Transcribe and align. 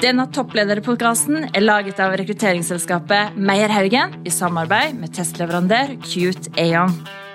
Denne 0.00 0.24
topplederpodkasten 0.32 1.50
er 1.52 1.60
laget 1.60 1.98
av 2.00 2.14
rekrutteringsselskapet 2.16 3.34
Meierhaugen 3.36 4.14
i 4.24 4.30
samarbeid 4.32 4.94
med 4.96 5.12
testleverandør 5.12 5.92
Cute 6.06 6.48
Aon. 6.56 6.94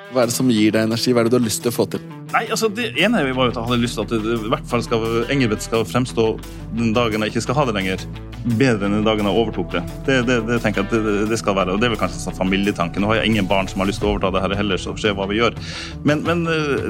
Hva 0.09 0.23
er 0.23 0.31
det 0.31 0.33
som 0.33 0.49
gir 0.49 0.73
deg 0.73 0.87
energi? 0.87 1.13
Hva 1.13 1.21
er 1.21 1.27
det 1.27 1.35
du 1.35 1.37
har 1.37 1.45
lyst 1.45 1.61
til 1.61 1.69
å 1.69 1.75
få 1.75 1.85
til? 1.93 2.01
Nei, 2.33 2.41
altså 2.49 2.71
Det 2.73 2.87
ene 2.97 3.21
var 3.37 3.51
jo 3.51 3.53
at 3.53 3.59
jeg 3.59 3.69
hadde 3.69 3.77
lyst 3.83 3.99
til 3.99 4.07
at 4.07 4.15
det, 4.15 4.33
i 4.33 4.49
hvert 4.55 4.65
fall 4.71 4.81
skal, 4.81 5.05
Engelbrecht 5.35 5.67
skal 5.67 5.85
fremstå 5.85 6.25
den 6.73 6.89
dagen 6.97 7.21
jeg 7.21 7.35
ikke 7.35 7.45
skal 7.45 7.59
ha 7.59 7.69
det 7.69 7.77
lenger, 7.77 8.09
bedre 8.57 8.89
enn 8.89 8.97
den 8.97 9.05
dagen 9.05 9.29
jeg 9.29 9.43
overtok 9.43 9.69
det. 9.75 9.85
Det, 10.09 10.19
det, 10.25 10.41
det 10.49 10.57
tenker 10.65 10.81
jeg 10.81 10.89
at 10.89 10.95
det, 11.05 11.15
det, 11.35 11.39
skal 11.43 11.59
være, 11.59 11.75
og 11.75 11.83
det 11.83 11.85
er 11.85 11.93
vel 11.93 12.01
kanskje 12.01 12.23
sånn 12.23 12.39
familietanke. 12.39 12.97
Nå 12.97 13.13
har 13.13 13.21
jeg 13.21 13.35
ingen 13.35 13.51
barn 13.51 13.69
som 13.69 13.85
har 13.85 13.91
lyst 13.91 14.01
til 14.01 14.09
å 14.09 14.15
overta 14.15 14.33
det 14.33 14.41
her 14.41 14.57
heller, 14.57 14.81
så 14.81 14.97
se 14.97 15.13
hva 15.13 15.29
vi 15.29 15.37
gjør. 15.37 15.53
Men, 16.01 16.25
men 16.25 16.47
eh, 16.49 16.89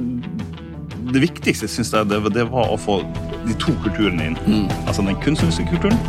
det 1.13 1.21
viktigste 1.21 1.67
synes 1.67 1.93
jeg 1.93 2.09
det, 2.09 2.33
det, 2.33 2.51
var 2.51 2.71
å 2.73 2.77
få 2.77 2.99
de 3.45 3.53
to 3.61 3.73
kulturene 3.83 4.31
inn. 4.31 4.37
Mm. 4.47 4.69
Altså 4.87 5.05
den 5.05 5.17
kunstneriske 5.21 5.67
kulturen 5.69 5.99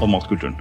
og 0.00 0.10
matkulturen. 0.10 0.58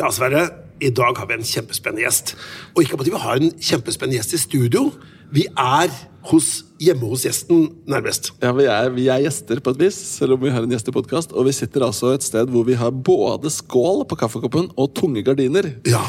Ja, 0.00 0.10
Sverre. 0.10 0.48
I 0.80 0.88
dag 0.96 1.18
har 1.18 1.26
vi 1.28 1.34
en 1.36 1.44
kjempespennende 1.44 2.06
gjest. 2.06 2.30
Og 2.72 2.82
ikke 2.82 2.96
bare 2.96 3.10
vi 3.10 3.18
har 3.20 3.36
en 3.36 3.50
kjempespennende 3.60 4.16
gjest 4.16 4.32
i 4.32 4.38
studio. 4.40 4.86
Vi 5.30 5.44
er 5.54 5.92
hos, 6.30 6.48
hjemme 6.82 7.06
hos 7.08 7.22
gjesten, 7.24 7.68
nærmest. 7.88 8.32
Ja, 8.42 8.50
vi 8.56 8.66
er, 8.66 8.90
vi 8.94 9.06
er, 9.08 9.22
gjester 9.24 9.60
på 9.62 9.74
et 9.74 9.82
vis, 9.84 9.98
selv 10.18 10.34
om 10.34 10.42
vi 10.42 10.50
har 10.52 10.64
en 10.66 10.72
gjestepodkast. 10.74 11.32
Og 11.32 11.46
vi 11.46 11.54
sitter 11.54 11.86
altså 11.86 12.12
et 12.16 12.26
sted 12.26 12.50
hvor 12.50 12.66
vi 12.66 12.76
har 12.78 12.90
både 12.90 13.52
skål 13.54 14.04
på 14.10 14.18
kaffekoppen 14.20 14.68
og 14.74 14.90
tunge 14.98 15.22
gardiner. 15.26 15.70
Ja, 15.88 16.02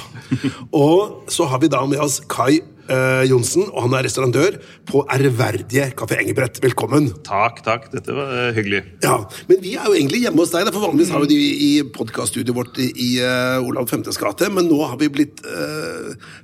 Og 0.72 1.30
så 1.31 1.45
har 1.50 1.61
vi 1.61 1.69
da 1.72 1.83
med 1.86 2.02
oss 2.02 2.19
Kai 2.31 2.61
uh, 2.92 3.23
Johnsen, 3.30 3.66
og 3.72 3.86
han 3.86 3.95
er 3.97 4.06
restaurantør 4.08 4.58
på 4.89 5.03
ærverdige 5.16 5.89
Kafé 5.97 6.20
Engebrett. 6.22 6.59
Velkommen. 6.64 7.09
Takk, 7.28 7.61
takk. 7.66 7.88
Dette 7.94 8.16
var 8.16 8.31
uh, 8.31 8.50
hyggelig. 8.58 8.84
Ja, 9.06 9.17
Men 9.50 9.61
vi 9.64 9.75
er 9.78 9.88
jo 9.89 9.95
egentlig 9.97 10.23
hjemme 10.25 10.44
hos 10.44 10.53
deg. 10.53 10.70
For 10.72 10.86
Vanligvis 10.86 11.14
har 11.16 11.25
vi 11.25 11.31
de 11.34 11.39
i 11.67 11.72
podkaststudioet 11.95 12.58
vårt 12.58 12.81
i 12.81 13.12
uh, 13.23 13.59
Olav 13.66 13.89
5.s 13.92 14.19
gate, 14.22 14.52
men 14.53 14.69
nå 14.69 14.81
har 14.86 15.00
vi 15.02 15.12
blitt 15.12 15.42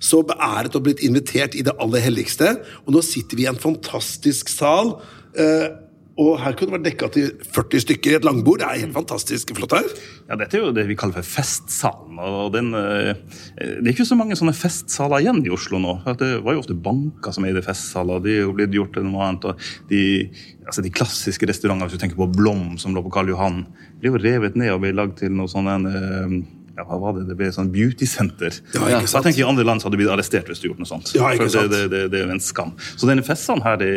så 0.03 0.20
beæret 0.25 0.75
og 0.78 0.84
blitt 0.86 1.02
invitert 1.06 1.56
i 1.58 1.64
det 1.66 1.75
aller 1.81 2.02
helligste. 2.03 2.56
Og 2.86 2.95
nå 2.95 3.03
sitter 3.06 3.40
vi 3.40 3.45
i 3.45 3.52
en 3.52 3.59
fantastisk 3.62 4.50
sal. 4.52 4.95
Uh, 5.38 5.86
og 6.17 6.39
her 6.41 6.55
kunne 6.57 6.71
det 6.71 6.77
vært 6.79 6.85
dekka 6.87 7.07
til 7.13 7.27
40 7.53 7.83
stykker 7.83 8.13
i 8.13 8.17
et 8.17 8.25
langbord. 8.25 8.57
Det 8.61 8.65
er 8.65 8.79
helt 8.81 8.95
fantastisk 8.95 9.51
flott 9.57 9.75
her. 9.77 9.85
Ja, 10.25 10.37
Dette 10.39 10.57
er 10.57 10.63
jo 10.63 10.71
det 10.73 10.87
vi 10.89 10.97
kaller 10.97 11.19
for 11.19 11.29
festsalen. 11.37 12.17
og 12.17 12.53
den, 12.53 12.73
eh, 12.73 13.13
Det 13.57 13.85
er 13.85 13.93
ikke 13.93 14.07
så 14.07 14.17
mange 14.17 14.33
sånne 14.33 14.55
festsaler 14.57 15.21
igjen 15.21 15.45
i 15.45 15.53
Oslo 15.53 15.77
nå. 15.77 16.01
Det 16.17 16.43
var 16.43 16.53
jo 16.53 16.63
ofte 16.63 16.73
banker 16.73 17.31
som 17.31 17.45
eide 17.45 17.61
festsaler. 17.61 18.23
De 18.23 18.31
er 18.31 18.41
jo 18.41 18.53
blitt 18.53 18.73
gjort 18.73 18.93
til 18.93 19.03
noe 19.03 19.21
annet. 19.21 19.45
og 19.45 19.59
de, 19.89 20.29
altså 20.65 20.81
de 20.81 20.89
klassiske 20.89 21.45
restaurantene, 21.45 21.88
hvis 21.88 21.99
du 21.99 22.03
tenker 22.03 22.17
på 22.17 22.33
Blom, 22.33 22.77
som 22.79 22.95
lå 22.95 23.03
på 23.03 23.11
Karl 23.11 23.29
Johan, 23.29 23.67
ble 24.01 24.09
jo 24.09 24.17
revet 24.17 24.55
ned 24.55 24.71
og 24.71 24.81
ble 24.81 24.93
lagd 24.93 25.17
til 25.17 25.29
noe 25.29 25.47
sånn 25.47 25.67
eh, 25.85 26.56
ja, 26.78 26.86
hva 26.86 26.97
var 27.02 27.16
det? 27.17 27.25
Det 27.31 27.36
ble 27.39 27.50
sånn 27.53 27.72
beautysenter. 27.73 28.53
Ja, 28.75 28.86
ja, 28.92 29.02
jeg 29.02 29.09
tenker 29.09 29.42
I 29.42 29.47
andre 29.47 29.66
land 29.66 29.81
så 29.81 29.88
hadde 29.88 29.97
du 29.97 30.03
blitt 30.03 30.14
arrestert 30.14 30.50
hvis 30.52 30.61
du 30.61 30.67
gjorde 30.70 30.84
noe 30.84 30.89
sånt. 30.89 31.09
Ja, 31.17 31.31
ikke 31.34 31.50
sant? 31.50 31.72
Det, 31.73 31.88
det, 31.89 32.03
det, 32.14 32.22
er 32.22 32.30
jo 32.30 32.36
en 32.36 32.44
skam. 32.44 32.75
Så 32.94 33.09
denne 33.09 33.25
festen 33.25 33.64
her, 33.66 33.80
det, 33.81 33.92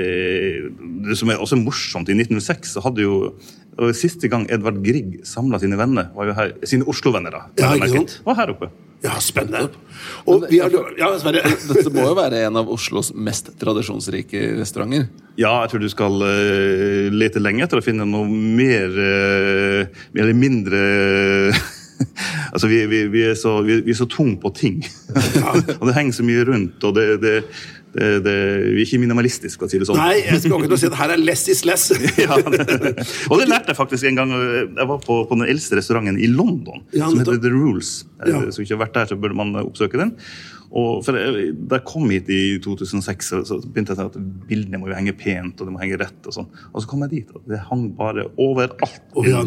det, 1.05 1.19
som 1.21 1.33
er 1.33 1.43
også 1.45 1.61
morsomt 1.61 2.09
I 2.09 2.17
1906 2.17 2.77
så 2.79 2.85
hadde 2.87 3.05
jo 3.05 3.19
og 3.81 3.95
Siste 3.97 4.29
gang 4.29 4.43
Edvard 4.53 4.81
Grieg 4.85 5.21
samla 5.25 5.61
sine 5.63 5.79
venner, 5.79 6.11
var 6.13 6.29
jo 6.29 6.37
her, 6.37 6.55
sine 6.69 6.85
Oslo-venner, 6.91 7.33
da, 7.33 7.43
ja, 7.57 7.71
ikke 7.79 7.93
sant? 7.95 8.17
var 8.27 8.37
her 8.43 8.53
oppe. 8.53 8.69
Ja, 9.01 9.15
spennende. 9.25 9.71
Og 10.29 10.45
vi 10.51 10.59
har, 10.61 10.75
ja, 11.01 11.09
Dette 11.17 11.93
må 11.95 12.05
jo 12.05 12.17
være 12.19 12.43
en 12.45 12.59
av 12.61 12.69
Oslos 12.69 13.15
mest 13.17 13.49
tradisjonsrike 13.63 14.43
restauranter? 14.59 15.07
Ja, 15.41 15.55
jeg 15.63 15.73
tror 15.73 15.85
du 15.87 15.89
skal 15.89 16.21
uh, 16.21 17.09
lete 17.15 17.41
lenge 17.41 17.65
etter 17.65 17.81
å 17.81 17.85
finne 17.85 18.05
noe 18.05 18.29
mer 18.29 18.93
uh, 18.93 20.03
eller 20.13 20.37
mindre 20.37 20.83
altså, 22.53 22.71
vi, 22.71 22.85
vi, 22.91 23.05
vi, 23.13 23.27
er 23.31 23.37
så, 23.39 23.59
vi, 23.67 23.81
er 23.83 23.99
så 23.99 24.09
tung 24.11 24.37
på 24.41 24.53
ting. 24.57 24.81
og 25.79 25.85
det 25.89 25.97
henger 25.97 26.19
så 26.21 26.27
mye 26.27 26.47
rundt. 26.49 26.85
og 26.85 26.95
det, 26.97 27.07
det, 27.23 27.35
det, 27.95 28.11
det, 28.25 28.37
vi 28.71 28.77
er 28.79 28.85
ikke 28.85 29.01
minimalistiske, 29.03 29.59
for 29.59 29.67
å 29.67 29.73
si 29.73 29.81
det 29.83 29.89
sånn. 29.89 29.99
Nei, 29.99 30.21
jeg 30.23 30.45
skal 30.45 30.67
ikke 30.67 30.79
si 30.81 30.91
at 30.91 30.99
her 31.01 31.17
er 31.17 31.25
less 31.25 31.49
is 31.51 31.65
less. 31.69 31.91
ja, 32.25 32.39
og 32.39 33.41
det 33.41 33.49
lærte 33.51 33.73
jeg 33.73 33.81
faktisk 33.81 34.09
en 34.11 34.23
gang. 34.23 34.37
Jeg 34.37 34.89
var 34.93 35.03
på, 35.03 35.21
på 35.27 35.41
den 35.41 35.49
eldste 35.51 35.81
restauranten 35.81 36.21
i 36.21 36.31
London, 36.31 36.87
ja, 36.95 37.09
som 37.11 37.21
heter 37.21 37.41
The 37.43 37.53
Rules. 37.55 38.01
Ja. 38.23 38.47
Så 38.53 38.65
ikke 38.65 38.77
har 38.77 38.87
vært 38.87 38.97
der, 39.01 39.13
så 39.13 39.21
burde 39.21 39.39
man 39.39 39.55
oppsøke 39.65 40.01
den. 40.01 40.15
Og 40.71 41.01
for 41.03 41.17
Da 41.19 41.81
jeg 41.81 41.87
kom 41.89 42.11
hit 42.13 42.29
i 42.31 42.43
2006, 42.63 43.33
så 43.49 43.59
begynte 43.65 43.97
jeg 43.97 43.99
å 43.99 44.05
si 44.05 44.07
at 44.13 44.47
bildene 44.47 44.79
må 44.79 44.91
jo 44.91 44.95
henge 44.95 45.17
pent 45.19 45.59
og 45.59 45.67
det 45.67 45.75
må 45.75 45.83
henge 45.83 45.99
rett. 45.99 46.21
Og 46.23 46.37
sånn. 46.37 46.51
Og 46.71 46.85
så 46.85 46.91
kom 46.91 47.03
jeg 47.07 47.15
dit, 47.17 47.33
og 47.35 47.49
det 47.51 47.59
hang 47.67 47.89
bare 47.99 48.29
overalt. 48.37 49.03
Oh, 49.19 49.27
ja, 49.27 49.43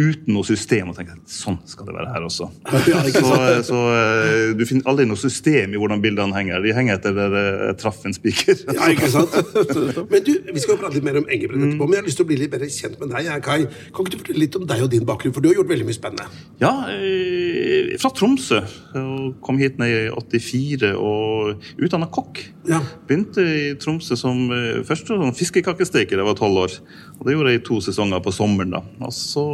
uten 0.00 0.32
noe 0.34 0.46
system 0.48 0.90
og 0.90 0.96
tenker 0.96 1.18
at 1.18 1.32
sånn 1.32 1.58
skal 1.68 1.88
det 1.88 1.94
være 1.96 2.12
her 2.14 2.24
også. 2.26 2.48
Ja, 2.90 3.02
så, 3.12 3.34
så, 3.68 3.80
eh, 3.94 4.52
Du 4.56 4.64
finner 4.68 4.88
aldri 4.90 5.04
noe 5.10 5.20
system 5.20 5.74
i 5.76 5.80
hvordan 5.80 6.00
bildene 6.02 6.34
henger. 6.36 6.62
De 6.64 6.72
henger 6.76 6.96
etter 6.98 7.16
der 7.16 7.36
jeg 7.36 7.76
traff 7.82 8.00
en 8.08 8.16
spiker. 8.16 8.56
Ja, 8.72 8.88
ikke 8.94 9.10
sant? 9.12 9.36
Men 10.12 10.24
du, 10.26 10.32
Vi 10.48 10.62
skal 10.62 10.74
jo 10.74 10.80
prate 10.80 10.96
litt 10.96 11.06
mer 11.06 11.20
om 11.20 11.28
Engebrett 11.28 11.60
etterpå, 11.66 11.86
men 11.86 11.98
jeg 11.98 12.02
har 12.02 12.08
lyst 12.08 12.20
til 12.20 12.26
å 12.26 12.30
bli 12.30 12.38
litt 12.40 12.54
mer 12.54 12.64
kjent 12.70 12.96
med 13.02 13.12
deg. 13.14 13.28
Kai. 13.44 13.58
Kan 13.94 14.06
ikke 14.06 14.14
du 14.14 14.18
fortelle 14.22 14.42
litt 14.42 14.56
om 14.58 14.66
deg 14.68 14.84
og 14.84 14.90
din 14.92 15.06
bakgrunn, 15.08 15.34
for 15.36 15.44
du 15.44 15.50
har 15.50 15.58
gjort 15.60 15.70
veldig 15.70 15.86
mye 15.88 15.96
spennende? 15.96 16.42
Ja, 16.62 16.72
eh, 16.94 17.94
fra 18.00 18.10
Tromsø. 18.16 18.60
og 18.98 19.36
Kom 19.44 19.60
hit 19.60 19.78
ned 19.80 19.92
i 19.92 20.00
84 20.14 20.94
og 20.98 21.62
utdanna 21.80 22.08
kokk. 22.12 22.42
Ja. 22.68 22.80
Begynte 23.08 23.44
i 23.44 23.74
Tromsø 23.80 24.16
som 24.18 24.46
eh, 24.54 24.80
først 24.86 25.10
som 25.10 25.34
fiskekakesteker 25.36 26.16
da 26.18 26.24
jeg 26.24 26.30
var 26.30 26.38
tolv 26.38 26.64
år. 26.64 26.76
Og 27.18 27.26
Det 27.26 27.34
gjorde 27.36 27.54
jeg 27.54 27.60
i 27.60 27.64
to 27.66 27.80
sesonger 27.84 28.22
på 28.24 28.32
sommeren. 28.34 28.74
da. 28.76 28.82
Og 29.04 29.12
Så 29.14 29.44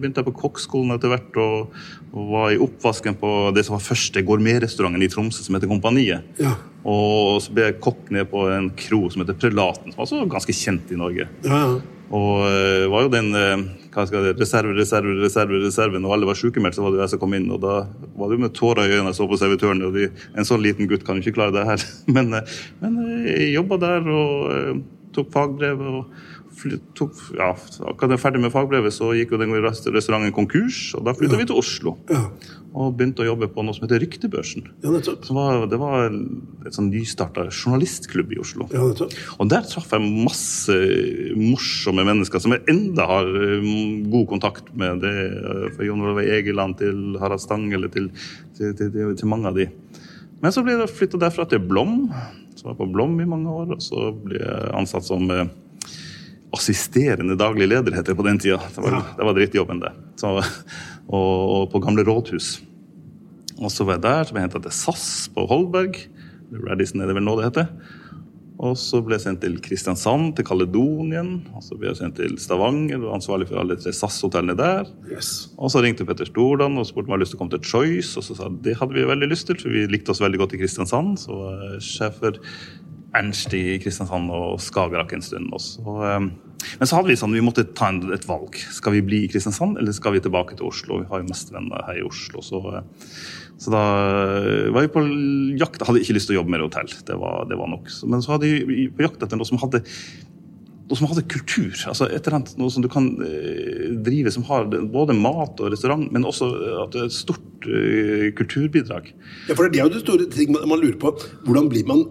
begynte 0.00 0.22
jeg 0.22 0.28
på 0.28 0.36
kokkskolen 0.42 0.94
etter 0.96 1.12
hvert 1.12 1.40
og, 1.40 1.74
og, 2.12 2.22
var 2.32 2.52
i 2.54 2.60
oppvasken 2.62 3.18
på 3.20 3.32
det 3.56 3.66
som 3.66 3.76
var 3.76 3.86
første 3.86 4.22
gourmetrestauranten 4.26 5.04
i 5.04 5.10
Tromsø, 5.12 5.42
som 5.44 5.58
heter 5.58 5.70
Kompaniet. 5.70 6.28
Ja. 6.42 6.54
Og 6.84 7.40
så 7.44 7.54
ble 7.54 7.70
jeg 7.70 7.80
kokk 7.84 8.12
ned 8.14 8.28
på 8.32 8.44
en 8.52 8.68
kro 8.76 9.06
som 9.12 9.24
heter 9.24 9.38
Prelaten, 9.40 9.92
som 9.92 10.00
var 10.00 10.08
også 10.08 10.24
ganske 10.32 10.56
kjent 10.56 10.92
i 10.92 11.00
Norge. 11.00 11.28
Ja, 11.46 11.64
ja. 11.64 11.94
Og 12.14 12.44
uh, 12.44 12.84
var 12.92 13.06
jo 13.06 13.12
den 13.12 13.30
uh, 13.32 13.62
hva 13.94 14.04
skal 14.06 14.26
det, 14.26 14.34
reserve, 14.38 14.74
reserve, 14.76 15.14
reserve, 15.22 15.60
reserve. 15.62 16.00
Når 16.02 16.16
alle 16.16 16.28
var 16.28 16.38
sykemeldt, 16.38 16.76
så 16.76 16.84
var 16.84 16.94
det 16.94 17.00
jeg 17.04 17.14
som 17.14 17.22
kom 17.22 17.36
inn. 17.38 17.48
Og 17.54 17.62
da 17.62 17.78
var 18.18 18.30
det 18.30 18.36
jo 18.36 18.44
med 18.44 18.54
tårer 18.56 18.90
i 18.90 18.96
øynene 18.96 19.12
jeg 19.12 19.18
så 19.20 19.28
på 19.30 19.38
servitøren. 19.40 19.82
og 19.86 19.96
de, 19.96 20.10
En 20.36 20.48
sånn 20.48 20.62
liten 20.64 20.90
gutt 20.90 21.06
kan 21.06 21.18
jo 21.18 21.24
ikke 21.24 21.38
klare 21.38 21.56
det 21.56 21.64
her. 21.70 21.86
Men, 22.14 22.34
uh, 22.34 22.58
men 22.82 23.00
jeg 23.30 23.54
jobba 23.54 23.80
der 23.82 24.12
og 24.12 24.84
tok 25.16 25.32
fagbrev. 25.34 25.80
og 25.80 26.32
tok, 26.96 27.16
ja, 27.36 27.50
akkurat 27.88 28.14
jeg 28.14 28.22
ferdig 28.22 28.40
med 28.44 28.52
fagbrevet, 28.54 28.94
så 28.94 29.10
gikk 29.16 29.34
jo 29.34 29.40
den 29.40 29.52
restauranten 29.64 30.32
konkurs. 30.34 30.78
og 30.96 31.04
Da 31.06 31.14
flytta 31.16 31.36
ja. 31.36 31.40
vi 31.42 31.46
til 31.50 31.58
Oslo 31.60 31.94
ja. 32.10 32.20
og 32.72 32.94
begynte 32.98 33.24
å 33.24 33.28
jobbe 33.28 33.48
på 33.52 33.64
noe 33.64 33.76
som 33.76 33.86
heter 33.86 34.02
Ryktebørsen. 34.02 34.68
Ja, 34.84 34.92
var, 35.36 35.66
det 35.70 35.80
var 35.80 36.08
et 36.08 36.76
sånn 36.76 36.90
nystarta 36.92 37.46
journalistklubb 37.50 38.34
i 38.34 38.40
Oslo. 38.42 38.68
Ja, 38.74 38.84
og 38.84 39.50
Der 39.52 39.66
traff 39.68 39.92
jeg 39.94 40.04
masse 40.04 40.78
morsomme 41.38 42.06
mennesker 42.06 42.42
som 42.42 42.54
jeg 42.56 42.64
enda 42.72 43.08
har 43.10 43.28
mm, 43.28 44.06
god 44.12 44.30
kontakt 44.36 44.70
med. 44.78 45.02
Det, 45.04 45.12
eh, 45.34 45.66
fra 45.74 45.88
Jon 45.88 46.04
Olav 46.04 46.22
Egeland 46.24 46.78
til 46.80 47.18
Harald 47.22 47.42
Stangele 47.42 47.90
til, 47.92 48.10
til, 48.56 48.72
til, 48.78 48.94
til, 48.94 49.28
mange 49.30 49.50
av 49.50 49.58
de. 49.58 49.68
Men 50.42 50.54
så 50.54 50.64
ble 50.64 50.76
jeg 50.76 50.92
flytta 50.92 51.20
derfra 51.20 51.48
til 51.48 51.62
Blom. 51.64 52.08
Så 52.54 52.66
var 52.66 52.74
jeg 52.74 52.82
på 52.82 52.90
Blom 52.94 53.18
i 53.20 53.28
mange 53.28 53.50
år, 53.50 53.76
og 53.76 53.82
så 53.82 54.10
ble 54.24 54.40
jeg 54.40 54.72
ansatt 54.76 55.06
som 55.08 55.28
eh, 55.32 55.46
assisterende 56.54 57.36
daglig 57.38 57.68
leder, 57.70 57.96
heter 57.96 58.12
det 58.12 58.20
på 58.20 58.26
den 58.26 58.40
tida. 58.42 58.60
Det 58.74 58.84
var, 58.84 59.00
det 59.18 59.28
var 59.28 59.36
drittjobben, 59.36 59.82
det. 59.82 59.92
Så, 60.20 60.36
og, 60.38 61.10
og, 61.18 61.66
på 61.72 61.82
gamle 61.84 62.06
rådhus. 62.06 62.56
Og 63.60 63.70
så 63.70 63.86
var 63.86 63.98
jeg 63.98 64.06
der, 64.06 64.24
så 64.24 64.34
ble 64.34 64.42
jeg 64.42 64.48
henta 64.48 64.62
til 64.64 64.74
SAS 64.74 65.04
på 65.34 65.44
Holberg. 65.50 66.00
Radisson 66.64 67.02
er 67.02 67.10
det 67.10 67.18
vel 67.18 67.26
nå 67.26 67.36
det 67.38 67.50
heter. 67.50 67.70
Og 68.64 68.76
så 68.78 69.00
ble 69.02 69.16
jeg 69.16 69.24
sendt 69.24 69.40
til 69.42 69.56
Kristiansand, 69.62 70.36
til 70.38 70.46
Kaledonien. 70.46 71.32
Og 71.56 71.64
så 71.66 71.76
ble 71.78 71.90
jeg 71.90 71.98
sendt 71.98 72.20
til 72.20 72.36
Stavanger, 72.38 73.02
og 73.02 73.16
ansvarlig 73.16 73.48
for 73.50 73.58
alle 73.60 73.76
tre 73.80 73.90
SAS-hotellene 73.92 74.54
der. 74.58 74.90
Yes. 75.10 75.50
Og 75.58 75.72
så 75.74 75.82
ringte 75.82 76.06
Petter 76.06 76.28
Stordalen 76.28 76.78
og 76.78 76.86
spurte 76.86 77.08
om 77.08 77.14
jeg 77.14 77.18
hadde 77.18 77.26
lyst 77.26 77.34
til 77.34 77.40
å 77.40 77.42
komme 77.42 77.56
til 77.56 77.66
Choice. 77.66 78.14
Og 78.20 78.26
så 78.26 78.38
sa 78.38 78.46
jeg 78.46 78.62
det 78.68 78.76
hadde 78.78 78.96
vi 78.96 79.06
veldig 79.10 79.30
lyst 79.32 79.50
til, 79.50 79.58
for 79.58 79.74
vi 79.74 79.84
likte 79.90 80.14
oss 80.14 80.22
veldig 80.22 80.40
godt 80.44 80.54
i 80.54 80.62
Kristiansand. 80.62 81.18
Så 81.24 81.34
var 81.34 81.64
jeg 81.66 81.84
sjef 81.88 82.20
for 82.22 82.38
Ernst 83.14 83.54
i 83.56 83.78
Kristiansand 83.82 84.32
og 84.34 84.58
Skagerrak 84.62 85.14
en 85.14 85.24
stund. 85.24 85.52
Også. 85.54 85.84
Um, 85.84 86.32
men 86.80 86.88
så 86.88 86.98
hadde 86.98 87.12
vi 87.12 87.18
sånn, 87.20 87.36
vi 87.36 87.44
måtte 87.44 87.66
ta 87.76 87.90
en, 87.92 88.02
et 88.14 88.26
valg. 88.28 88.58
Skal 88.74 88.96
vi 88.96 89.04
bli 89.06 89.22
i 89.24 89.30
Kristiansand, 89.30 89.78
eller 89.80 89.94
skal 89.96 90.16
vi 90.16 90.22
tilbake 90.24 90.58
til 90.58 90.68
Oslo? 90.70 91.02
Vi 91.02 91.08
har 91.10 91.22
jo 91.22 91.30
mest 91.30 91.54
venner 91.54 91.84
her 91.88 92.00
i 92.00 92.06
Oslo. 92.06 92.42
Så, 92.44 92.60
uh, 92.64 92.82
så 93.60 93.72
da 93.74 93.84
var 94.74 94.82
vi 94.82 94.92
på 94.92 95.02
jakt. 95.60 95.84
Hadde 95.86 96.02
ikke 96.02 96.18
lyst 96.18 96.30
til 96.30 96.38
å 96.38 96.42
jobbe 96.42 96.54
mer 96.54 96.64
i 96.64 96.68
hotell. 96.68 96.90
Det 97.06 97.18
var, 97.20 97.44
det 97.50 97.58
var 97.60 97.70
nok. 97.70 97.90
Men 98.10 98.24
så 98.24 98.34
hadde 98.34 98.50
vi 98.50 98.88
på 98.90 99.06
jakt 99.06 99.22
etter 99.22 99.38
noe 99.40 99.48
som 99.48 99.60
hadde 99.62 99.84
noe 100.84 100.98
som 100.98 101.08
hadde 101.08 101.24
kultur. 101.32 101.72
altså 101.88 102.08
et 102.10 102.26
eller 102.26 102.38
annet 102.38 102.58
Noe 102.60 102.72
som 102.72 102.84
du 102.84 102.90
kan 102.92 103.06
eh, 103.24 103.94
drive 104.04 104.32
som 104.34 104.44
har 104.50 104.68
både 104.68 105.16
mat 105.16 105.60
og 105.62 105.72
restaurant, 105.72 106.10
men 106.12 106.26
også 106.28 106.50
at 106.84 106.92
det 106.92 107.00
er 107.00 107.08
et 107.08 107.16
stort 107.16 107.68
eh, 107.68 108.26
kulturbidrag. 108.36 109.08
Ja, 109.48 109.56
for 109.56 109.68
Det 109.68 109.80
er 109.80 109.88
jo 109.88 109.94
det 109.94 110.04
store 110.04 110.28
ting 110.32 110.52
man 110.54 110.80
lurer 110.80 110.98
på. 111.00 111.14
Hvordan 111.46 111.70
blir 111.72 111.88
man 111.88 112.04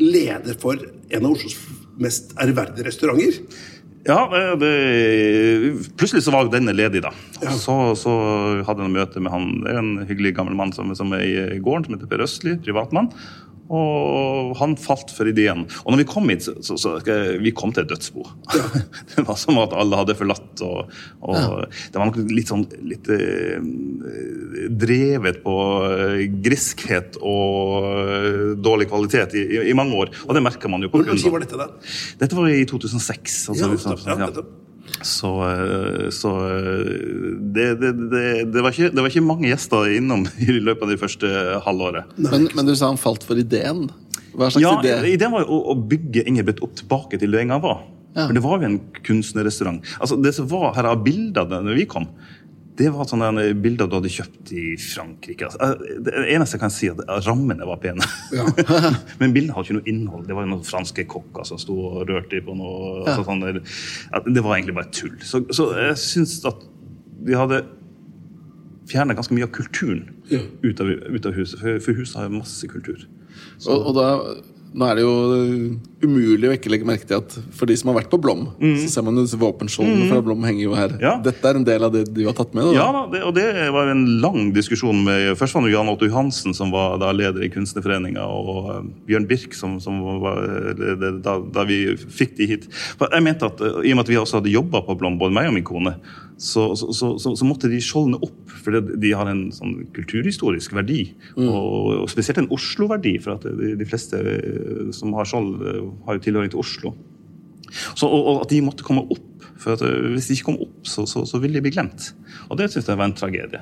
leder 0.00 0.56
for 0.60 0.80
en 0.80 1.26
av 1.26 1.34
Oslos 1.34 1.58
mest 2.00 2.34
ærverdige 2.40 2.86
restauranter? 2.88 3.42
Ja, 4.08 4.22
det, 4.56 4.70
plutselig 6.00 6.22
så 6.24 6.32
var 6.32 6.48
denne 6.48 6.72
ledig, 6.72 7.02
da. 7.04 7.10
Ja. 7.42 7.52
Så, 7.52 7.74
så, 8.00 8.14
hadde 8.64 8.86
jeg 8.86 8.94
møte 8.94 9.20
med 9.20 9.32
han. 9.34 9.50
Det 9.60 9.74
er 9.74 9.80
en 9.82 9.92
hyggelig 10.08 10.32
gammel 10.38 10.56
mann 10.56 10.72
som, 10.72 10.88
som 10.96 11.12
er 11.16 11.26
i 11.26 11.60
gården, 11.60 11.84
som 11.86 11.98
heter 11.98 12.08
Per 12.08 12.24
Østli, 12.24 12.56
privatmann. 12.64 13.10
Og 13.70 14.54
han 14.58 14.74
falt 14.80 15.12
for 15.14 15.30
ideen. 15.30 15.62
Og 15.84 15.92
når 15.92 16.02
vi 16.02 16.06
kom 16.10 16.30
hit, 16.32 16.42
så, 16.46 16.56
så, 16.64 16.76
så 16.80 16.96
vi 17.40 17.52
kom 17.54 17.70
til 17.74 17.84
et 17.84 17.92
dødsbo. 17.92 18.24
Ja. 18.56 18.64
det 19.12 19.24
var 19.28 19.38
som 19.38 19.60
at 19.62 19.76
alle 19.78 20.00
hadde 20.00 20.16
forlatt. 20.18 20.62
Og, 20.66 20.90
og 21.22 21.38
ja. 21.38 21.68
Det 21.92 22.00
var 22.00 22.10
nok 22.10 22.18
litt 22.34 22.50
sånn 22.50 22.64
litt 22.90 23.10
eh, 23.14 23.60
drevet 24.82 25.42
på 25.44 25.56
eh, 25.86 26.24
griskhet 26.42 27.20
og 27.20 27.86
eh, 27.90 28.40
dårlig 28.58 28.90
kvalitet 28.90 29.38
i, 29.38 29.44
i, 29.46 29.62
i, 29.70 29.76
mange 29.78 30.02
år. 30.02 30.14
Og 30.26 30.34
det 30.36 30.44
merker 30.44 30.72
man 30.72 30.82
jo. 30.86 30.90
Hvor 30.92 31.06
lang 31.06 31.20
tid 31.20 31.36
var 31.36 31.46
dette, 31.46 31.60
da? 31.60 31.70
Dette 32.24 32.38
var 32.38 32.50
i 32.50 32.64
2006. 32.66 33.38
Altså, 33.52 33.62
ja, 33.62 33.70
liksom, 33.76 34.02
ja, 34.10 34.44
så, 35.02 35.30
så 36.12 36.30
det, 37.54 37.66
det, 37.80 37.92
det, 38.10 38.24
det, 38.52 38.62
var 38.62 38.74
ikke, 38.74 38.90
det, 38.90 39.00
var 39.00 39.10
ikke, 39.12 39.24
mange 39.24 39.48
gjester 39.48 39.92
innom 39.96 40.26
i 40.46 40.58
løpet 40.58 40.84
av 40.86 40.92
det 40.92 40.98
første 41.00 41.30
halvåret. 41.66 42.10
Men, 42.18 42.48
men, 42.56 42.68
du 42.68 42.74
sa 42.76 42.90
han 42.90 43.00
falt 43.00 43.24
for 43.26 43.40
ideen? 43.40 43.86
Hva 44.34 44.50
slags 44.50 44.64
ja, 44.64 44.74
idé? 44.82 45.14
Ideen 45.14 45.32
var 45.34 45.48
å, 45.48 45.62
å 45.72 45.78
bygge 45.78 46.26
Ingebrigt 46.28 46.62
opp 46.64 46.76
tilbake 46.78 47.20
til 47.20 47.32
det 47.34 47.44
en 47.44 47.54
gang 47.54 47.64
var. 47.64 47.82
Ja. 48.14 48.24
For 48.26 48.34
det 48.34 48.42
var 48.42 48.58
jo 48.58 48.66
en 48.66 48.80
kunstnerrestaurant. 49.06 49.84
Altså, 50.02 50.18
det 50.18 50.34
som 50.34 50.48
var 50.50 50.74
her 50.74 50.88
av 50.90 51.04
bilder 51.04 51.46
da 51.50 51.60
vi 51.68 51.86
kom, 51.88 52.08
det 52.80 52.88
var 52.94 53.08
sånne 53.08 53.44
bilder 53.60 53.88
du 53.90 53.96
hadde 53.98 54.12
kjøpt 54.12 54.52
i 54.56 54.64
Frankrike. 54.80 55.50
Altså, 55.50 55.98
det 56.06 56.14
eneste 56.32 56.56
jeg 56.56 56.62
kan 56.62 56.72
si, 56.72 56.88
er 56.88 57.02
at 57.04 57.26
rammene 57.26 57.66
var 57.68 57.80
pene. 57.82 58.06
Ja. 58.32 58.46
Men 59.20 59.34
bildene 59.34 59.56
hadde 59.56 59.68
ikke 59.68 59.76
noe 59.80 59.90
innhold. 59.90 60.24
Det 60.28 60.36
var 60.38 60.48
noen 60.48 60.64
franske 60.64 61.04
kokker 61.10 61.44
som 61.48 61.60
sto 61.60 61.76
og 61.90 62.08
rørte 62.08 62.40
på 62.46 62.56
noe. 62.56 63.02
Ja. 63.04 63.18
Altså, 63.18 63.26
sånn, 63.28 63.44
det 64.32 64.44
var 64.46 64.56
egentlig 64.56 64.78
bare 64.78 64.92
tull. 64.96 65.18
Så, 65.26 65.42
så 65.56 65.68
jeg 65.76 65.98
syns 66.00 66.38
at 66.48 66.64
de 67.20 67.36
hadde 67.36 67.60
fjerna 68.90 69.16
ganske 69.18 69.36
mye 69.36 69.46
av 69.46 69.52
kulturen 69.54 70.06
ja. 70.30 70.40
ut, 70.64 70.80
av, 70.80 70.88
ut, 70.88 71.26
av, 71.26 71.36
huset. 71.36 71.60
For, 71.60 71.92
huset 72.00 72.16
har 72.18 72.30
jo 72.30 72.38
masse 72.38 72.70
kultur. 72.70 73.04
Og, 73.66 73.76
og 73.76 73.92
da 73.98 74.08
nå 74.70 74.86
er 74.86 74.98
det 74.98 75.02
jo 75.02 75.14
umulig 76.04 76.46
å 76.46 76.52
ikke 76.54 76.70
legge 76.70 76.86
merke 76.86 77.06
til 77.08 77.18
at 77.18 77.32
for 77.56 77.66
de 77.66 77.74
som 77.78 77.90
har 77.90 77.96
vært 77.98 78.10
på 78.12 78.20
Blom, 78.22 78.44
mm. 78.60 78.76
så 78.84 78.90
ser 78.92 79.04
man 79.06 79.18
jo 79.18 79.24
våpenskjoldene 79.40 80.04
mm. 80.06 80.10
fra 80.12 80.20
Blom 80.24 80.46
henger 80.46 80.62
jo 80.62 80.76
her. 80.78 80.94
Ja. 81.02 81.16
Dette 81.24 81.50
er 81.50 81.58
en 81.58 81.66
del 81.66 81.86
av 81.86 81.92
det 81.94 82.04
du 82.14 82.22
har 82.28 82.36
tatt 82.38 82.54
med? 82.54 82.70
Da. 82.70 82.76
Ja, 82.78 83.02
det, 83.10 83.22
og 83.26 83.34
det 83.36 83.48
var 83.74 83.90
en 83.90 84.04
lang 84.22 84.52
diskusjon 84.54 85.02
med 85.06 85.32
Først 85.40 85.56
var 85.56 85.66
det 85.66 85.74
Jan 85.74 85.90
Otto 85.90 86.06
Johansen, 86.06 86.54
som 86.56 86.70
var 86.74 87.00
da 87.02 87.10
leder 87.16 87.42
i 87.44 87.50
Kunstnerforeninga, 87.52 88.22
og 88.22 88.70
uh, 88.70 88.80
Bjørn 89.08 89.26
Birk, 89.30 89.56
som, 89.58 89.78
som 89.82 89.98
var 90.22 90.40
leder 90.78 91.18
da, 91.24 91.38
da, 91.42 91.66
vi 91.68 91.82
fikk 91.98 92.38
de 92.38 92.50
hit. 92.54 92.70
For 92.94 93.10
jeg 93.10 93.26
mente 93.26 93.50
at 93.50 93.62
uh, 93.64 93.82
I 93.82 93.94
og 93.94 94.00
med 94.00 94.06
at 94.06 94.14
vi 94.14 94.20
også 94.22 94.38
hadde 94.38 94.54
jobba 94.54 94.84
på 94.86 94.98
Blom, 95.00 95.18
både 95.20 95.34
meg 95.34 95.50
og 95.50 95.56
min 95.58 95.66
kone, 95.66 95.96
så, 96.40 96.76
så, 96.76 96.88
så, 96.92 97.34
så, 97.36 97.44
måtte 97.44 97.68
de 97.68 97.78
skjoldene 97.84 98.16
opp, 98.24 98.52
for 98.64 98.80
de 98.80 99.12
har 99.12 99.28
en 99.28 99.42
sånn 99.52 99.74
kulturhistorisk 99.92 100.72
verdi. 100.72 101.02
Mm. 101.36 101.44
Og, 101.44 101.74
og, 102.00 102.06
spesielt 102.08 102.40
en 102.40 102.48
Oslo-verdi, 102.56 103.18
for 103.20 103.36
at 103.36 103.44
de, 103.44 103.74
de, 103.76 103.88
fleste 103.88 104.20
eh, 104.24 104.86
som 104.96 105.12
har 105.18 105.28
skjold, 105.28 105.50
eh, 105.60 105.82
har 106.06 106.16
jo 106.16 106.24
tilhøring 106.24 106.52
til 106.54 106.62
Oslo. 106.62 106.94
Og, 108.00 108.08
og, 108.08 108.38
at 108.40 108.54
de 108.54 108.62
måtte 108.64 108.86
komme 108.86 109.04
opp. 109.04 109.44
For 109.60 109.84
eh, 109.84 110.08
hvis 110.14 110.30
de 110.30 110.38
ikke 110.38 110.48
kom 110.48 110.62
opp, 110.64 110.78
så, 110.88 111.04
ville 111.36 111.58
de 111.58 111.64
bli 111.66 111.74
glemt. 111.76 112.08
Og 112.48 112.56
det 112.56 112.70
syns 112.72 112.88
jeg 112.88 112.96
var 112.96 113.10
en 113.10 113.16
tragedie. 113.20 113.60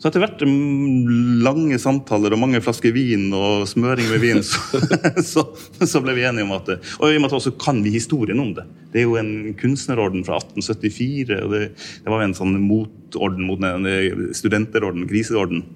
Så 0.00 0.08
etter 0.08 0.22
hvert 0.22 0.42
mm, 0.48 1.42
lange 1.44 1.76
samtaler 1.80 2.32
og 2.32 2.40
mange 2.40 2.62
flasker 2.64 2.94
vin 2.96 3.26
og 3.36 3.66
smøring 3.68 4.06
med 4.08 4.22
vin, 4.22 4.40
så, 4.46 4.80
så, 5.32 5.44
så, 5.76 6.00
ble 6.00 6.14
vi 6.16 6.24
enige 6.24 6.46
om 6.46 6.54
at 6.56 6.70
Og 6.72 7.10
i 7.10 7.18
og 7.18 7.20
med 7.20 7.28
at 7.28 7.36
også 7.36 7.52
kan 7.60 7.82
vi 7.84 7.92
historien 7.92 8.40
om 8.40 8.54
det. 8.56 8.64
Det 8.94 9.02
er 9.02 9.08
jo 9.10 9.18
en 9.20 9.52
kunstnerorden 9.60 10.24
fra 10.24 10.40
1874. 10.40 11.42
og 11.44 11.52
Det, 11.52 11.62
det 11.76 12.08
var 12.08 12.24
jo 12.24 12.30
en 12.30 12.38
sånn 12.38 12.56
motorden 12.64 13.44
mot 13.44 13.60
en 13.60 14.32
studenterorden, 14.36 15.04
kriseorden. 15.10 15.66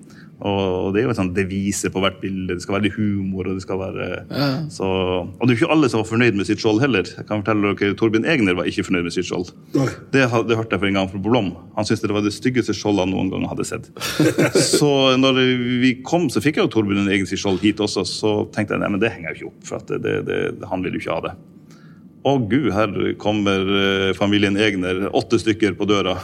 Og 0.44 0.92
det 0.92 1.00
er 1.00 1.06
jo 1.06 1.12
et 1.14 1.18
sånn 1.18 1.32
devise 1.36 1.88
på 1.92 2.00
hvert 2.04 2.18
bilde. 2.20 2.52
Det 2.52 2.64
skal 2.64 2.76
være 2.76 2.86
litt 2.86 2.96
humor. 2.98 3.48
Og 3.48 3.56
det 3.56 3.64
skal 3.64 3.80
være 3.80 4.08
ja. 4.28 4.48
så, 4.72 4.88
og 5.24 5.40
det 5.40 5.54
er 5.54 5.54
jo 5.54 5.60
ikke 5.62 5.72
alle 5.72 5.88
som 5.88 6.02
var 6.02 6.10
fornøyd 6.10 6.36
med 6.36 6.48
sitt 6.48 6.60
skjold 6.60 6.82
heller. 6.84 7.08
Jeg 7.08 7.28
kan 7.28 7.40
fortelle 7.40 7.72
dere, 7.72 7.96
Torbjørn 8.00 8.28
Egner 8.28 8.58
var 8.58 8.68
ikke 8.68 8.84
fornøyd 8.88 9.08
med 9.08 9.16
sitt 9.16 9.28
skjold. 9.30 9.54
Det, 9.72 9.88
det, 10.12 10.28
hørte 10.28 10.76
jeg 10.76 10.82
for 10.82 10.90
en 10.90 11.00
gang 11.00 11.10
fra 11.12 11.22
Blom. 11.24 11.50
Han 11.78 11.88
syntes 11.88 12.04
det 12.04 12.12
var 12.12 12.26
det 12.26 12.34
styggeste 12.36 12.76
skjoldet 12.76 13.06
han 13.06 13.14
noen 13.14 13.32
gang 13.32 13.48
hadde 13.48 13.68
sett. 13.68 13.88
så 14.76 14.92
når 15.20 15.40
vi 15.80 15.96
kom, 16.04 16.28
så 16.32 16.44
fikk 16.44 16.60
jeg 16.60 16.68
jo 16.68 16.74
Torbjørn 16.76 17.08
Egner 17.08 17.30
sitt 17.30 17.40
skjold 17.40 17.64
hit 17.64 17.80
også. 17.80 18.04
Så 18.08 18.36
tenkte 18.54 18.76
jeg 18.76 18.84
nei, 18.84 18.92
men 18.92 19.02
det 19.02 19.14
henger 19.16 19.32
jo 19.32 19.48
ikke 19.48 19.50
opp, 19.54 19.66
for 19.70 20.04
det, 20.04 20.38
han 20.68 20.84
vil 20.84 20.98
jo 20.98 21.04
ikke 21.04 21.16
ha 21.16 21.28
det. 21.30 21.34
Å 22.24 22.38
gud, 22.48 22.70
her 22.72 22.94
kommer 23.20 23.66
eh, 23.78 24.10
familien 24.16 24.56
Egner, 24.56 25.02
åtte 25.12 25.36
stykker 25.42 25.74
på 25.76 25.84
døra. 25.90 26.14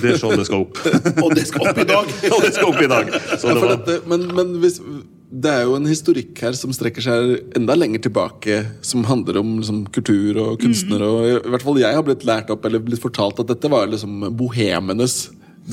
Det 0.00 0.14
skjoldet 0.16 0.48
skal 0.48 0.64
opp. 0.64 0.80
Og 1.24 1.34
det 1.36 1.44
skal 1.50 1.68
opp 1.68 1.80
i 1.82 1.84
dag! 1.90 2.08
Og 2.32 2.40
det 2.46 2.54
skal 2.56 2.70
opp 2.70 2.80
i 2.80 2.88
dag. 2.88 3.12
Ja, 3.12 3.56
dette, 3.74 3.98
men, 4.08 4.24
men 4.32 4.54
hvis, 4.62 4.80
det 5.28 5.52
er 5.52 5.66
jo 5.66 5.76
en 5.76 5.88
historikk 5.90 6.40
her 6.40 6.56
som 6.56 6.72
strekker 6.72 7.04
seg 7.04 7.56
enda 7.58 7.76
lenger 7.76 8.06
tilbake, 8.06 8.62
som 8.80 9.04
handler 9.10 9.42
om 9.42 9.58
liksom, 9.58 9.84
kultur 9.92 10.40
og 10.40 10.62
kunstnere. 10.62 11.04
Mm. 11.04 11.16
Og 11.18 11.48
i 11.50 11.52
hvert 11.52 11.66
fall 11.66 11.80
jeg 11.82 11.98
har 11.98 12.06
blitt 12.06 12.24
lært 12.28 12.52
opp, 12.54 12.64
eller 12.64 12.84
blitt 12.86 13.04
fortalt 13.04 13.42
at 13.42 13.52
dette 13.52 13.72
var 13.72 13.90
liksom 13.92 14.30
bohemenes 14.38 15.18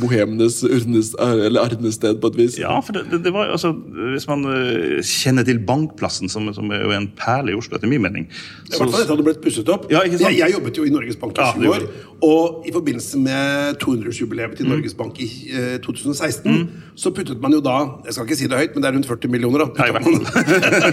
bohemenes 0.01 0.61
arnested, 0.63 2.19
på 2.21 2.31
et 2.31 2.37
vis. 2.37 2.57
Ja, 2.61 2.79
for 2.85 2.97
det, 2.97 3.23
det, 3.23 3.33
var 3.33 3.51
altså 3.53 3.73
Hvis 4.13 4.25
man 4.29 4.45
uh, 4.47 5.01
kjenner 5.05 5.45
til 5.45 5.59
Bankplassen, 5.67 6.29
som, 6.29 6.49
som, 6.53 6.71
er 6.73 6.81
jo 6.85 6.93
en 6.95 7.09
perle 7.17 7.53
i 7.53 7.57
Oslo, 7.57 7.77
etter 7.77 7.89
min 7.89 8.01
mening 8.01 8.25
I 8.25 8.73
hvert 8.73 8.89
fall 8.89 9.03
etter 9.03 9.13
at 9.13 9.21
det 9.21 9.27
ble 9.27 9.35
pusset 9.43 9.69
opp. 9.69 9.85
Ja, 9.93 10.01
jeg, 10.07 10.21
jeg, 10.23 10.53
jobbet 10.55 10.79
jo 10.79 10.87
i 10.87 10.93
Norges 10.93 11.19
Bank 11.21 11.37
i 11.37 11.47
20 11.59 11.75
år. 11.75 11.85
Og 12.23 12.63
i 12.67 12.71
forbindelse 12.71 13.19
med 13.19 13.77
200-årsjubileet 13.83 14.55
til 14.57 14.67
mm. 14.67 14.71
Norges 14.71 14.93
Bank 14.95 15.17
i 15.19 15.27
eh, 15.51 15.75
2016, 15.83 16.47
mm. 16.47 16.93
så 16.95 17.11
puttet 17.11 17.41
man 17.43 17.51
jo 17.51 17.59
da 17.63 17.75
Jeg 18.07 18.15
skal 18.15 18.29
ikke 18.29 18.37
si 18.39 18.47
det 18.47 18.59
høyt, 18.61 18.75
men 18.75 18.85
det 18.85 18.89
er 18.89 18.95
rundt 18.95 19.09
40 19.09 19.33
millioner, 19.33 19.65
da. 19.65 19.67
Putta 19.75 19.91
man, 19.97 20.21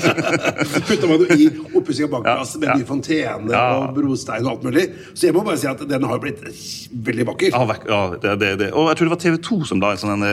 putta 0.88 1.10
man 1.10 1.22
jo 1.22 1.38
i 1.38 1.46
oppussing 1.78 2.08
av 2.08 2.16
Bankplassen 2.16 2.64
med 2.64 2.72
ja. 2.72 2.76
ny 2.80 2.88
fontene 2.88 3.54
ja. 3.54 3.62
og 3.78 3.94
brostein 3.96 4.48
og 4.48 4.56
alt 4.56 4.66
mulig. 4.66 4.88
Så 5.14 5.28
jeg 5.28 5.36
må 5.36 5.44
bare 5.46 5.60
si 5.62 5.70
at 5.70 5.84
den 5.88 6.08
har 6.10 6.22
blitt 6.22 6.42
veldig 6.90 7.28
vakker. 7.30 7.54
Ja, 7.86 8.02
det, 8.18 8.36
det, 8.42 8.52
det. 8.64 8.72
Og 8.74 8.89
jeg 8.90 9.00
tror 9.00 9.08
det 9.08 9.14
var 9.14 9.22
TV 9.22 9.38
2 9.46 9.60
som 9.70 9.82
la 9.82 9.92
et 9.94 10.02
sånn, 10.02 10.26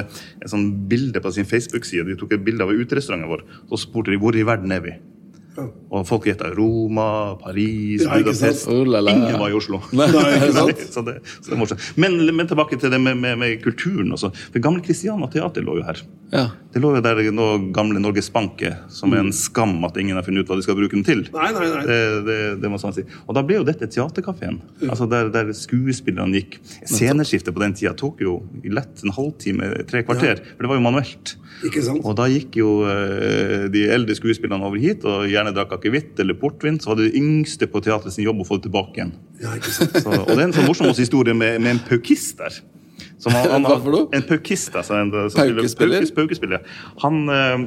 sånn 0.49 0.67
bilde 0.89 1.21
på 1.23 1.33
sin 1.35 1.47
Facebook-side. 1.49 2.07
De 2.07 2.17
tok 2.19 2.35
et 2.37 2.43
bilde 2.45 2.65
av 2.65 2.73
uterestauranten 2.73 3.29
vår, 3.31 3.45
og 3.69 3.81
spurte 3.81 4.13
de 4.13 4.19
hvor 4.21 4.37
i 4.37 4.45
verden 4.47 4.73
er 4.75 4.83
vi. 4.85 4.95
Og 5.57 6.03
folk 6.07 6.27
gjetta 6.29 6.51
Roma, 6.53 7.35
Paris, 7.41 8.03
ja, 8.03 8.17
Budapest. 8.19 8.67
Ingen 8.69 9.39
var 9.39 9.49
i 9.49 9.55
Oslo. 9.57 9.81
Nei, 9.95 10.07
så, 10.11 10.67
det, 10.67 10.87
så 10.91 11.03
det. 11.05 11.17
Men, 11.95 12.19
men, 12.29 12.45
tilbake 12.49 12.77
til 12.79 12.93
det 12.93 12.99
med, 13.01 13.17
med, 13.17 13.37
med 13.41 13.61
kulturen. 13.63 14.11
Også. 14.13 14.31
For 14.51 14.63
Gamle 14.63 14.83
Christiana 14.85 15.29
Teater 15.31 15.65
lå 15.65 15.79
jo 15.79 15.87
her. 15.87 16.03
Ja. 16.33 16.49
Det 16.73 16.81
lå 16.83 16.91
jo 16.97 17.01
der 17.01 17.21
nå 17.31 17.47
gamle 17.73 18.01
Norges 18.03 18.27
Bank 18.33 18.59
som 18.91 19.13
er 19.15 19.23
en 19.23 19.31
skam 19.33 19.77
at 19.87 19.95
ingen 19.97 20.17
har 20.19 20.25
funnet 20.27 20.43
ut 20.43 20.51
hva 20.51 20.57
de 20.59 20.65
skal 20.65 20.77
bruke 20.77 20.97
den 20.97 21.05
til. 21.07 21.23
Nei, 21.33 21.49
nei, 21.55 21.69
nei. 21.71 21.83
Det, 21.87 21.99
det, 22.27 22.37
det 22.61 22.71
må 22.71 22.79
sånn 22.81 22.95
si. 22.95 23.05
Og 23.25 23.37
da 23.37 23.43
ble 23.47 23.61
jo 23.61 23.65
dette 23.67 23.87
teaterkafeen. 23.89 24.59
Ja. 24.83 24.91
Altså 24.93 25.07
der, 25.09 25.31
der, 25.33 25.53
skuespillerne 25.57 26.41
gikk. 26.41 26.59
Sceneskiftet 26.83 27.55
på 27.55 27.63
den 27.63 27.75
tida 27.77 27.95
tok 27.97 28.21
jo 28.23 28.39
lett 28.67 29.03
en 29.05 29.15
halvtime, 29.15 29.71
tre 29.89 30.03
kvarter. 30.05 30.43
Ja. 30.43 30.55
For 30.55 30.67
det 30.67 30.73
var 30.73 30.81
jo 30.81 30.85
manuelt. 30.85 31.35
Ikke 31.65 31.81
sant? 31.85 32.03
Og 32.05 32.13
da 32.19 32.27
gikk 32.29 32.59
jo 32.59 32.73
uh, 32.85 33.65
de 33.73 33.87
eldre 33.93 34.17
skuespillerne 34.17 34.67
over 34.67 34.81
hit. 34.81 35.05
og 35.07 35.25
gjerne 35.31 35.46
gjerne 35.47 35.57
drakk 35.57 35.77
akevitt 35.77 36.19
eller 36.21 36.37
portvin, 36.39 36.79
så 36.81 36.91
var 36.91 36.99
det 36.99 37.09
det 37.09 37.21
yngste 37.21 37.69
på 37.71 37.81
teatret 37.85 38.13
sin 38.15 38.27
jobb 38.27 38.43
å 38.43 38.47
få 38.47 38.59
det 38.59 38.67
tilbake 38.67 38.99
igjen. 38.99 39.13
Ja, 39.41 39.55
ikke 39.57 39.73
sant? 39.73 39.97
Så, 40.03 40.13
og 40.13 40.33
det 40.33 40.39
er 40.41 40.47
en 40.49 40.55
sånn 40.55 40.67
morsom 40.69 40.91
historie 40.91 41.35
med, 41.37 41.61
med 41.63 41.77
en 41.77 41.83
paukist 41.87 42.41
der. 42.41 42.61
Han, 43.27 43.35
han, 43.49 43.65
Hva 43.65 43.77
for 43.81 43.93
noe? 43.93 44.07
En 44.15 44.23
paukist. 44.27 44.75
Altså, 44.77 44.95
en, 45.01 45.11
paukespiller? 45.11 46.05
paukespiller. 46.15 46.63
Han, 47.03 47.23
uh, 47.27 47.65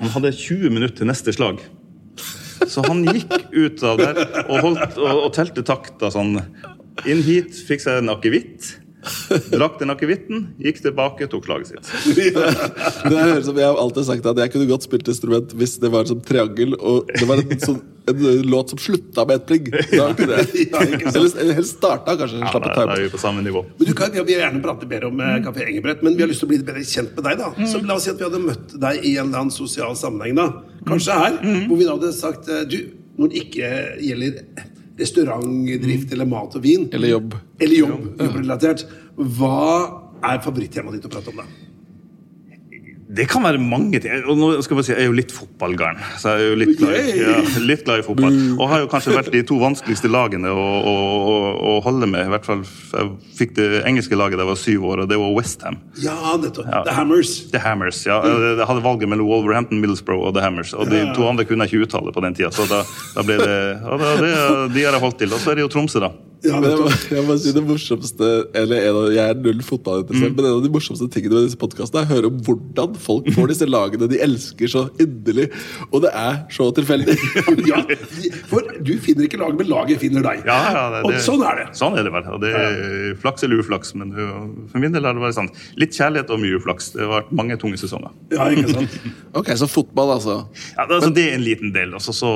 han 0.00 0.14
hadde 0.16 0.34
20 0.34 0.74
minutter 0.74 1.02
til 1.02 1.10
neste 1.10 1.34
slag. 1.34 1.62
Så 2.70 2.84
han 2.86 3.02
gikk 3.06 3.32
ut 3.52 3.82
av 3.86 4.00
der 4.00 4.20
og, 4.46 4.56
holdt, 4.64 4.96
og, 4.98 5.26
og 5.26 5.30
telte 5.36 5.64
takta 5.66 6.10
sånn. 6.14 6.38
Inn 7.10 7.22
hit, 7.26 7.54
fikk 7.68 7.84
seg 7.84 8.02
en 8.02 8.12
akevitt. 8.14 8.74
Drakk 9.52 9.78
den 9.80 9.92
akevitten, 9.92 10.44
gikk 10.62 10.80
tilbake, 10.84 11.26
tok 11.30 11.46
slaget 11.48 11.72
sitt. 11.72 11.90
det 13.10 13.16
høres 13.18 13.46
som 13.48 13.58
Jeg 13.60 13.68
har 13.68 13.80
alltid 13.80 14.06
sagt 14.08 14.28
at 14.30 14.40
jeg 14.42 14.52
kunne 14.54 14.68
godt 14.70 14.86
spilt 14.86 15.10
instrument 15.12 15.52
hvis 15.58 15.76
det 15.82 15.90
var 15.92 16.08
som 16.08 16.22
triangel, 16.24 16.76
og 16.78 17.10
det 17.12 17.28
var 17.28 17.42
en, 17.42 17.54
sånn, 17.60 17.80
en 18.10 18.24
låt 18.48 18.74
som 18.74 18.80
slutta 18.80 19.26
med 19.28 19.42
et 19.42 19.46
pling. 19.50 19.70
Da 19.92 20.10
kunne 20.16 20.40
jeg. 20.40 20.66
Eller 21.12 21.54
helst 21.58 21.78
starta, 21.78 22.16
kanskje. 22.18 22.42
Ja, 22.42 22.52
da, 22.52 22.72
da, 22.72 22.86
er 22.96 23.06
vi 23.06 23.12
på 23.12 23.20
samme 23.20 23.44
nivå. 23.44 23.64
Men 23.78 23.90
du 23.90 23.94
kan, 23.98 24.12
Vi 24.14 24.24
vil 24.24 24.40
gjerne 24.40 24.62
prate 24.64 24.88
bedre 24.90 25.12
om 25.12 25.22
uh, 25.22 25.38
Kafé 25.44 25.68
Engebrett, 25.68 26.04
men 26.06 26.18
vi 26.18 26.24
har 26.24 26.30
lyst 26.30 26.44
til 26.44 26.50
å 26.50 26.54
bli 26.54 26.60
bedre 26.64 26.84
kjent 26.88 27.14
med 27.16 27.28
deg. 27.28 27.40
da. 27.40 27.54
Mm. 27.56 27.70
Så 27.70 27.82
La 27.84 27.98
oss 27.98 28.06
si 28.08 28.12
at 28.12 28.20
vi 28.20 28.28
hadde 28.28 28.42
møtt 28.44 28.76
deg 28.80 29.00
i 29.02 29.16
en 29.18 29.28
eller 29.28 29.46
annen 29.46 29.54
sosial 29.54 29.96
sammenheng. 29.98 30.38
da. 30.40 30.50
Kanskje 30.88 31.18
her, 31.20 31.40
mm. 31.40 31.64
hvor 31.68 31.80
vi 31.80 31.88
da 31.88 31.98
hadde 31.98 32.14
sagt 32.16 32.50
uh, 32.52 32.62
du, 32.68 32.80
når 33.20 33.30
det 33.30 33.44
ikke 33.46 33.74
gjelder 34.02 34.70
restaurantdrift 34.98 36.12
eller 36.14 36.28
mat 36.30 36.54
og 36.56 36.64
vin. 36.64 36.88
Eller 36.94 37.14
jobb. 37.16 37.36
Eller 37.58 37.80
jobb, 37.80 38.08
jobbrelatert. 38.20 38.86
Hva 39.16 39.60
er 40.24 40.42
favoritttemaet 40.44 40.98
ditt 40.98 41.08
å 41.08 41.12
prate 41.12 41.32
om, 41.32 41.42
da? 41.42 41.63
Det 43.14 43.26
kan 43.30 43.44
være 43.44 43.60
mange 43.62 44.00
ting. 44.02 44.24
Og 44.26 44.36
nå 44.40 44.48
skal 44.64 44.80
jeg 44.80 44.86
si, 44.88 44.92
jeg 44.94 45.04
er 45.04 45.08
jo 45.10 45.14
litt 45.14 45.30
fotballgarn, 45.34 45.98
Så 46.18 46.32
jeg 46.34 46.40
er 46.44 46.50
jo 46.50 46.56
litt 46.60 46.72
glad, 46.80 46.96
i- 46.98 47.18
ja, 47.20 47.36
litt 47.62 47.84
glad 47.86 48.00
i 48.00 48.06
fotball. 48.06 48.38
Og 48.58 48.68
har 48.72 48.80
jo 48.82 48.88
kanskje 48.90 49.14
vært 49.14 49.30
de 49.30 49.42
to 49.46 49.58
vanskeligste 49.60 50.10
lagene 50.10 50.50
å, 50.50 50.64
å, 50.90 50.94
å, 51.34 51.36
å 51.70 51.82
holde 51.84 52.08
med. 52.10 52.26
I 52.26 52.32
hvert 52.34 52.44
fall 52.48 52.64
jeg 52.64 53.12
fikk 53.38 53.54
det 53.58 53.68
engelske 53.86 54.18
laget 54.18 54.38
da 54.40 54.44
jeg 54.44 54.50
var 54.50 54.60
syv 54.64 54.88
år, 54.90 55.04
og 55.04 55.08
det 55.12 55.18
var 55.22 55.32
Westham. 55.36 55.78
Ja, 56.02 56.16
nettopp. 56.42 56.66
Ja. 56.66 56.82
The 56.84 56.96
Hammers. 56.98 57.34
The 57.54 57.62
Hammers. 57.62 58.02
ja. 58.06 58.18
Jeg 58.24 58.66
hadde 58.66 58.82
valget 58.82 59.08
mellom 59.08 59.26
Wolverhampton, 59.30 59.80
Middlesbrough 59.80 60.26
og 60.26 60.34
The 60.34 60.42
Hammers. 60.42 60.74
Og 60.74 60.90
de 60.90 61.04
to 61.14 61.28
andre 61.30 61.44
kunne 61.48 61.64
jeg 61.68 61.74
ikke 61.78 61.88
uttale 61.88 62.12
på 62.14 62.20
den 62.26 62.34
tida, 62.34 62.50
så 62.50 62.66
da, 62.68 62.82
da 63.14 63.22
ble 63.26 63.38
det 63.40 63.58
og 63.84 63.98
da, 64.00 64.14
det, 64.20 64.34
De 64.74 64.82
har 64.88 64.92
jeg 64.98 65.00
holdt 65.06 65.18
til. 65.22 65.32
Og 65.34 65.38
så 65.42 65.52
er 65.52 65.60
det 65.60 65.68
jo 65.68 65.72
Tromsø, 65.78 66.00
da. 66.02 66.10
Ja, 66.44 66.58
Men 66.60 66.74
jeg 66.74 66.76
må, 66.82 66.88
jeg 67.16 67.22
må 67.24 67.34
si 67.40 67.52
det 67.56 67.62
morsomste 67.64 68.26
Eller 68.60 68.82
en 68.90 68.96
av, 69.00 69.04
Jeg 69.14 69.30
er 69.32 69.38
null 69.40 69.62
fotballinteressert, 69.64 70.34
men 70.36 70.44
en 70.44 70.56
av 70.58 70.62
de 70.66 70.68
morsomste 70.74 71.06
tingene 71.08 71.38
med 71.38 71.46
disse 71.48 71.56
podkastene 71.56 72.02
er 72.02 72.04
å 72.04 72.10
høre 72.18 72.28
om 72.28 72.36
hvordan 72.44 72.98
folk 73.04 73.28
får 73.36 73.52
disse 73.52 73.68
lagene 73.68 74.08
de 74.10 74.20
elsker 74.24 74.70
så 74.70 74.84
inderlig. 75.02 75.48
Og 75.90 76.02
det 76.04 76.12
er 76.16 76.42
så 76.54 76.70
tilfeldig. 76.76 77.16
Ja, 77.64 77.78
for 78.50 78.66
du 78.84 78.92
finner 79.02 79.26
ikke 79.26 79.38
laget, 79.40 79.56
men 79.60 79.68
laget 79.70 80.00
finner 80.02 80.24
deg. 80.24 80.42
Ja, 80.46 80.58
ja, 80.74 80.82
det, 80.92 81.00
Og 81.06 81.14
sånn 81.24 81.42
er 81.46 81.60
det. 81.60 81.66
Sånn 81.78 81.96
er 81.98 82.06
det 82.06 82.12
vel. 82.12 82.26
Og 82.34 82.42
det 82.42 82.50
er 82.58 83.14
flaks 83.22 83.46
eller 83.46 83.62
uflaks, 83.62 83.94
men 83.98 84.12
for 84.14 84.82
min 84.82 84.94
del 84.94 85.06
har 85.06 85.16
det 85.16 85.22
vært 85.22 85.38
sånn. 85.38 85.50
Litt 85.80 85.96
kjærlighet 85.96 86.32
og 86.34 86.42
mye 86.42 86.58
uflaks. 86.58 86.90
Det 86.94 87.04
har 87.04 87.12
vært 87.14 87.32
mange 87.36 87.56
tunge 87.60 87.80
sesonger. 87.80 88.12
Ja, 88.34 88.48
ikke 88.52 88.74
sant? 88.74 88.98
Ok, 89.40 89.52
Så 89.60 89.68
fotball, 89.70 90.14
altså. 90.18 90.36
Ja, 90.76 90.86
det, 90.86 90.98
altså, 91.00 91.12
det 91.14 91.26
er 91.30 91.38
en 91.38 91.46
liten 91.46 91.74
del. 91.74 91.94
Altså, 91.96 92.14
så, 92.16 92.32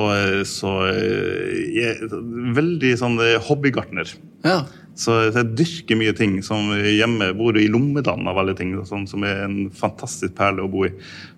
så 0.49 0.75
eh, 0.89 1.59
jeg, 1.77 2.11
Veldig 2.59 2.93
sånn 2.99 3.19
eh, 3.23 3.37
hobbygartner. 3.49 4.15
Ja. 4.45 4.61
Så 4.99 5.15
jeg 5.29 5.51
dyrker 5.55 5.99
mye 5.99 6.13
ting 6.17 6.39
som 6.43 6.73
hjemme. 6.75 7.31
Bor 7.39 7.55
i 7.55 7.69
Lommedalen 7.71 8.27
av 8.27 8.41
alle 8.41 8.55
ting, 8.57 8.73
sånn, 8.87 9.07
som 9.07 9.23
er 9.27 9.45
en 9.45 9.69
fantastisk 9.75 10.35
perle 10.35 10.65
å 10.65 10.71
bo 10.71 10.83
i. 10.89 10.93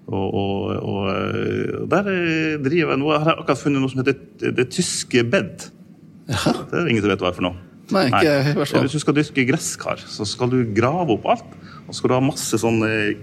Og, 0.09 0.25
og, 0.25 0.71
og, 0.81 1.09
og 1.83 1.91
der 1.91 2.09
driver 2.63 2.95
jeg 2.95 3.01
nå. 3.03 3.11
Jeg 3.13 3.25
har 3.27 3.35
akkurat 3.37 3.61
funnet 3.61 3.83
noe 3.83 3.93
som 3.93 4.01
heter 4.01 4.17
Det, 4.41 4.55
det 4.57 4.71
tyske 4.73 5.25
bed. 5.29 5.67
Ja. 6.31 6.55
Det 6.71 6.79
er 6.79 6.89
ingen 6.89 7.03
som 7.03 7.13
vet 7.13 7.21
hva 7.21 7.29
er 7.29 7.37
for 7.37 7.47
noe. 7.51 7.67
Nei, 7.91 8.07
ikke. 8.07 8.55
Hvis 8.55 8.95
du 8.95 9.01
skal 9.03 9.17
dyrke 9.17 9.45
gresskar, 9.49 10.01
så 10.07 10.25
skal 10.27 10.51
du 10.51 10.61
grave 10.75 11.17
opp 11.17 11.27
alt. 11.33 11.55
Og 11.85 11.91
så 11.91 11.99
skal 11.99 12.13
du 12.13 12.15
ha 12.15 12.23
masse 12.23 12.59
sånne 12.61 12.89
eh, 12.89 13.15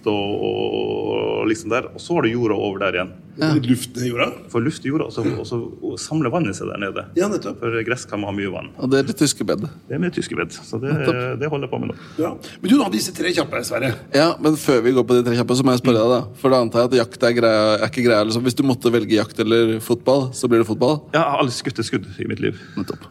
kvist 0.00 0.06
og, 0.06 1.42
og 1.42 1.48
liksom 1.48 1.70
der. 1.70 1.88
Og 1.94 2.00
så 2.00 2.14
har 2.14 2.22
du 2.22 2.30
jorda 2.32 2.54
over 2.54 2.78
der 2.80 2.94
igjen. 2.96 3.12
Ja. 3.40 3.54
luft 3.54 3.96
i 3.96 4.08
jorda. 4.08 4.26
For 4.50 4.60
luft 4.60 4.84
i 4.84 4.88
jorda, 4.90 5.04
og 5.06 5.12
så, 5.12 5.22
og 5.24 5.46
så 5.46 5.56
og 5.80 5.98
samler 5.98 6.30
vannet 6.30 6.56
seg 6.56 6.68
der 6.68 6.80
nede. 6.82 7.04
Ja, 7.16 7.28
nettopp. 7.28 7.60
For 7.60 7.82
gress 7.86 8.04
kan 8.08 8.22
ha 8.26 8.32
mye 8.32 8.50
vann. 8.52 8.70
Og 8.78 8.90
det 8.90 8.98
er 9.00 9.08
det 9.08 9.16
tyske 9.16 9.44
bed. 9.48 9.64
Det 9.88 9.96
er 9.96 10.02
med 10.02 10.12
tyske 10.12 10.36
bed. 10.36 10.52
Så 10.52 10.80
det, 10.82 10.92
det 11.40 11.48
holder 11.48 11.66
jeg 11.66 11.72
på 11.72 11.80
med 11.80 11.92
nå. 11.92 11.96
Ja. 12.20 12.34
Men 12.60 12.72
du 12.72 12.76
har 12.82 12.92
disse 12.92 13.14
tre 13.16 13.32
kjappe, 13.32 13.62
Sverre. 13.64 13.94
Ja, 14.16 14.34
Men 14.40 14.58
før 14.60 14.82
vi 14.84 14.92
går 14.96 15.06
på 15.08 15.16
de 15.20 15.24
tre 15.28 15.36
kjappe, 15.38 15.56
så 15.56 15.64
må 15.64 15.76
jeg 15.76 15.82
spørre 15.84 16.02
deg, 16.02 16.12
da. 16.12 16.40
For 16.42 16.52
da 16.52 16.60
antar 16.66 16.84
jeg 16.84 16.92
at 16.92 16.98
jakt 17.04 17.28
er, 17.30 17.36
greia, 17.38 17.64
er 17.78 17.86
ikke 17.88 18.06
greia. 18.06 18.26
Liksom. 18.28 18.44
Hvis 18.44 18.58
du 18.58 18.64
måtte 18.68 18.92
velge 18.92 19.16
jakt 19.16 19.40
eller 19.40 19.78
fotball, 19.84 20.28
så 20.36 20.50
blir 20.50 20.64
det 20.64 20.68
fotball? 20.68 21.00
Jeg 21.14 21.22
har 21.22 21.40
aldri 21.40 21.56
skutt 21.56 21.80
et 21.80 21.88
skudd 21.88 22.10
i 22.20 22.28
mitt 22.28 22.44
liv. 22.44 22.60
Nettopp. 22.76 23.08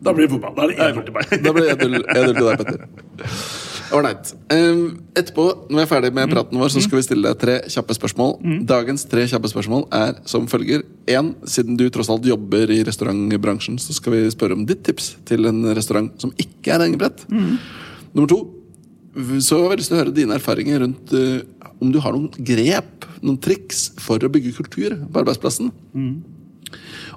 Da 0.00 0.14
blir 0.16 0.26
det 0.28 0.32
fotball. 0.36 0.54
Da 0.56 0.64
er 0.64 0.72
det 0.72 0.92
1-0 1.00 1.08
til 1.08 1.16
meg. 1.16 1.34
Da 1.44 1.56
blir 1.56 1.68
det 1.68 1.76
1-0 1.76 1.98
1-0 2.04 2.32
til 2.36 2.46
deg, 2.46 2.62
Petter. 2.64 3.68
Ålreit. 3.90 4.30
Um, 4.52 5.00
etterpå, 5.18 5.44
når 5.66 5.80
vi 5.80 5.82
er 5.82 5.90
ferdig 5.90 6.10
med 6.14 6.30
praten 6.30 6.60
vår, 6.60 6.70
så 6.70 6.82
skal 6.84 7.00
vi 7.00 7.04
stille 7.06 7.26
deg 7.26 7.40
tre 7.40 7.56
kjappe 7.72 7.96
spørsmål. 7.96 8.36
Dagens 8.68 9.04
tre 9.10 9.24
kjappe 9.30 9.50
spørsmål 9.50 9.84
er 9.96 10.20
som 10.30 10.46
følger. 10.50 10.84
En, 11.10 11.32
siden 11.50 11.78
du 11.80 11.88
tross 11.90 12.10
alt 12.12 12.28
jobber 12.28 12.70
i 12.70 12.80
restaurantbransjen, 12.86 13.80
så 13.82 13.96
skal 13.96 14.14
vi 14.14 14.22
spørre 14.30 14.54
om 14.58 14.64
ditt 14.68 14.84
tips 14.86 15.16
til 15.28 15.50
en 15.50 15.64
restaurant 15.76 16.12
som 16.22 16.34
ikke 16.38 16.76
er 16.76 16.86
hengebrett. 16.86 17.26
Nummer 18.14 18.30
to, 18.30 18.40
så 19.42 19.58
har 19.64 19.74
jeg 19.74 19.82
lyst 19.82 19.90
til 19.90 19.98
å 19.98 20.02
høre 20.04 20.14
dine 20.14 20.38
erfaringer 20.38 20.84
rundt 20.84 21.14
uh, 21.18 21.42
om 21.82 21.90
du 21.90 21.98
har 22.02 22.14
noen 22.14 22.30
grep, 22.46 23.08
noen 23.24 23.40
triks, 23.42 23.88
for 23.98 24.22
å 24.22 24.30
bygge 24.30 24.54
kultur 24.58 24.94
på 25.00 25.22
arbeidsplassen. 25.24 25.72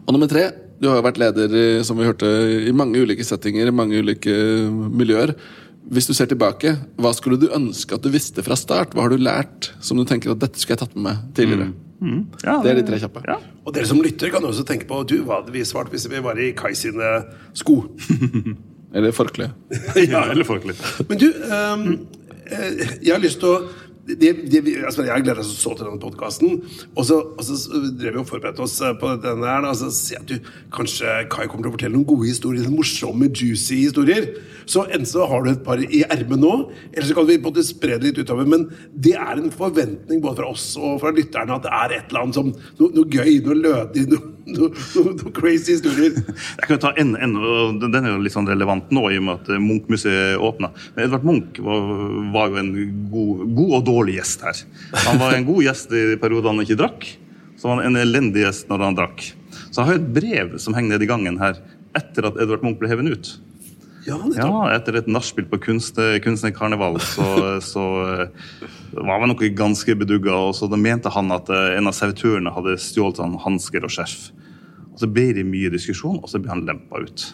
Og 0.03 0.15
nummer 0.15 0.31
tre, 0.31 0.49
du 0.81 0.89
har 0.89 0.97
jo 0.97 1.05
vært 1.05 1.19
leder 1.21 1.83
som 1.87 1.99
vi 1.99 2.07
hørte, 2.07 2.27
i 2.67 2.73
mange 2.75 2.99
ulike 2.99 3.23
settinger, 3.23 3.69
i 3.69 3.75
mange 3.75 4.01
ulike 4.03 4.33
miljøer. 4.91 5.35
Hvis 5.91 6.07
du 6.07 6.13
ser 6.15 6.29
tilbake, 6.31 6.77
hva 7.01 7.11
skulle 7.15 7.37
du 7.41 7.49
ønske 7.53 7.97
at 7.97 8.03
du 8.03 8.11
visste 8.13 8.43
fra 8.45 8.55
start? 8.59 8.93
Hva 8.95 9.05
har 9.05 9.13
du 9.13 9.19
lært 9.19 9.73
som 9.83 9.99
du 9.99 10.05
tenker 10.07 10.31
at 10.31 10.39
dette 10.41 10.61
skulle 10.61 10.77
jeg 10.77 10.85
tatt 10.85 10.95
med 10.95 11.09
meg 11.09 11.23
tidligere? 11.35 11.73
Ja, 12.43 12.57
Det 12.63 12.71
er 12.71 12.79
de 12.79 12.85
tre 12.87 12.99
kjappe. 12.99 13.23
Ja. 13.27 13.37
Og 13.63 13.75
dere 13.75 13.87
som 13.87 14.01
lytter, 14.03 14.31
kan 14.31 14.43
også 14.43 14.65
tenke 14.67 14.87
på 14.89 15.01
du, 15.07 15.21
hva 15.23 15.41
hadde 15.41 15.53
vi 15.55 15.63
svart 15.67 15.91
hvis 15.93 16.07
vi 16.11 16.19
var 16.23 16.39
i 16.39 16.51
Kai 16.57 16.73
sine 16.75 17.15
sko? 17.55 17.83
Eller 18.93 19.11
forkle. 19.15 19.47
ja, 20.13 20.19
eller 20.29 20.45
forkle. 20.45 20.75
Men 21.09 21.17
du, 21.17 21.31
ehm, 21.33 21.85
eh, 22.45 22.83
jeg 23.01 23.09
har 23.09 23.23
lyst 23.23 23.39
til 23.41 23.49
å 23.49 23.82
det, 24.03 24.33
de, 24.51 24.59
altså 24.83 25.05
jeg 25.07 25.23
gleder 25.23 25.39
meg 25.39 25.47
så 25.47 25.71
til 25.77 25.87
denne 25.87 26.01
podkasten. 26.01 26.57
Og 26.99 27.03
og 27.13 27.43
så 27.47 27.55
drev 27.95 28.17
vi 28.17 28.19
og 28.19 28.27
forberedte 28.27 28.63
oss 28.65 28.75
eh, 28.83 28.95
på 28.99 29.13
denne 29.23 29.47
her. 29.47 29.63
Og 29.69 29.77
så 29.79 29.87
sier 29.95 30.17
jeg 30.17 30.23
at 30.23 30.31
du, 30.33 30.49
kanskje 30.75 31.13
Kai 31.31 31.45
kommer 31.47 31.67
til 31.67 31.71
å 31.71 31.75
fortelle 31.77 31.95
noen 31.95 32.09
gode 32.09 32.27
historier. 32.27 32.67
Morsomme, 32.73 33.29
juicy 33.31 33.79
historier. 33.85 34.27
Så 34.65 34.85
enten 34.89 35.07
så 35.07 35.27
har 35.31 35.43
du 35.43 35.53
et 35.53 35.63
par 35.63 35.79
i 35.79 36.03
ermet 36.03 36.39
nå, 36.39 36.53
eller 36.91 37.07
så 37.07 37.15
kan 37.17 37.27
vi 37.27 37.39
måte 37.43 37.63
spre 37.67 37.97
det 37.99 38.11
litt 38.11 38.21
utover. 38.23 38.47
Men 38.49 38.67
det 38.91 39.15
er 39.15 39.37
en 39.37 39.51
forventning 39.55 40.23
både 40.23 40.41
fra 40.41 40.51
oss 40.51 40.67
og 40.79 40.99
fra 41.03 41.13
lytterne 41.15 41.55
at 41.55 41.67
det 41.67 41.73
er 41.79 41.97
et 41.97 42.11
eller 42.11 42.25
annet 42.25 42.39
som 42.39 42.51
noe, 42.51 42.91
noe 42.91 43.07
gøy, 43.07 43.39
noe 43.45 43.59
lødig, 43.59 44.07
noe, 44.11 44.32
noe, 44.45 44.69
no, 44.95 45.03
no 45.17 45.31
crazy 45.35 45.75
historier. 45.75 46.15
Jeg 46.17 46.67
kan 46.67 46.81
ta 46.83 46.93
en, 46.99 47.15
en, 47.15 47.35
den 47.81 47.99
er 47.99 48.13
jo 48.13 48.21
litt 48.23 48.35
sånn 48.35 48.49
relevant 48.49 48.91
nå 48.93 49.05
i 49.11 49.19
og 49.19 49.27
med 49.27 49.41
at 49.41 49.51
eh, 49.53 49.61
Munch-museet 49.61 50.41
åpna. 50.41 50.71
Men 50.95 51.05
Edvard 51.05 51.27
Munch 51.27 51.61
var, 51.63 51.87
var 52.35 52.51
jo 52.51 52.61
en 52.63 52.73
god, 53.13 53.45
god 53.59 53.77
og 53.79 53.85
dårlig 53.91 54.17
gjest 54.19 54.43
her. 54.47 54.65
Han 55.07 55.21
var 55.21 55.37
en 55.37 55.47
god 55.47 55.63
gjest 55.67 55.95
i 55.95 56.03
perioder 56.21 56.53
han 56.53 56.65
ikke 56.65 56.79
drakk. 56.81 57.07
Så 57.59 57.69
var 57.69 57.79
han 57.79 57.93
en 57.93 58.01
elendig 58.03 58.43
gjest 58.43 58.69
når 58.71 58.87
han 58.89 58.99
drakk. 58.99 59.25
Så 59.69 59.81
jeg 59.81 59.89
har 59.89 60.01
et 60.01 60.11
brev 60.15 60.57
som 60.61 60.75
henger 60.75 60.95
nede 60.95 61.07
i 61.07 61.09
gangen 61.09 61.39
her 61.41 61.59
etter 61.97 62.27
at 62.29 62.39
Edvard 62.41 62.65
Munch 62.65 62.79
ble 62.81 62.89
hevet 62.91 63.13
ut. 63.13 63.33
Ja. 64.07 64.17
Ja, 64.35 64.49
etter 64.73 64.97
et 64.99 65.09
nachspiel 65.11 65.45
på 65.47 65.59
kunst, 65.63 65.99
kunstnerkarneval 66.25 66.99
så, 67.03 67.27
så 67.73 67.83
eh, 68.03 68.65
var 68.99 69.23
han 69.23 69.31
noe 69.31 69.51
ganske 69.55 69.95
bedugga. 69.99 70.35
Og 70.49 70.57
så 70.57 70.67
da 70.71 70.79
mente 70.79 71.11
han 71.13 71.31
at 71.35 71.51
eh, 71.53 71.77
en 71.77 71.89
av 71.89 71.95
servitørene 71.97 72.53
hadde 72.55 72.75
stjålet 72.81 73.21
han 73.23 73.37
hansker 73.45 73.85
og 73.85 73.93
skjerf. 73.95 74.27
Og 74.93 74.99
Så 75.01 75.09
ble 75.09 75.31
det 75.37 75.47
mye 75.47 75.71
diskusjon, 75.73 76.19
og 76.21 76.29
så 76.29 76.41
ble 76.41 76.51
han 76.53 76.65
lempa 76.67 77.01
ut. 77.01 77.29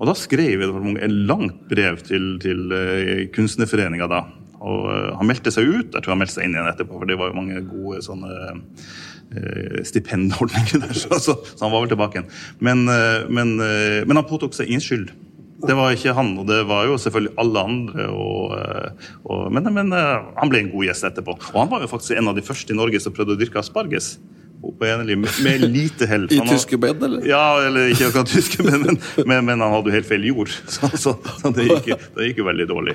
Og 0.00 0.08
Da 0.08 0.16
skrev 0.16 0.64
Munch 0.72 1.02
et 1.04 1.12
langt 1.28 1.68
brev 1.70 2.00
til, 2.04 2.36
til 2.40 2.72
uh, 2.72 3.26
Kunstnerforeninga 3.34 4.08
da. 4.10 4.24
Og 4.64 4.88
eh, 4.90 5.10
Han 5.18 5.28
meldte 5.28 5.52
seg 5.54 5.68
ut. 5.68 5.92
Jeg 5.92 6.00
tror 6.00 6.14
han 6.14 6.22
meldte 6.22 6.38
seg 6.38 6.48
inn 6.48 6.56
igjen 6.56 6.70
etterpå, 6.70 7.00
for 7.00 7.08
det 7.08 7.18
var 7.20 7.30
jo 7.30 7.38
mange 7.38 7.60
gode 7.68 8.00
sånne 8.04 8.32
eh, 8.56 9.82
stipendordninger 9.86 10.82
der, 10.82 10.96
så, 11.02 11.20
så, 11.20 11.36
han 11.60 11.74
var 11.74 11.84
vel 11.84 11.92
tilbake 11.92 12.20
igjen. 12.20 12.30
Men, 12.64 12.86
eh, 12.92 13.28
men, 13.28 13.56
eh, 13.62 14.02
men 14.06 14.18
han 14.18 14.28
påtok 14.28 14.56
seg 14.56 14.72
ingen 14.72 14.84
skyld. 14.84 15.12
Det 15.56 15.72
var 15.72 15.94
ikke 15.94 16.12
han, 16.12 16.34
og 16.36 16.48
det 16.50 16.58
var 16.68 16.84
jo 16.84 16.98
selvfølgelig 17.00 17.32
alle 17.40 17.62
andre. 17.70 18.06
Og, 18.12 18.56
eh, 18.58 19.06
og, 19.24 19.46
men 19.54 19.70
men 19.72 19.92
eh, 19.96 20.26
han 20.36 20.52
ble 20.52 20.60
en 20.64 20.72
god 20.72 20.88
gjest 20.88 21.06
etterpå. 21.08 21.36
Og 21.54 21.60
han 21.62 21.70
var 21.72 21.84
jo 21.84 21.88
faktisk 21.90 22.16
en 22.18 22.28
av 22.28 22.36
de 22.36 22.44
første 22.44 22.74
i 22.74 22.76
Norge 22.76 23.00
som 23.00 23.14
prøvde 23.16 23.36
å 23.36 23.40
dyrke 23.40 23.62
asparges. 23.62 24.16
Oppe 24.62 24.86
i 24.86 24.90
Eneli, 24.90 25.14
med, 25.20 25.60
lite 25.70 26.06
hell. 26.08 26.24
I 26.32 26.38
tyske 26.48 26.78
bed, 26.80 27.02
eller? 27.04 27.22
Ja, 27.28 27.58
eller 27.66 27.90
ikke 27.92 28.08
akkurat 28.08 28.30
tyske, 28.32 28.64
ben, 28.64 28.80
men, 28.82 28.96
men, 29.28 29.44
men 29.46 29.60
han 29.62 29.72
hadde 29.74 29.90
jo 29.90 29.94
helt 29.94 30.08
feil 30.08 30.24
jord. 30.26 30.50
Så, 30.76 30.88
så, 30.98 31.12
så 31.42 31.50
det, 31.54 31.66
gikk, 31.68 31.90
det 32.16 32.28
gikk 32.30 32.40
jo 32.40 32.46
veldig 32.48 32.66
dårlig. 32.70 32.94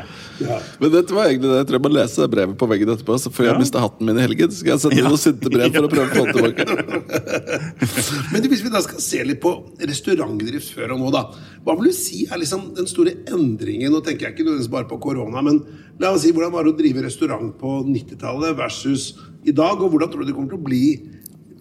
Men 0.82 0.92
dette 0.94 1.16
var 1.16 1.30
egentlig 1.30 1.52
det. 1.52 1.60
Jeg 1.62 1.68
tror 1.70 1.78
jeg 1.78 1.84
må 1.86 1.92
lese 1.94 2.28
brevet 2.34 2.58
på 2.60 2.68
veggen 2.72 2.92
etterpå. 2.96 3.18
Så 3.22 3.32
før 3.34 3.48
Ja. 3.48 3.54
jeg 3.54 3.64
mister 3.64 3.84
hatten 3.84 4.10
min 4.10 4.20
i 4.20 4.26
helgen, 4.26 4.52
skal 4.56 4.74
jeg 4.74 4.84
sende 4.84 5.00
Ja. 5.00 5.08
noen 5.08 5.22
sinte 5.22 5.54
brev 5.54 5.78
for 5.78 5.88
å 5.88 5.92
prøve 5.94 6.10
å 6.10 6.16
få 6.18 6.26
det 6.28 6.34
tilbake. 6.34 7.32
Men 8.34 8.50
hvis 8.52 8.64
vi 8.66 8.74
da 8.74 8.82
skal 8.86 9.02
se 9.04 9.24
litt 9.28 9.42
på 9.44 9.54
restaurantdrift 9.80 10.74
før 10.76 10.96
og 10.98 11.02
nå, 11.06 11.14
da. 11.16 11.24
Hva 11.66 11.78
vil 11.78 11.92
du 11.92 11.96
si 11.96 12.24
er 12.28 12.42
liksom 12.42 12.72
den 12.78 12.90
store 12.90 13.14
endringen? 13.32 13.94
Nå 13.94 14.02
tenker 14.06 14.28
jeg 14.28 14.36
ikke 14.36 14.48
nødvendigvis 14.48 14.72
bare 14.74 14.90
på 14.90 14.98
korona, 15.04 15.44
men 15.46 15.62
la 16.02 16.10
oss 16.16 16.24
si 16.26 16.32
hvordan 16.34 16.54
var 16.56 16.66
det 16.66 16.74
å 16.74 16.80
drive 16.80 17.04
restaurant 17.06 17.54
på 17.62 17.76
90-tallet 17.88 18.58
versus 18.58 19.12
i 19.46 19.54
dag, 19.58 19.78
og 19.82 19.94
hvordan 19.94 20.10
tror 20.12 20.24
du 20.26 20.32
det 20.32 20.36
kommer 20.38 20.54
til 20.56 20.62
å 20.62 20.66
bli 20.68 20.84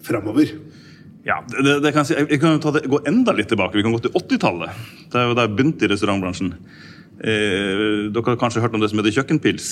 framover? 0.05 0.51
Ja, 1.25 1.39
det, 1.51 1.75
det 1.83 1.91
kan 1.93 2.01
jeg, 2.01 2.09
si. 2.09 2.15
jeg 2.33 2.41
kan 2.41 2.59
ta 2.63 2.71
det, 2.73 2.87
gå 2.89 2.97
enda 3.05 3.33
litt 3.37 3.51
tilbake. 3.51 3.77
Vi 3.77 3.83
kan 3.85 3.93
gå 3.93 4.01
til 4.07 4.13
80-tallet. 4.17 4.85
Det 5.13 5.19
er 5.21 5.27
jo 5.29 5.35
da 5.37 5.45
jeg 5.45 5.55
begynte 5.57 5.85
i 5.85 5.91
restaurantbransjen. 5.91 6.53
Eh, 7.21 7.81
dere 8.09 8.23
har 8.31 8.39
kanskje 8.41 8.63
hørt 8.63 8.73
om 8.73 8.81
det 8.81 8.89
som 8.89 9.01
heter 9.01 9.13
kjøkkenpils? 9.19 9.67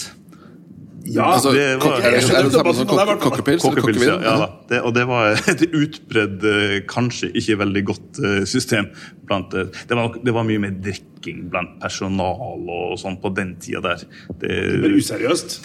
Ja, 1.10 1.26
Altså, 1.34 1.52
det 1.56 1.80
var- 1.82 2.04
er 2.06 2.12
det, 2.12 2.22
det 2.22 2.52
samme 2.54 2.74
som 2.76 2.86
kokkepils? 3.18 3.64
Kokkepils, 3.64 4.04
ja. 4.06 4.20
ja. 4.22 4.48
Det, 4.70 4.82
og 4.86 4.94
det 4.94 5.08
var 5.10 5.32
et 5.56 5.64
utbredd, 5.74 6.44
eh, 6.46 6.76
kanskje 6.86 7.32
ikke 7.34 7.58
veldig 7.64 7.84
godt 7.88 8.20
eh, 8.22 8.44
system. 8.46 8.92
Blant, 9.26 9.54
eh, 9.58 9.72
det, 9.90 9.98
var, 9.98 10.14
det 10.22 10.34
var 10.36 10.46
mye 10.46 10.62
mer 10.62 10.76
drikking 10.86 11.48
blant 11.50 11.80
personal 11.82 12.62
og 12.70 12.94
sånn 13.02 13.18
på 13.24 13.34
den 13.34 13.56
tida 13.64 13.82
der. 13.82 14.06
det 14.44 14.54
Det, 14.84 14.94
useriøst. 15.02 15.58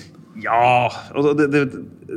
Ja 0.42 0.90
altså 1.14 1.32
det, 1.38 1.46
det, 1.52 1.60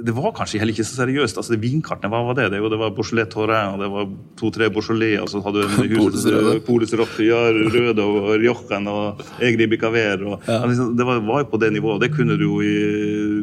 det, 0.06 0.14
var 0.16 0.34
kanskje 0.36 0.60
heller 0.62 0.74
ikke 0.74 0.86
så 0.88 0.98
seriøst. 0.98 1.38
altså 1.38 1.54
det 1.54 1.62
Vinkartene, 1.62 2.10
hva 2.12 2.24
var 2.28 2.38
det? 2.38 2.48
Det, 2.54 2.62
det 2.72 2.80
var 2.80 2.94
Beaujolais 2.96 3.30
Torrin, 3.32 3.76
og 3.76 3.84
det 3.84 3.90
var 3.94 4.08
to-tre 4.40 4.70
Beaujolais, 4.74 5.20
og 5.22 5.30
så 5.32 5.42
hadde 5.46 5.66
du 5.68 6.60
Polis 6.68 6.96
ja, 7.24 7.42
Røde 7.54 8.06
og 8.06 8.30
Rjochen 8.42 8.90
og 8.92 9.22
Egri 9.44 9.68
Bicaver. 9.70 10.26
Og, 10.26 10.48
ja. 10.48 10.60
altså, 10.64 10.90
det 10.98 11.08
var, 11.08 11.22
var, 11.28 11.44
jo 11.44 11.52
på 11.52 11.62
det 11.62 11.72
nivået. 11.76 12.02
det 12.04 12.12
kunne 12.16 12.38
Du 12.38 12.50
i, 12.62 12.74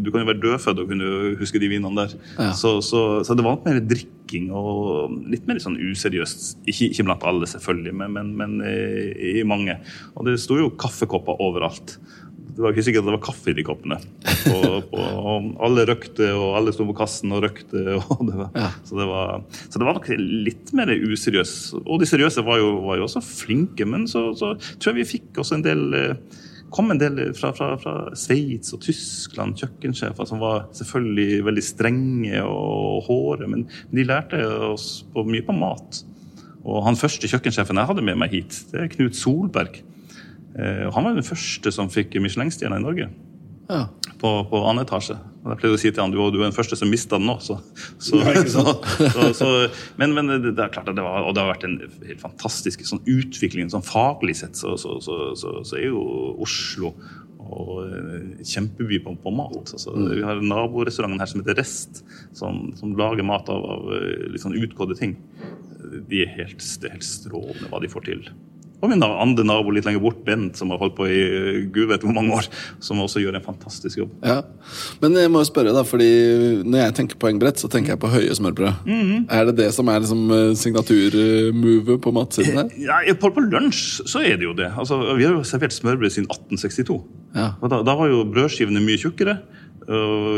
du 0.05 0.11
kan 0.11 0.25
jo 0.25 0.31
være 0.33 0.43
dødfødt 0.43 0.83
og 0.83 0.91
kunne 0.91 1.37
huske 1.41 1.63
de 1.63 1.71
vinene 1.71 1.95
der. 2.03 2.19
Ja. 2.39 2.53
Så, 2.53 2.81
så, 2.83 3.23
så, 3.25 3.35
det 3.35 3.47
var 3.47 3.63
mer 3.65 3.81
drikking 3.81 4.51
og 4.55 5.15
litt 5.31 5.47
mer 5.49 5.63
sånn 5.63 5.79
useriøst. 5.79 6.67
Ikke, 6.67 6.91
ikke 6.91 7.07
blant 7.09 7.25
alle, 7.27 7.49
selvfølgelig, 7.51 7.95
men, 8.03 8.19
men, 8.19 8.35
men 8.39 8.59
i, 8.67 9.39
i 9.41 9.47
mange. 9.49 9.79
Og 10.15 10.29
det 10.29 10.39
sto 10.43 10.59
jo 10.61 10.73
kaffekopper 10.81 11.41
overalt 11.45 11.99
det 12.55 12.63
var 12.63 12.71
ikke 12.71 12.85
sikkert 12.87 13.03
at 13.03 13.09
det 13.09 13.15
var 13.17 13.25
kaffe 13.25 13.51
i 13.51 13.57
de 13.57 13.65
koppene. 13.67 13.97
Og, 14.55 14.93
og 14.95 15.49
alle 15.67 15.85
røkte, 15.89 16.29
og 16.37 16.55
alle 16.61 16.75
sto 16.75 16.87
på 16.87 16.95
kassen 16.97 17.35
og 17.35 17.43
røkte. 17.43 17.83
Og 17.99 18.23
det 18.29 18.39
var, 18.39 18.49
ja. 18.55 18.71
så, 18.87 18.99
det 19.01 19.09
var, 19.11 19.45
så, 19.59 19.75
det 19.75 19.89
var, 19.89 19.99
nok 19.99 20.09
litt 20.21 20.73
mer 20.79 20.93
useriøst. 20.95 21.81
Og 21.83 22.03
de 22.03 22.09
seriøse 22.09 22.45
var 22.47 22.61
jo, 22.63 22.71
var 22.87 23.01
jo 23.01 23.09
også 23.09 23.25
flinke, 23.25 23.87
men 23.89 24.07
så, 24.11 24.29
så, 24.39 24.55
tror 24.79 24.95
jeg 24.95 25.03
vi 25.03 25.13
fikk 25.17 25.43
også 25.43 25.59
en 25.59 25.67
del 25.67 25.99
eh, 25.99 26.41
kom 26.75 26.91
en 26.91 26.99
del 26.99 27.21
fra, 27.39 27.53
fra, 27.55 27.75
fra 27.79 27.95
Sveits 28.19 28.75
og 28.75 28.83
Tyskland, 28.83 29.59
kjøkkensjefer, 29.61 30.27
som 30.27 30.43
var 30.43 30.65
selvfølgelig 30.75 31.45
veldig 31.47 31.63
strenge 31.63 32.41
og 32.43 33.05
hårde, 33.07 33.51
men 33.51 33.67
de 33.95 34.07
lærte 34.07 34.41
oss 34.73 35.05
på, 35.15 35.23
mye 35.29 35.45
på 35.47 35.55
mat. 35.55 36.03
Og 36.65 36.83
han 36.87 36.99
første 36.99 37.31
kjøkkensjefen 37.31 37.79
jeg 37.79 37.91
hadde 37.91 38.07
med 38.07 38.19
meg 38.19 38.35
hit, 38.35 38.59
det 38.73 38.81
er 38.81 38.91
Knut 38.95 39.19
Solberg. 39.19 39.83
Eh, 40.55 40.89
han 40.95 41.07
var 41.07 41.17
den 41.17 41.27
første 41.27 41.73
som 41.75 41.91
fikk 41.93 42.15
Michelin-stjerna 42.23 42.79
i 42.81 42.85
Norge. 42.85 43.09
Ja. 43.69 43.87
På, 44.21 44.31
på 44.49 44.61
annen 44.69 44.85
etasje. 44.85 45.17
Og 45.45 45.53
jeg 45.53 45.61
pleide 45.61 45.77
å 45.77 45.81
si 45.81 45.91
til 45.91 46.01
han 46.01 46.13
du, 46.13 46.19
du 46.33 46.39
er 46.39 46.47
den 46.47 46.57
første 46.57 46.77
som 46.79 46.91
mista 46.93 47.19
den 47.21 47.29
nå. 47.29 47.37
Så, 47.45 48.21
så, 48.53 49.33
så, 49.37 49.49
men, 50.01 50.15
men 50.17 50.31
det, 50.45 50.55
er 50.55 50.73
klart 50.73 50.89
at 50.89 50.97
det, 50.97 51.05
var, 51.05 51.27
og 51.27 51.35
det 51.37 51.45
har 51.45 51.53
vært 51.53 51.67
en 51.69 51.79
helt 51.83 52.23
fantastisk 52.23 52.85
sånn 52.87 53.03
utvikling 53.09 53.73
sånn 53.73 53.85
faglig 53.85 54.39
sett. 54.41 54.57
Så, 54.61 54.77
er 55.77 55.87
jo 55.89 56.05
Oslo 56.45 56.95
og 57.45 57.75
eh, 57.85 58.45
kjempeby 58.47 59.03
på, 59.05 59.17
på 59.21 59.33
mat. 59.37 59.75
Altså, 59.77 59.93
mm. 59.93 60.07
Vi 60.15 60.25
har 60.25 60.41
naborestauranten 60.41 61.21
her 61.21 61.29
som 61.31 61.43
heter 61.43 61.59
Rest, 61.61 62.01
som, 62.37 62.71
som 62.79 62.95
lager 62.99 63.27
mat 63.27 63.51
av, 63.53 63.67
av 63.75 63.93
eh, 63.99 64.31
litt 64.33 64.45
sånn 64.45 64.57
utgåtte 64.57 64.97
ting. 65.01 65.19
De 66.09 66.25
er 66.25 66.33
helt, 66.39 66.65
det 66.81 66.89
er 66.89 66.97
helt 66.97 67.07
strålende 67.07 67.69
hva 67.69 67.83
de 67.85 67.93
får 67.93 68.09
til. 68.09 68.25
Og 68.85 68.91
min 68.93 69.05
andre 69.05 69.47
nabo 69.47 69.73
litt 69.73 69.87
lenger 69.89 70.03
bort, 70.05 70.21
Bent, 70.25 70.59
som 70.61 70.73
har 70.73 70.81
holdt 70.83 70.97
på 70.99 71.07
i 71.09 71.21
gud 71.73 71.89
vet 71.91 72.05
hvor 72.05 72.15
mange 72.17 72.35
år. 72.37 72.49
Som 72.85 73.01
også 73.01 73.23
gjør 73.23 73.39
en 73.39 73.45
fantastisk 73.45 74.03
jobb. 74.03 74.13
Ja, 74.25 74.43
Men 75.01 75.17
jeg 75.17 75.33
må 75.33 75.41
jo 75.43 75.49
spørre, 75.49 75.73
da, 75.75 75.85
fordi 75.89 76.11
når 76.65 76.83
jeg 76.83 76.97
tenker 77.01 77.21
poengbrett, 77.21 77.61
så 77.61 77.71
tenker 77.73 77.95
jeg 77.95 78.03
på 78.03 78.13
høye 78.13 78.35
smørbrød. 78.37 78.85
Mm 78.87 79.03
-hmm. 79.03 79.25
Er 79.31 79.45
det 79.47 79.57
det 79.57 79.73
som 79.75 79.89
er 79.89 80.01
liksom 80.01 80.31
eh, 80.31 80.55
signaturmovet 80.55 82.01
på 82.01 82.11
matsidene? 82.13 82.69
her? 82.77 83.03
Ja, 83.07 83.15
på, 83.15 83.31
på 83.31 83.41
lunsj 83.41 84.03
så 84.07 84.21
er 84.21 84.37
det 84.37 84.45
jo 84.45 84.53
det. 84.53 84.73
Altså, 84.79 85.17
vi 85.17 85.25
har 85.25 85.33
jo 85.33 85.43
servert 85.43 85.73
smørbrød 85.73 86.11
siden 86.11 86.29
1862. 86.31 87.01
Ja. 87.35 87.49
Og 87.61 87.71
da, 87.71 87.83
da 87.83 87.95
var 87.95 88.09
jo 88.09 88.25
brødskivene 88.25 88.81
mye 88.81 88.99
tjukkere. 89.01 89.39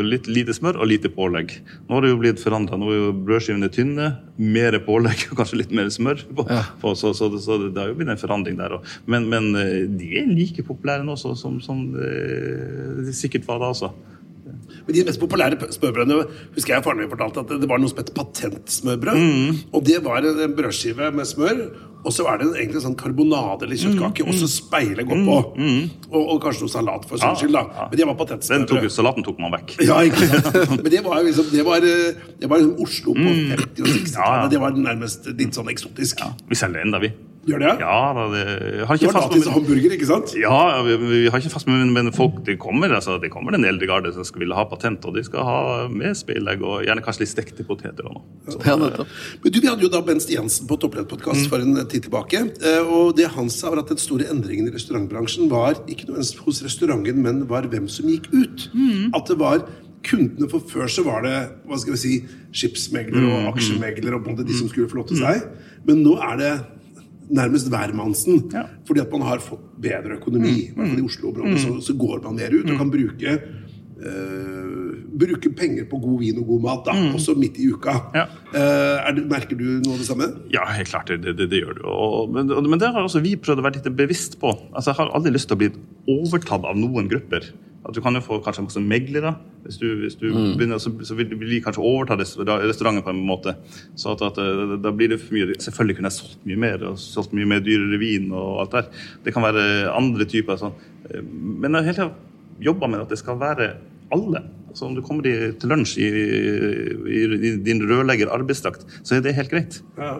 Litt 0.06 0.26
lite 0.30 0.54
smør 0.56 0.80
og 0.80 0.90
lite 0.90 1.10
pålegg. 1.12 1.54
Nå 1.86 1.96
har 1.96 2.04
det 2.04 2.12
jo 2.12 2.20
blitt 2.20 2.42
forandra. 2.42 2.78
Nå 2.80 2.90
er 2.90 2.98
jo 2.98 3.12
brødskivene 3.26 3.70
tynne, 3.72 4.10
mer 4.40 4.78
pålegg 4.86 5.28
og 5.30 5.40
kanskje 5.40 5.60
litt 5.62 5.74
mer 5.76 5.90
smør. 5.92 6.24
På, 6.36 6.46
ja. 6.50 6.62
på, 6.82 6.94
så, 6.98 7.12
så, 7.16 7.30
så, 7.42 7.60
det 7.66 7.80
har 7.80 7.92
jo 7.92 7.98
blitt 8.00 8.12
en 8.14 8.20
forandring 8.20 8.58
der 8.58 8.78
òg. 8.78 8.90
Men, 9.10 9.28
men, 9.32 9.52
eh, 9.60 9.86
de 9.86 10.10
er 10.20 10.28
like 10.30 10.66
populære 10.66 11.06
nå 11.06 11.16
som, 11.20 11.36
som 11.62 11.86
det 11.94 13.14
sikkert 13.16 13.46
var 13.48 13.62
da 13.62 13.72
også. 13.74 13.92
Men 14.86 14.94
de 14.94 15.04
mest 15.08 15.20
populære 15.22 15.72
smørbrødene 15.74 16.22
husker 16.54 16.76
jeg 16.76 16.84
faren 16.86 17.02
min 17.02 17.10
fortalte 17.10 17.42
at 17.42 17.52
det 17.62 17.68
var 17.70 17.82
noe 17.82 17.90
som 17.90 17.98
het 18.00 18.12
patentsmørbrød. 18.14 19.18
Mm. 19.18 19.60
Og 19.74 19.84
det 19.86 19.98
var 20.04 20.26
en 20.26 20.54
brødskive 20.56 21.10
med 21.14 21.26
smør, 21.26 21.62
og 22.06 22.14
så 22.14 22.26
er 22.30 22.38
det 22.38 22.46
egentlig 22.52 22.78
en 22.78 22.84
sånn 22.84 22.98
karbonade 22.98 23.66
eller 23.66 23.80
kjøttkake, 23.80 24.22
mm. 24.22 24.30
og 24.30 24.38
så 24.38 24.48
speilet 24.50 25.10
oppå. 25.10 25.38
Mm. 25.58 25.66
mm. 25.66 26.08
Og, 26.12 26.20
og, 26.20 26.36
kanskje 26.44 26.66
noe 26.66 26.74
salat 26.76 27.06
for 27.10 27.18
sin 27.18 27.32
ja, 27.32 27.38
skyld, 27.40 27.56
da. 27.56 27.64
Ja. 27.66 27.86
Men 27.90 28.00
det 28.00 28.08
var 28.10 28.18
patentsmørbrød. 28.22 28.86
Tok, 28.86 28.94
salaten 28.94 29.26
tok 29.26 29.40
man 29.42 29.56
vekk. 29.56 29.78
Ja, 29.88 29.98
ikke 30.06 30.28
Men 30.84 30.90
det 30.92 31.02
var 31.06 31.24
liksom 31.26 31.50
det 31.50 31.66
var, 31.66 31.82
det 31.82 32.50
var 32.52 32.62
liksom 32.62 32.84
Oslo 32.86 33.16
på 33.16 33.26
50- 33.26 33.32
mm. 33.34 33.56
og 33.58 33.90
60-tallet. 33.90 34.52
Det 34.54 34.62
var 34.62 34.78
nærmest 34.86 35.32
litt 35.34 35.58
sånn 35.58 35.72
eksotisk. 35.74 36.22
Vi 36.46 36.58
selger 36.62 36.86
enda, 36.86 37.02
vi. 37.02 37.10
Gjør 37.46 37.62
det? 37.62 37.72
Ja, 37.78 37.98
da, 38.16 38.24
det, 38.32 38.44
har 38.88 38.98
ikke 38.98 39.12
fast, 39.14 39.30
men, 39.30 39.44
hamburger, 39.54 39.92
ikke 39.94 40.08
sant? 40.08 40.32
Ja, 40.40 40.82
vi, 40.82 40.96
vi, 40.98 41.20
har 41.30 41.38
ikke 41.38 41.52
fast, 41.52 41.68
men, 41.70 41.92
men 41.94 42.10
folk 42.14 42.40
det 42.46 42.56
kommer, 42.62 42.90
altså, 42.96 43.20
det 43.22 43.30
kommer 43.30 43.54
den 43.54 43.66
eldre 43.68 43.86
garde 43.86 44.10
som 44.16 44.26
skal 44.26 44.42
ville 44.42 44.56
ha 44.58 44.64
patent, 44.66 45.06
og 45.06 45.14
de 45.14 45.22
skal 45.26 45.46
ha 45.46 45.60
med 45.92 46.18
speilegg 46.18 46.64
og 46.66 46.82
gjerne 46.86 47.04
kanskje 47.06 47.22
litt 47.22 47.32
stekte 47.32 47.66
poteter. 47.68 48.08
Og 48.10 48.18
noe. 48.18 48.58
Ja, 48.66 48.74
men 48.80 48.90
du, 48.98 49.60
Vi 49.60 49.62
hadde 49.68 49.86
jo 49.86 49.92
da 49.92 50.02
Bent 50.06 50.26
Jensen 50.30 50.66
på 50.66 50.78
Topplederpodkast 50.82 51.46
mm. 51.46 51.48
for 51.52 51.62
en 51.62 51.78
tid 51.86 52.08
tilbake. 52.08 52.42
Eh, 52.58 52.82
og 52.82 53.14
det 53.18 53.30
han 53.36 53.50
sa, 53.52 53.70
var 53.70 53.84
at 53.84 53.94
den 53.94 54.02
store 54.02 54.26
endringen 54.32 54.66
i 54.66 54.74
restaurantbransjen 54.74 55.50
var 55.52 55.78
ikke 55.86 56.10
noe 56.10 56.26
hos 56.26 56.62
restauranten, 56.66 57.22
men 57.22 57.44
var 57.50 57.68
hvem 57.70 57.86
som 57.92 58.10
gikk 58.10 58.26
ut. 58.34 58.70
Mm. 58.74 59.12
At 59.14 59.30
det 59.30 59.38
var 59.38 59.62
kundene 60.06 60.46
For 60.50 60.62
før 60.62 60.90
så 60.92 61.02
var 61.06 61.24
det 61.26 61.34
hva 61.66 61.78
skal 61.82 61.96
vi 61.96 61.98
si, 61.98 62.16
skipsmegler 62.54 63.24
og 63.26 63.38
mm. 63.42 63.48
aksjemegler 63.50 64.14
og 64.18 64.28
de 64.38 64.54
som 64.54 64.70
skulle 64.70 64.90
flotte 64.90 65.18
seg. 65.18 65.46
Men 65.86 66.04
nå 66.04 66.14
er 66.22 66.38
det 66.40 66.52
nærmest 67.28 67.70
hvermannsen. 67.72 68.42
Ja. 68.54 68.66
Fordi 68.86 69.02
at 69.02 69.12
man 69.12 69.26
har 69.26 69.42
fått 69.44 69.64
bedre 69.82 70.18
økonomi. 70.20 70.56
I 70.68 70.74
hvert 70.74 70.92
fall 70.92 71.02
i 71.02 71.06
Oslo-området 71.06 71.62
så, 71.62 71.76
så, 71.84 71.96
går 71.98 72.22
man 72.26 72.38
mer 72.38 72.54
ut 72.54 72.70
og 72.70 72.80
kan 72.80 72.92
bruke 72.92 73.36
uh, 73.36 74.66
bruke 75.16 75.52
penger 75.56 75.86
på 75.90 76.00
god 76.02 76.18
vin 76.22 76.40
og 76.40 76.50
god 76.50 76.64
mat, 76.66 76.82
da, 76.86 76.96
mm. 76.96 77.14
også 77.18 77.36
midt 77.40 77.60
i 77.62 77.68
uka. 77.72 77.94
Ja. 78.16 78.26
Uh, 78.52 79.10
det, 79.16 79.26
merker 79.30 79.58
du 79.58 79.66
noe 79.80 79.96
av 79.96 80.02
det 80.02 80.08
samme? 80.08 80.30
Ja, 80.52 80.66
helt 80.76 80.92
klart. 80.92 81.12
Det, 81.12 81.36
det, 81.38 81.48
det 81.52 81.62
gjør 81.62 81.78
du. 81.78 81.84
Og, 81.90 82.34
men, 82.34 82.52
men, 82.52 82.80
det 82.82 82.92
har 82.92 83.02
også 83.02 83.24
vi 83.24 83.36
prøvd 83.40 83.62
å 83.62 83.66
være 83.66 83.80
litt 83.80 83.90
bevisst 83.98 84.38
på. 84.42 84.52
Altså, 84.72 84.92
Jeg 84.92 85.00
har 85.00 85.14
aldri 85.16 85.34
lyst 85.36 85.50
til 85.50 85.58
å 85.58 85.62
bli 85.64 85.72
overtatt 86.16 86.68
av 86.68 86.78
noen 86.78 87.10
grupper. 87.12 87.50
At 87.86 87.94
du 87.94 88.00
kan 88.02 88.18
jo 88.18 88.22
få 88.24 88.40
kanskje 88.42 88.64
masse 88.66 88.82
meglere. 88.82 89.34
Hvis 89.62 89.78
du, 89.78 89.86
hvis 90.00 90.16
du 90.18 90.26
mm. 90.32 90.52
begynner, 90.58 90.80
så, 90.82 90.90
så, 91.06 91.14
vil 91.18 91.30
de 91.30 91.60
kanskje 91.62 91.82
overta 91.86 92.16
restauranten 92.18 93.04
på 93.06 93.14
en 93.14 93.24
måte. 93.26 93.54
Så 93.98 94.14
at, 94.14 94.22
at, 94.26 94.40
eh, 94.42 94.76
Da 94.82 94.92
blir 94.94 95.12
det 95.12 95.20
for 95.22 95.36
mye 95.36 95.54
Selvfølgelig 95.54 95.98
kunne 95.98 96.10
jeg 96.10 96.18
solgt 96.18 96.46
mye 96.46 96.62
mer 96.66 96.86
og 96.90 96.98
solgt 97.02 97.34
mye 97.36 97.48
mer 97.48 97.62
dyrere 97.64 98.00
vin. 98.02 98.30
og 98.32 98.64
alt 98.64 98.78
der. 98.78 98.88
Det 99.24 99.34
kan 99.34 99.46
være 99.46 99.90
andre 99.94 100.26
typer. 100.26 100.58
sånn. 100.58 100.74
Men 101.22 101.72
jeg 101.72 101.78
har 101.78 101.86
hele 101.90 102.00
tida 102.00 102.10
jobba 102.66 102.88
med 102.88 103.04
at 103.04 103.12
det 103.12 103.18
skal 103.20 103.38
være 103.40 103.74
alle. 104.14 104.44
Så 104.76 104.84
om 104.84 104.92
du 104.92 105.00
kommer 105.00 105.24
til 105.24 105.70
lunsj 105.70 105.94
i, 106.04 106.08
i, 107.08 107.20
i 107.48 107.52
din 107.64 107.80
rørlegger 107.88 108.28
arbeidsdrakt, 108.34 108.84
så 109.00 109.16
er 109.16 109.22
det 109.24 109.32
helt 109.38 109.48
greit. 109.48 109.78
Ja. 109.96 110.18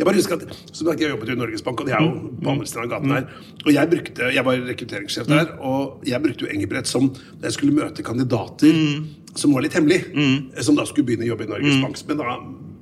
Jeg 0.00 0.08
bare 0.08 0.16
husker 0.16 0.38
at 0.38 0.54
som 0.72 0.88
jeg 0.94 1.10
jobbet 1.10 1.34
i 1.34 1.36
Norges 1.36 1.64
Bank, 1.66 1.82
og 1.82 1.90
det 1.90 1.94
er 1.98 2.06
jo 2.06 2.14
mm. 2.14 2.38
på 2.40 2.54
andre 2.54 2.68
siden 2.70 2.86
av 2.86 2.94
gaten 2.94 3.12
her. 3.12 3.26
Og 3.66 3.70
jeg 3.74 3.92
brukte, 3.92 4.30
jeg 4.38 4.46
var 4.48 4.64
rekrutteringssjef 4.70 5.28
der, 5.28 5.52
mm. 5.52 5.60
og 5.68 6.08
jeg 6.08 6.24
brukte 6.24 6.46
jo 6.46 6.52
Engebrett 6.54 6.88
som 6.88 7.10
da 7.12 7.50
jeg 7.50 7.58
skulle 7.58 7.76
møte 7.76 8.06
kandidater 8.06 8.80
mm. 8.80 9.34
som 9.36 9.52
var 9.52 9.66
litt 9.66 9.76
hemmelige, 9.76 10.08
mm. 10.16 10.64
som 10.64 10.78
da 10.78 10.88
skulle 10.88 11.10
begynne 11.10 11.28
å 11.28 11.34
jobbe 11.34 11.44
i 11.44 11.52
Norges 11.52 11.76
mm. 11.76 11.84
Bank. 11.84 12.00
Men 12.08 12.22
da 12.24 12.38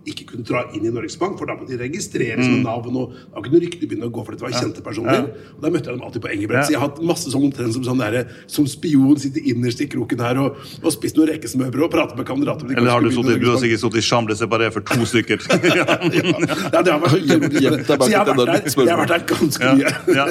ikke 0.07 0.29
kunne 0.31 0.47
dra 0.47 0.65
inn 0.77 0.87
i 0.87 0.93
Norges 0.95 1.17
Bank, 1.21 1.37
for 1.41 1.49
da 1.49 1.57
måtte 1.59 1.75
de 1.75 1.81
registrere 1.81 2.39
med 2.39 2.61
mm. 2.61 2.65
navn. 2.67 2.99
og 3.01 3.15
Da 3.35 3.43
kunne 3.45 3.61
ryktene 3.63 3.91
begynne 3.91 4.09
å 4.09 4.13
gå, 4.15 4.25
for 4.27 4.37
dette 4.37 4.47
var 4.47 4.55
kjente 4.55 4.85
personer. 4.85 5.27
Ja. 5.27 5.53
Og 5.57 5.65
Da 5.65 5.73
møtte 5.75 5.91
jeg 5.91 5.99
dem 5.99 6.07
alltid 6.07 6.25
på 6.25 6.33
Engebrett. 6.33 6.69
Så 6.69 6.75
jeg 6.77 6.81
har 6.81 6.91
hatt 6.91 7.01
masse 7.13 7.33
sånn 7.33 7.47
omtrent 7.49 7.77
som 7.77 7.87
sånn 7.87 8.03
der, 8.03 8.31
som 8.51 8.69
spion, 8.71 9.17
sitter 9.21 9.47
innerst 9.53 9.83
i 9.83 9.89
kroken 9.91 10.23
her 10.23 10.41
og, 10.43 10.61
og 10.83 10.95
spist 10.95 11.19
noen 11.19 11.33
rekkesmørbrød 11.33 11.87
og 11.89 11.93
prater 11.95 12.21
med 12.21 12.29
kandidater. 12.29 12.71
Eller 12.77 12.93
har 12.95 13.05
du, 13.05 13.11
suttet, 13.15 13.41
du 13.43 13.49
har 13.51 13.61
sikkert 13.63 13.83
sittet 13.83 14.03
i 14.03 14.07
chambre 14.07 14.39
separé 14.39 14.71
for 14.75 14.87
to 14.87 15.09
stykker. 15.09 15.43
ja, 15.77 15.87
ja, 15.87 16.83
det 16.83 16.93
har 16.93 17.03
vært 17.03 17.17
Så 17.17 18.11
jeg 18.11 18.19
har 18.19 18.31
vært 18.31 18.53
der, 18.53 18.91
har 18.91 19.03
vært 19.03 19.15
der 19.15 19.27
ganske 19.33 19.75
mye. 19.77 19.95
ja, 20.15 20.29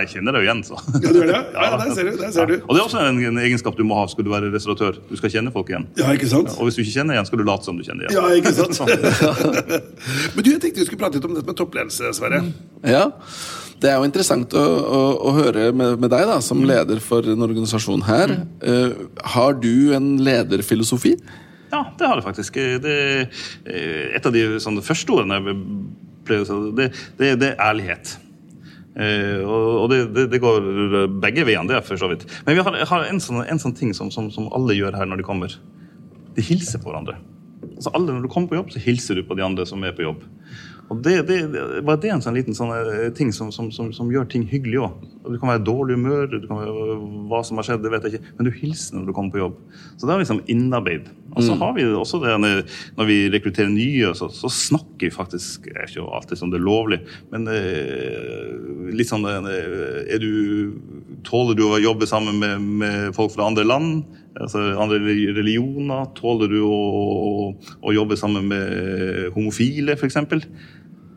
jeg 0.00 0.12
kjenner 0.14 0.38
deg 0.38 0.44
jo 0.44 0.48
igjen, 0.48 0.64
så. 0.66 0.80
Ja, 0.94 1.12
du 1.12 1.20
gjør 1.20 1.32
det? 1.32 1.42
Ja, 1.64 1.76
der 1.80 1.94
ser 1.96 2.08
du. 2.08 2.16
Der 2.18 2.32
ser 2.34 2.48
du. 2.50 2.54
Og 2.60 2.74
det 2.74 2.80
er 2.80 2.84
også 2.84 3.00
en, 3.00 3.20
en, 3.24 3.38
egenskap 3.40 3.76
du 3.78 3.84
må 3.86 3.96
ha 3.98 4.04
skal 4.10 4.26
du 4.26 4.30
være 4.32 4.50
restauratør. 4.52 4.98
Du 5.08 5.16
skal 5.18 5.32
kjenne 5.32 5.52
folk 5.54 5.70
igjen. 5.72 5.86
Ja, 5.98 6.10
ikke 6.16 6.28
sant? 6.30 6.52
Og 6.58 6.68
hvis 6.68 6.78
du 6.78 6.82
ikke 6.84 6.98
kjenner 6.98 7.16
igjen, 7.16 7.28
skal 7.28 7.40
du 7.40 7.44
late 7.48 7.66
som 7.66 7.78
du 7.78 7.84
kjenner 7.86 8.06
igjen. 8.06 8.18
Ja, 8.18 8.24
ikke 8.38 8.52
sant? 8.56 8.80
Men 10.34 10.40
du, 10.44 10.50
jeg 10.50 10.62
tenkte 10.62 10.80
vi 10.80 10.86
skulle 10.88 11.00
prate 11.00 11.18
litt 11.18 11.28
om 11.28 11.36
dette 11.36 11.48
med 11.48 11.58
toppledelse, 11.58 12.12
Sverre. 12.16 12.40
Ja, 12.86 13.06
det 13.82 13.90
er 13.90 13.98
jo 14.00 14.08
interessant 14.08 14.54
å, 14.56 14.64
å, 14.64 15.00
å 15.28 15.32
høre 15.36 15.68
med, 15.76 15.98
med, 16.00 16.10
deg 16.12 16.26
da, 16.30 16.38
som 16.44 16.62
mm. 16.62 16.68
leder 16.70 17.00
for 17.04 17.26
en 17.28 17.44
organisasjon 17.46 18.04
her. 18.06 18.36
Mm. 18.38 18.52
Uh, 18.64 19.24
har 19.34 19.58
du 19.60 19.94
en 19.96 20.14
lederfilosofi? 20.24 21.16
Ja, 21.74 21.82
det 21.98 22.06
har 22.06 22.20
jeg 22.20 22.26
faktisk. 22.28 22.58
Det, 22.84 22.96
eh, 23.66 24.14
et 24.14 24.26
av 24.26 24.34
de 24.34 24.44
sånn, 24.62 24.78
første 24.84 25.16
ordene 25.16 25.40
jeg 25.40 25.56
ble, 26.24 26.38
det, 26.78 26.86
det, 27.18 27.32
det 27.42 27.50
er 27.50 27.64
ærlighet. 27.66 28.14
Uh, 28.94 29.42
og 29.50 29.88
det, 29.90 30.04
det, 30.14 30.28
det, 30.30 30.38
går 30.38 31.08
begge 31.18 31.42
veiene, 31.48 31.66
det 31.66 31.80
er 31.80 31.86
for 31.86 31.98
så 31.98 32.08
vidt. 32.12 32.28
Men 32.46 32.54
vi 32.54 32.62
har, 32.62 32.78
har 32.92 33.06
en, 33.10 33.18
sånn, 33.20 33.42
en, 33.42 33.60
sånn, 33.60 33.74
ting 33.74 33.90
som, 33.96 34.12
som, 34.14 34.30
som, 34.32 34.46
alle 34.54 34.78
gjør 34.78 34.94
her 35.00 35.10
når 35.10 35.20
de 35.20 35.26
kommer. 35.26 35.56
De 36.38 36.44
hilser 36.46 36.80
på 36.82 36.92
hverandre. 36.92 37.18
Altså 37.74 37.90
alle 37.94 38.12
Når 38.14 38.24
du 38.24 38.30
kommer 38.32 38.52
på 38.52 38.58
jobb, 38.60 38.72
så 38.74 38.82
hilser 38.82 39.18
du 39.18 39.26
på 39.26 39.36
de 39.38 39.44
andre 39.46 39.66
som 39.66 39.82
er 39.84 39.96
på 39.96 40.06
jobb. 40.06 40.22
Og 40.92 41.00
det, 41.04 41.14
det, 41.28 41.38
Bare 41.84 41.98
det 42.00 42.10
er 42.10 42.16
en 42.18 42.24
sånn 42.24 42.36
liten 42.36 42.56
sånn 42.56 42.72
eh, 42.76 43.08
ting 43.16 43.32
som, 43.34 43.50
som, 43.54 43.70
som, 43.72 43.90
som, 43.96 44.10
gjør 44.12 44.26
ting 44.30 44.44
hyggelig 44.48 44.82
òg. 44.84 45.04
Du 45.24 45.38
kan 45.40 45.48
være 45.48 45.62
i 45.62 45.66
dårlig 45.66 45.96
humør, 45.96 46.26
du 46.28 46.48
kan 46.48 46.60
være, 46.60 46.96
hva 47.30 47.40
som 47.46 47.60
har 47.60 47.68
skjedd, 47.68 47.84
det 47.84 47.92
vet 47.94 48.06
jeg 48.06 48.18
ikke, 48.18 48.32
men 48.36 48.48
du 48.48 48.52
hilser 48.58 48.98
når 48.98 49.06
du 49.08 49.14
kommer 49.16 49.32
på 49.32 49.40
jobb. 49.40 49.60
Så 49.96 50.04
det 50.04 50.14
er 50.14 50.24
liksom 50.24 50.42
innarbeid. 50.52 51.08
Og 51.32 51.40
så 51.40 51.54
mm. 51.54 51.62
har 51.62 51.72
vi 51.78 51.86
også 51.88 52.20
det 52.22 52.34
når 52.38 53.08
vi 53.08 53.18
rekrutterer 53.32 53.72
nye, 53.72 54.12
så, 54.18 54.28
så 54.32 54.50
snakker 54.52 55.08
vi 55.08 55.14
faktisk 55.14 55.70
er 55.72 55.88
ikke 55.88 56.04
alltid 56.18 56.40
som 56.40 56.52
det 56.52 56.60
er 56.60 56.68
lovlig, 56.68 57.00
men 57.32 57.48
eh, 57.50 58.92
litt 58.94 59.10
sånn 59.10 59.24
eh, 59.28 59.48
er 60.14 60.20
du, 60.22 60.76
Tåler 61.24 61.56
du 61.56 61.62
å 61.64 61.80
jobbe 61.80 62.04
sammen 62.04 62.36
med, 62.36 62.64
med 62.84 63.16
folk 63.16 63.32
fra 63.32 63.46
andre 63.48 63.64
land? 63.64 64.04
Altså 64.40 64.62
andre 64.80 65.00
religioner? 65.36 66.08
Tåler 66.18 66.50
du 66.50 66.60
å, 66.66 66.78
å, 67.30 67.48
å 67.82 67.94
jobbe 67.94 68.18
sammen 68.20 68.48
med 68.50 69.30
homofile, 69.36 69.96
f.eks.? 69.98 70.18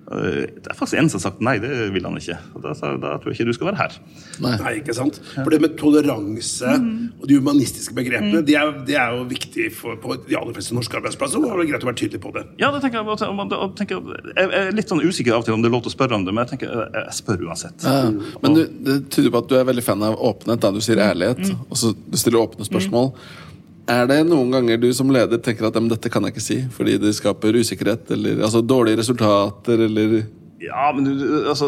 Eh, 0.07 0.45
det 0.55 0.71
er 0.71 0.75
faktisk 0.77 0.99
en 1.01 1.09
som 1.11 1.19
har 1.19 1.23
sagt 1.25 1.41
nei, 1.43 1.57
det 1.59 1.69
vil 1.91 2.05
han 2.07 2.15
ikke. 2.19 2.37
Da, 2.63 2.73
da 2.73 3.15
tror 3.19 3.31
jeg 3.31 3.35
ikke 3.37 3.47
du 3.49 3.57
skal 3.57 3.69
være 3.71 3.79
her. 3.81 3.97
Nei, 4.43 4.53
nei 4.61 4.73
ikke 4.79 4.95
sant? 4.95 5.19
For 5.33 5.51
det 5.51 5.59
med 5.63 5.75
toleranse 5.79 6.75
mm. 6.79 6.93
og 7.19 7.25
de 7.27 7.39
humanistiske 7.41 7.95
begrepene, 7.97 8.39
mm. 8.39 8.45
det, 8.47 8.55
er, 8.55 8.71
de 8.87 8.95
er, 8.95 9.17
jo 9.17 9.25
viktig 9.27 9.67
for, 9.75 9.99
på 10.03 10.15
de 10.23 10.37
aller 10.39 10.55
fleste 10.55 10.77
norske 10.77 10.99
arbeidsplasser. 10.99 11.41
Og 11.41 11.59
det 11.59 11.65
er 11.65 11.71
greit 11.73 11.87
å 11.87 11.91
være 11.91 11.99
tydelig 12.03 12.23
på 12.23 12.31
det. 12.37 12.45
Ja, 12.61 12.71
det 12.75 12.83
tenker 12.85 13.01
jeg, 13.01 13.17
jeg, 13.19 13.73
tenker, 13.81 14.13
jeg, 14.31 14.53
er 14.61 14.71
litt 14.77 14.93
sånn 14.93 15.03
usikker 15.03 15.35
av 15.35 15.43
og 15.43 15.49
til 15.49 15.57
om 15.57 15.65
det 15.65 15.71
er 15.71 15.75
lov 15.75 15.83
til 15.83 15.91
å 15.91 15.97
spørre 15.97 16.19
om 16.19 16.27
det, 16.27 16.35
men 16.35 16.45
jeg 16.45 16.55
tenker, 16.55 16.85
jeg 16.95 17.17
spør 17.19 17.43
uansett. 17.49 17.83
Ja, 17.83 18.37
men 18.45 18.55
du, 18.55 18.63
det 18.87 19.01
tyder 19.13 19.33
på 19.33 19.43
at 19.43 19.51
du 19.51 19.57
er 19.59 19.67
veldig 19.67 19.83
fan 19.83 20.07
av 20.07 20.15
åpenhet. 20.15 20.63
Da. 20.63 20.71
Du 20.71 20.79
sier 20.83 21.03
ærlighet, 21.03 21.43
mm. 21.43 21.67
og 21.67 21.83
så 21.83 21.91
du 21.97 22.17
stiller 22.19 22.45
åpne 22.45 22.67
spørsmål. 22.67 23.11
Mm. 23.11 23.46
Er 23.87 24.07
det 24.09 24.17
noen 24.27 24.51
ganger 24.51 24.79
du 24.81 24.89
som 24.95 25.11
leder 25.13 25.39
tenker 25.39 25.69
at 25.69 25.77
dette 25.93 26.09
kan 26.11 26.25
jeg 26.27 26.35
ikke 26.35 26.43
si 26.43 26.57
fordi 26.75 26.97
det 26.99 27.13
skaper 27.15 27.55
usikkerhet, 27.55 28.09
eller 28.17 28.41
altså, 28.43 28.63
dårlige 28.65 28.99
resultater, 28.99 29.85
eller 29.87 30.19
ja, 30.57 30.87
men 30.95 31.05
du, 31.05 31.19
altså, 31.51 31.67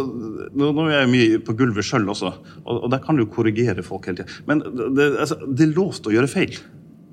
nå, 0.58 0.72
nå, 0.74 0.88
er 0.90 1.04
jeg 1.04 1.10
mye 1.12 1.40
på 1.46 1.54
gulvet 1.60 1.86
sjøl 1.86 2.08
også, 2.10 2.32
og, 2.64 2.72
og, 2.74 2.88
der 2.90 3.04
kan 3.04 3.20
du 3.20 3.28
korrigere 3.30 3.84
folk 3.86 4.08
hele 4.10 4.24
tida. 4.24 4.40
Men 4.50 4.64
det, 4.66 5.12
altså, 5.22 5.38
det, 5.46 5.68
er 5.68 5.76
lov 5.76 6.00
til 6.00 6.10
å 6.10 6.16
gjøre 6.16 6.32
feil. 6.32 6.58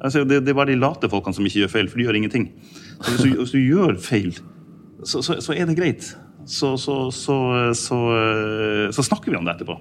Altså, 0.00 0.22
det, 0.24 0.38
det, 0.46 0.54
er 0.54 0.56
bare 0.56 0.72
de 0.72 0.78
late 0.80 1.10
folkene 1.12 1.36
som 1.36 1.44
ikke 1.44 1.66
gjør 1.66 1.74
feil, 1.74 1.90
for 1.92 2.00
de 2.00 2.08
gjør 2.08 2.18
ingenting. 2.22 2.48
Så 2.96 3.12
hvis, 3.12 3.26
du, 3.26 3.42
hvis 3.42 3.52
du 3.52 3.60
gjør 3.60 3.92
feil, 4.00 4.32
så, 5.04 5.20
så, 5.20 5.36
så, 5.36 5.52
er 5.52 5.68
det 5.68 5.76
greit. 5.76 6.08
Så, 6.48 6.72
så 6.80 9.04
snakker 9.04 9.34
vi 9.34 9.36
om 9.36 9.44
det 9.44 9.58
etterpå. 9.58 9.76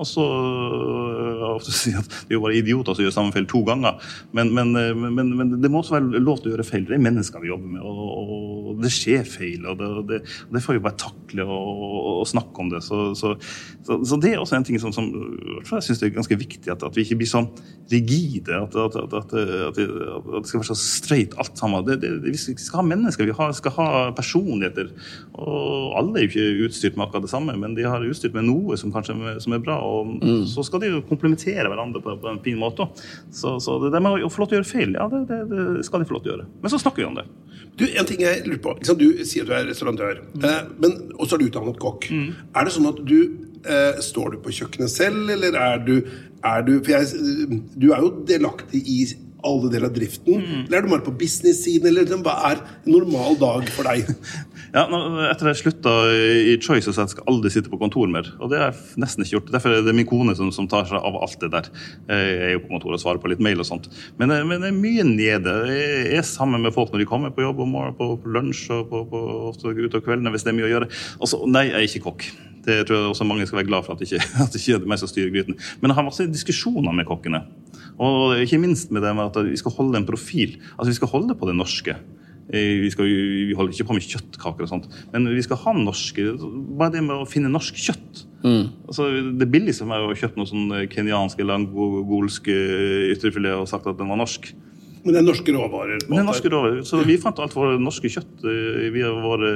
Og 0.00 0.08
så 0.08 0.24
ofte 1.48 1.74
si 1.74 1.92
at 1.96 2.06
det 2.06 2.34
er 2.34 2.38
jo 2.38 2.44
bare 2.44 2.58
idioter 2.58 2.96
som 2.96 3.06
gjør 3.06 3.14
samme 3.14 3.34
feil 3.34 3.46
to 3.50 3.62
ganger. 3.66 3.98
Men, 4.36 4.52
men, 4.56 4.72
men, 4.74 5.32
men, 5.36 5.54
det 5.62 5.70
må 5.72 5.82
også 5.82 5.96
være 5.96 6.22
lov 6.22 6.40
til 6.40 6.50
å 6.50 6.54
gjøre 6.54 6.66
feil. 6.68 6.86
Det 6.88 6.96
er 6.96 7.04
mennesker 7.04 7.42
vi 7.42 7.50
jobber 7.50 7.74
med, 7.76 7.84
og, 7.84 8.70
og 8.72 8.84
det 8.84 8.92
skjer 8.94 9.26
feil. 9.28 9.66
og 9.70 9.80
Det, 9.80 9.90
det, 10.10 10.20
det 10.54 10.62
får 10.64 10.78
vi 10.78 10.84
bare 10.86 11.00
takle 11.00 11.46
og, 11.46 11.84
og, 12.20 12.24
snakke 12.30 12.64
om 12.64 12.72
det. 12.72 12.82
Så, 12.86 13.02
så, 13.18 13.34
så, 13.86 14.20
det 14.20 14.34
er 14.34 14.42
også 14.42 14.58
en 14.58 14.68
ting 14.68 14.80
som, 14.82 14.94
som 14.94 15.10
jeg 15.10 15.86
syns 15.88 16.04
er 16.04 16.14
ganske 16.14 16.40
viktig, 16.40 16.68
at, 16.72 16.84
at, 16.86 16.96
vi 16.96 17.06
ikke 17.06 17.20
blir 17.22 17.30
sånn 17.30 17.50
rigide. 17.90 18.60
At, 18.60 18.76
at, 18.76 18.98
at, 19.20 19.36
det 19.76 20.44
skal 20.48 20.62
være 20.62 20.70
så 20.70 20.78
streit 20.78 21.36
alt 21.40 21.58
sammen. 21.58 21.86
vi 22.24 22.36
skal 22.38 22.82
ha 22.82 22.86
mennesker, 22.86 23.28
vi 23.28 23.36
har, 23.36 23.54
skal 23.56 23.76
ha 23.78 23.88
personligheter. 24.16 24.92
Og 25.40 25.96
alle 25.98 26.20
er 26.20 26.26
jo 26.26 26.30
ikke 26.30 26.68
utstyrt 26.68 26.98
med 26.98 27.08
akkurat 27.08 27.26
det 27.26 27.32
samme, 27.32 27.56
men 27.58 27.74
de 27.78 27.86
har 27.88 28.04
utstyrt 28.06 28.36
med 28.36 28.48
noe 28.48 28.78
som 28.80 28.92
kanskje 28.94 29.16
som 29.40 29.54
er 29.54 29.62
bra 29.62 29.80
og 29.80 30.14
mm. 30.20 30.44
så 30.50 30.64
skal 30.66 30.82
de 30.82 30.90
jo 30.90 31.02
komplementere 31.08 31.29
hverandre 31.38 32.02
på, 32.02 32.16
på, 32.22 32.30
en 32.30 32.40
fin 32.44 32.58
måte. 32.60 32.86
Så, 33.34 33.58
så 33.62 33.78
det 33.84 33.92
der 33.94 34.02
med 34.04 34.24
å 34.24 34.30
få 34.32 34.42
lov 34.42 34.50
til 34.50 34.58
å 34.58 34.60
gjøre 34.60 34.70
feil, 34.70 34.96
ja, 34.98 35.06
det, 35.12 35.22
det, 35.30 35.40
det, 35.50 35.84
skal 35.86 36.02
de 36.02 36.08
få 36.08 36.16
lov 36.16 36.24
til 36.24 36.32
å 36.32 36.34
gjøre. 36.36 36.48
Men 36.62 36.72
så 36.72 36.80
snakker 36.82 37.02
vi 37.02 37.08
om 37.08 37.20
det. 37.20 37.26
Du, 37.78 37.86
En 37.86 38.08
ting 38.08 38.24
jeg 38.24 38.42
lurer 38.46 38.62
på. 38.64 38.74
Du 38.98 39.06
sier 39.24 39.46
at 39.46 39.50
du 39.50 39.54
er 39.56 39.70
restaurantør, 39.70 40.24
mm. 40.34 40.44
eh, 40.48 40.60
men 40.82 40.98
også 41.16 41.36
er 41.36 41.42
du 41.42 41.48
utdannet 41.50 41.80
kokk. 41.80 42.10
Mm. 42.10 42.28
Er 42.56 42.66
det 42.66 42.74
sånn 42.76 42.90
at 42.90 43.00
du 43.06 43.18
eh, 43.20 44.00
Står 44.04 44.34
du 44.34 44.42
på 44.44 44.54
kjøkkenet 44.56 44.92
selv, 44.92 45.30
eller 45.32 45.56
er 45.58 45.82
du, 45.86 45.96
er 46.46 46.64
du 46.66 46.76
For 46.80 46.94
jeg, 46.96 47.60
du 47.76 47.90
er 47.94 48.04
jo 48.04 48.14
delaktig 48.28 48.82
i 48.84 49.00
alle 49.46 49.70
deler 49.72 49.90
av 49.90 49.96
driften? 49.96 50.40
Mm. 50.40 50.62
Eller 50.66 50.78
er 50.78 50.86
du 50.86 50.92
bare 50.92 51.06
på 51.06 51.14
business-siden? 51.20 51.88
Eller 51.90 52.06
liksom, 52.06 52.24
hva 52.26 52.36
er 52.50 52.60
en 52.62 52.92
normal 52.94 53.38
dag 53.40 53.68
for 53.74 53.88
deg? 53.88 54.10
ja, 54.76 54.84
Etter 55.30 55.50
jeg 55.50 55.60
slutta 55.62 55.94
i 56.14 56.56
Choice, 56.62 56.90
så 56.90 57.04
jeg 57.04 57.14
skal 57.14 57.30
aldri 57.30 57.52
sitte 57.54 57.72
på 57.72 57.80
kontor 57.80 58.10
mer. 58.12 58.28
Og 58.40 58.52
det 58.52 58.60
har 58.60 58.72
jeg 58.72 59.02
nesten 59.02 59.24
ikke 59.24 59.38
gjort. 59.38 59.52
Derfor 59.56 59.76
er 59.76 59.86
det 59.86 59.96
min 59.96 60.08
kone 60.08 60.36
som, 60.38 60.52
som 60.54 60.68
tar 60.70 60.88
seg 60.90 61.00
av 61.00 61.18
alt 61.20 61.38
det 61.42 61.52
der. 61.54 61.70
Jeg 62.10 62.36
er 62.50 62.54
jo 62.56 62.64
på 62.66 62.74
kontoret 62.74 63.00
og 63.00 63.04
svarer 63.04 63.22
på 63.22 63.32
litt 63.32 63.42
mail 63.44 63.62
og 63.62 63.68
sånt. 63.68 63.90
Men, 64.20 64.34
men 64.50 64.62
det 64.62 64.70
er 64.70 64.78
mye 64.78 65.06
nede. 65.06 65.56
Jeg 65.70 66.20
er 66.20 66.28
sammen 66.28 66.64
med 66.64 66.76
folk 66.76 66.94
når 66.94 67.04
de 67.04 67.10
kommer 67.10 67.34
på 67.34 67.44
jobb 67.46 67.64
om 67.64 67.74
morgenen, 67.76 67.98
på, 67.98 68.12
på 68.20 68.36
lunsj 68.36 68.68
og 68.76 68.86
på, 68.90 69.02
på, 69.10 69.24
ofte 69.50 69.74
utover 69.74 70.04
kveldene 70.06 70.32
hvis 70.34 70.46
det 70.46 70.52
er 70.54 70.58
mye 70.60 70.68
å 70.68 70.72
gjøre. 70.74 70.90
Altså, 71.18 71.42
nei, 71.50 71.66
jeg 71.70 71.78
er 71.80 71.88
ikke 71.88 72.06
kokk. 72.10 72.30
Det 72.64 72.82
tror 72.84 72.98
jeg 72.98 73.12
også 73.14 73.24
mange 73.24 73.46
skal 73.48 73.60
være 73.62 73.70
glad 73.70 73.86
for 73.86 73.94
at 73.94 74.00
det 74.02 74.10
ikke, 74.10 74.26
at 74.44 74.52
det 74.52 74.60
ikke 74.60 74.78
er 74.78 74.90
meg 74.92 75.00
som 75.00 75.10
styrer 75.10 75.32
gryten. 75.34 75.58
Men 75.80 75.92
jeg 75.92 75.98
har 75.98 76.06
masse 76.06 76.28
diskusjoner 76.30 76.94
med 76.96 77.08
kokkene. 77.08 77.42
Og 78.00 78.40
ikke 78.40 78.60
minst 78.62 78.92
med 78.94 79.04
det 79.04 79.12
med 79.16 79.28
at 79.28 79.50
vi 79.50 79.58
skal 79.60 79.74
holde 79.76 80.00
en 80.00 80.08
profil. 80.08 80.56
Altså 80.76 80.88
Vi 80.92 80.98
skal 81.00 81.12
holde 81.12 81.36
på 81.36 81.48
det 81.50 81.56
norske. 81.58 81.96
Vi, 82.50 82.88
skal, 82.90 83.06
vi 83.06 83.54
holder 83.54 83.76
ikke 83.76 83.86
på 83.86 83.94
med 83.94 84.06
kjøttkaker 84.10 84.66
og 84.66 84.70
sånt, 84.72 84.88
men 85.12 85.28
vi 85.30 85.42
skal 85.44 85.60
ha 85.62 85.74
norske 85.76 86.24
Bare 86.80 86.90
det 86.96 87.04
med 87.06 87.20
å 87.22 87.28
finne 87.28 87.46
norsk 87.52 87.78
kjøtt. 87.78 88.24
Mm. 88.42 88.64
Altså, 88.88 89.06
det 89.38 89.46
billigste 89.52 89.86
er 89.86 90.02
å 90.02 90.16
kjøpe 90.18 90.40
noe 90.40 90.50
sånn 90.50 90.72
kenyansk 90.90 91.38
eller 91.38 91.60
angolsk 91.60 92.50
ytrefilet 92.50 93.54
og 93.54 93.70
sagt 93.70 93.86
at 93.86 94.00
den 94.00 94.10
var 94.10 94.18
norsk. 94.18 94.50
Men 95.04 95.14
det 95.14 95.20
er 95.22 95.28
norske 95.28 95.54
råvarer? 95.54 96.02
Det 96.02 96.18
er 96.18 96.26
norske 96.26 96.50
råvarer. 96.52 96.82
Så 96.88 96.98
vi 97.06 97.20
fant 97.22 97.38
alt 97.40 97.54
vårt 97.56 97.78
norske 97.80 98.10
kjøtt 98.10 98.42
via 98.96 99.14
vår 99.14 99.46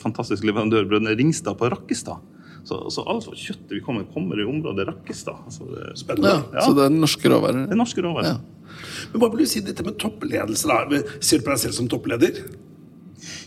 fantastiske 0.00 0.48
leverandør 0.48 0.88
Brønne 0.88 1.12
Ringstad 1.20 1.58
på 1.60 1.68
Rakkestad. 1.74 2.24
Så, 2.68 2.78
så 2.92 3.04
alt 3.08 3.28
kjøttet 3.32 3.72
vi 3.78 3.80
kommer, 3.84 4.04
kommer 4.12 4.40
i 4.40 4.44
området 4.44 4.88
Rakkestad. 4.90 5.40
Altså, 5.48 5.64
Spennende. 5.96 6.36
Ja, 6.52 6.66
Så 6.66 6.76
det 6.76 6.84
er 6.84 6.94
norske 6.94 7.30
råvarer? 7.32 7.64
Det 7.64 7.76
er 7.76 7.80
norske 7.80 8.04
råvarer. 8.04 8.36
Ja. 8.36 8.78
Men 9.12 9.22
Hva 9.22 9.30
vil 9.32 9.44
du 9.44 9.50
si 9.50 9.62
dette 9.64 9.84
med 9.86 9.96
toppledelse? 10.00 10.68
da? 10.68 11.02
Ser 11.24 11.40
du 11.40 11.46
på 11.46 11.54
deg 11.54 11.62
selv 11.64 11.78
som 11.78 11.88
toppleder? 11.90 12.42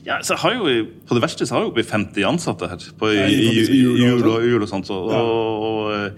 Ja, 0.05 0.17
så 0.25 0.33
jeg 0.33 0.41
har 0.41 0.55
jo, 0.57 0.85
På 1.07 1.15
det 1.15 1.23
verste 1.23 1.45
så 1.47 1.55
har 1.55 1.65
jeg 1.65 1.71
oppi 1.71 1.85
50 1.87 2.25
ansatte 2.27 2.69
her 2.71 2.87
på, 2.97 3.11
i, 3.13 3.21
i, 3.21 3.51
i, 3.61 3.81
jul 4.01 4.25
og, 4.25 4.41
jul 4.43 4.65
og 4.65 4.71
sånt. 4.71 4.89
Så, 4.89 4.97
ja. 5.13 5.21
og, 5.21 5.67
og, 5.69 6.17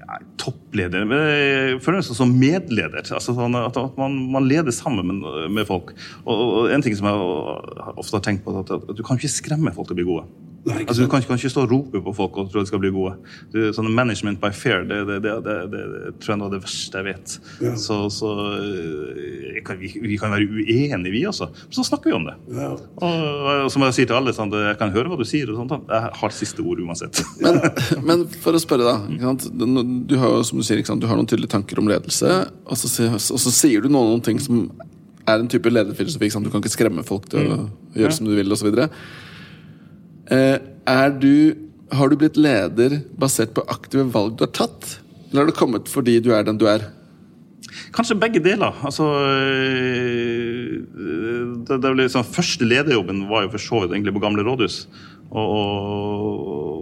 ja, 0.00 0.18
toppleder 0.42 1.06
Jeg 1.06 1.80
føler 1.84 2.00
meg 2.00 2.10
som 2.10 2.34
medleder. 2.34 3.00
altså 3.06 3.36
sånn 3.36 3.56
At, 3.62 3.78
at 3.78 3.98
man, 4.00 4.18
man, 4.34 4.50
leder 4.50 4.74
sammen 4.74 5.06
med, 5.06 5.50
med 5.54 5.70
folk. 5.70 5.94
Og, 6.26 6.34
og, 6.34 6.62
En 6.74 6.82
ting 6.82 6.98
som 6.98 7.06
jeg 7.06 7.94
ofte 7.94 8.18
har 8.18 8.26
tenkt 8.26 8.44
på, 8.44 8.58
at, 8.58 8.74
at 8.74 8.96
du 8.96 9.06
kan 9.06 9.20
ikke 9.20 9.38
skremme 9.38 9.74
folk 9.76 9.88
til 9.88 9.96
å 9.96 10.02
bli 10.02 10.10
gode. 10.10 10.28
Nei, 10.60 10.82
altså, 10.84 11.06
du 11.06 11.08
kan, 11.08 11.22
kan, 11.24 11.38
ikke 11.40 11.48
stå 11.48 11.62
og 11.64 11.70
rope 11.72 12.00
på 12.04 12.12
folk 12.12 12.34
og 12.36 12.50
tro 12.52 12.60
de 12.60 12.68
skal 12.68 12.82
bli 12.82 12.90
gode. 12.92 13.14
Du, 13.52 13.58
sånn 13.72 13.88
Management 13.96 14.42
by 14.42 14.50
fear 14.52 14.82
det, 14.88 14.98
det, 15.08 15.16
det, 15.24 15.54
det, 15.72 15.84
tror 16.20 16.34
jeg 16.34 16.36
er 16.36 16.52
det 16.52 16.60
verste 16.66 17.00
jeg 17.00 17.06
vet. 17.06 17.36
Ja. 17.64 17.72
Så, 17.80 17.96
så 18.12 18.32
jeg 18.60 19.62
kan, 19.64 19.80
vi, 19.80 19.92
vi, 20.04 20.18
kan 20.20 20.34
være 20.34 20.48
uenige, 20.50 21.14
vi 21.14 21.22
også. 21.30 21.48
Men 21.64 21.78
så 21.78 21.86
snakker 21.88 22.12
vi 22.12 22.16
om 22.18 22.28
det. 22.28 22.36
Ja. 22.58 22.74
Og, 22.76 23.00
og, 23.06 23.70
som 23.72 23.86
jeg 23.88 23.96
sier 23.96 24.10
til 24.10 24.18
alle, 24.18 24.36
sånn, 24.36 24.52
jeg 24.52 24.76
kan 24.82 24.92
høre 24.92 25.12
hva 25.12 25.18
du 25.20 25.24
sier, 25.28 25.48
og 25.48 25.62
sånt, 25.62 25.88
jeg 25.88 26.12
har 26.20 26.36
siste 26.36 26.64
ord 26.66 26.84
uansett. 26.84 27.22
Men, 27.40 27.56
men 28.04 28.22
for 28.42 28.54
å 28.54 28.60
spørre, 28.60 28.84
da. 28.84 29.32
Du 29.40 30.14
har 30.20 30.34
jo 30.34 30.42
som 30.46 30.60
du 30.60 30.64
sier, 30.66 30.82
du 30.84 31.06
har 31.08 31.16
noen 31.16 31.28
tydelige 31.28 31.54
tanker 31.54 31.80
om 31.80 31.88
ledelse, 31.88 32.28
og 32.68 32.78
så, 32.78 33.08
og 33.16 33.40
så 33.40 33.52
sier 33.54 33.80
du 33.80 33.88
noen, 33.88 34.12
noen 34.12 34.24
ting 34.24 34.40
som 34.42 34.66
er 35.24 35.40
en 35.40 35.48
type 35.50 35.72
lederfilosofi. 35.72 36.30
Du 36.44 36.52
kan 36.52 36.62
ikke 36.62 36.72
skremme 36.72 37.04
folk 37.06 37.28
til 37.32 37.42
å 37.46 37.58
mm. 37.62 37.66
gjøre 38.02 38.16
som 38.16 38.28
du 38.28 38.34
vil, 38.36 38.52
osv. 38.52 38.68
Eh, 40.30 40.58
er 40.86 41.10
du 41.18 41.56
Har 41.90 42.06
du 42.08 42.14
blitt 42.14 42.36
leder 42.38 43.00
basert 43.18 43.50
på 43.56 43.64
aktive 43.66 44.04
valg 44.14 44.36
du 44.38 44.44
har 44.46 44.54
tatt? 44.54 45.00
Eller 45.30 45.42
har 45.42 45.50
det 45.50 45.58
kommet 45.58 45.90
fordi 45.90 46.20
du 46.22 46.30
er 46.34 46.44
den 46.46 46.58
du 46.58 46.68
er? 46.70 46.84
Kanskje 47.94 48.18
begge 48.18 48.38
deler. 48.42 48.76
Altså, 48.86 49.08
eh, 49.26 50.78
det, 51.66 51.80
det 51.82 51.92
liksom, 51.98 52.26
første 52.26 52.66
lederjobben 52.66 53.24
var 53.30 53.42
jo 53.42 53.52
for 53.56 53.64
så 53.64 53.82
vidt 53.82 53.96
egentlig 53.96 54.14
på 54.14 54.22
gamle 54.22 54.46
rådhus. 54.46 54.84
Og, 55.30 55.50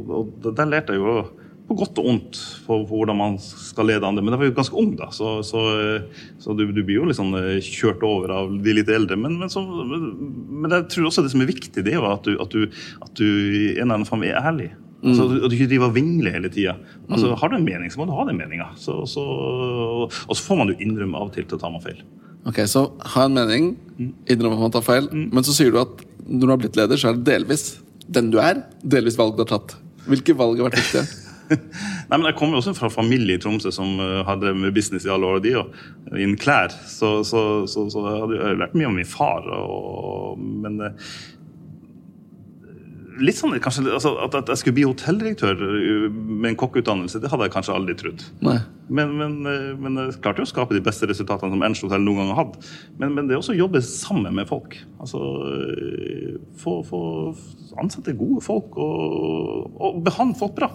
og, 0.08 0.12
og 0.44 0.52
der 0.52 0.68
lærte 0.68 0.92
jeg 0.92 1.00
jo 1.00 1.24
på 1.68 1.76
godt 1.76 2.00
og 2.00 2.08
ondt 2.08 2.38
for, 2.64 2.86
for, 2.88 3.02
hvordan 3.02 3.18
man 3.18 3.36
skal 3.42 3.90
lede 3.90 4.06
andre. 4.08 4.22
Men 4.24 4.34
jeg 4.34 4.40
var 4.40 4.48
jo 4.48 4.56
ganske 4.56 4.80
ung, 4.80 4.94
da, 4.96 5.10
så, 5.12 5.38
så, 5.44 5.62
så 6.40 6.56
du, 6.56 6.64
du, 6.72 6.80
blir 6.80 7.02
jo 7.02 7.08
liksom 7.10 7.34
kjørt 7.64 8.04
over 8.08 8.32
av 8.38 8.52
de 8.64 8.76
litt 8.78 8.88
eldre. 8.92 9.18
Men, 9.20 9.36
men, 9.42 9.52
så, 9.52 9.62
men, 9.62 10.72
jeg 10.72 10.88
tror 10.94 11.10
også 11.10 11.24
det 11.26 11.32
som 11.34 11.44
er 11.44 11.50
viktig, 11.50 11.84
det 11.84 11.94
er 11.94 12.06
at 12.08 12.24
du, 12.24 12.38
at 12.40 12.54
du, 12.54 12.80
at 13.04 13.12
du 13.20 13.26
i 13.26 13.64
en 13.74 13.84
eller 13.84 13.98
annen 13.98 14.08
form 14.08 14.24
er 14.24 14.40
ærlig. 14.40 14.70
Mm. 14.98 15.12
Altså, 15.12 15.28
at 15.36 15.52
du 15.52 15.54
ikke 15.54 15.68
driver 15.70 15.90
og 15.90 15.98
vingler 15.98 16.34
hele 16.34 16.50
tida. 16.50 16.74
Altså, 17.06 17.28
mm. 17.28 17.36
Har 17.42 17.52
du 17.52 17.58
en 17.58 17.68
mening, 17.68 17.92
så 17.92 18.00
må 18.00 18.08
du 18.08 18.14
ha 18.16 18.24
den 18.26 18.40
meninga. 18.40 18.70
Og 18.74 19.04
så 19.12 20.40
får 20.48 20.62
man 20.62 20.72
jo 20.72 20.78
innrømme 20.82 21.20
av 21.20 21.28
og 21.28 21.36
til 21.36 21.46
til 21.46 21.58
å 21.58 21.62
ta 21.62 21.70
meg 21.74 21.84
feil. 21.84 22.00
Ok, 22.48 22.62
Så 22.70 22.86
ha 23.12 23.28
en 23.28 23.36
mening, 23.36 23.74
mm. 23.98 24.12
innrømme 24.32 24.56
at 24.56 24.64
man 24.64 24.74
tar 24.74 24.86
feil, 24.86 25.12
mm. 25.12 25.28
men 25.36 25.44
så 25.44 25.52
sier 25.52 25.74
du 25.74 25.82
at 25.82 26.00
når 26.24 26.44
du 26.44 26.52
har 26.54 26.60
blitt 26.64 26.80
leder, 26.80 27.00
så 27.00 27.10
er 27.10 27.18
det 27.18 27.28
delvis 27.28 27.70
den 28.08 28.32
du 28.32 28.38
er, 28.40 28.64
delvis 28.80 29.18
valg 29.20 29.36
du 29.36 29.44
har 29.44 29.52
tatt. 29.52 29.76
Hvilke 30.08 30.36
valg 30.36 30.60
har 30.60 30.70
vært 30.70 30.80
viktige? 30.80 31.26
Nei, 31.48 32.16
men 32.16 32.28
Jeg 32.30 32.36
kommer 32.38 32.60
også 32.60 32.74
fra 32.76 32.90
familie 32.92 33.38
i 33.38 33.42
Tromsø 33.42 33.72
som 33.74 33.96
uh, 34.00 34.34
drevet 34.40 34.60
med 34.66 34.76
business 34.76 35.06
i 35.06 35.12
alle 35.12 35.26
år. 35.28 35.42
de, 35.44 35.56
og 35.60 35.72
Innen 36.12 36.38
klær. 36.40 36.74
Så, 36.86 37.22
så, 37.24 37.64
så, 37.70 37.88
så 37.92 38.04
jeg 38.06 38.22
hadde 38.24 38.54
lært 38.62 38.78
mye 38.78 38.90
om 38.90 38.96
min 38.98 39.08
far. 39.08 39.48
Og, 39.48 40.38
men 40.38 40.80
uh, 40.84 41.10
litt 43.22 43.38
sånn, 43.38 43.54
kanskje, 43.62 43.84
altså, 43.90 44.12
at, 44.22 44.36
jeg 44.52 44.60
skulle 44.60 44.76
bli 44.78 44.86
hotelldirektør 44.86 45.58
med 46.14 46.52
en 46.52 46.58
kokkeutdannelse, 46.58 47.20
det 47.22 47.30
hadde 47.32 47.48
jeg 47.48 47.54
kanskje 47.54 47.74
aldri 47.74 47.96
trodd. 47.98 48.24
Men, 48.88 49.14
men, 49.18 49.38
men, 49.82 49.98
jeg 50.04 50.18
klarte 50.24 50.42
jo 50.42 50.46
å 50.46 50.50
skape 50.50 50.76
de 50.76 50.82
beste 50.84 51.08
resultatene 51.10 51.52
som 51.54 51.64
Ernst 51.66 51.84
hotell 51.84 52.04
noen 52.04 52.22
gang 52.22 52.32
har 52.32 52.42
hatt. 52.44 52.58
Men, 53.00 53.16
men, 53.16 53.28
det 53.28 53.36
er 53.36 53.42
også 53.42 53.56
å 53.56 53.58
jobbe 53.58 53.82
sammen 53.84 54.36
med 54.38 54.48
folk. 54.50 54.78
Altså 55.02 55.22
få, 56.62 56.78
få 56.86 57.00
ansette 57.82 58.16
gode 58.18 58.42
folk 58.44 58.78
og, 58.80 59.74
og 59.76 60.04
behandle 60.06 60.38
folk 60.38 60.56
bra. 60.58 60.70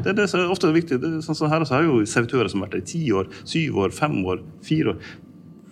Det 0.00 0.12
er 0.12 0.18
det 0.22 0.30
som 0.30 0.40
er 0.40 0.52
ofte 0.52 0.72
viktig. 0.74 1.00
Det 1.02 1.10
er 1.10 1.20
sånn 1.24 1.38
som 1.38 1.52
her 1.52 1.66
har 1.68 1.86
jo 1.86 2.00
servitører 2.08 2.50
som 2.52 2.62
har 2.62 2.68
vært 2.68 2.78
der 2.78 2.84
i 2.84 2.90
ti 2.94 3.04
år, 3.14 3.30
syv 3.48 3.84
år, 3.84 3.94
fem 3.94 4.18
år, 4.24 4.42
fire 4.64 4.94
år 4.94 5.14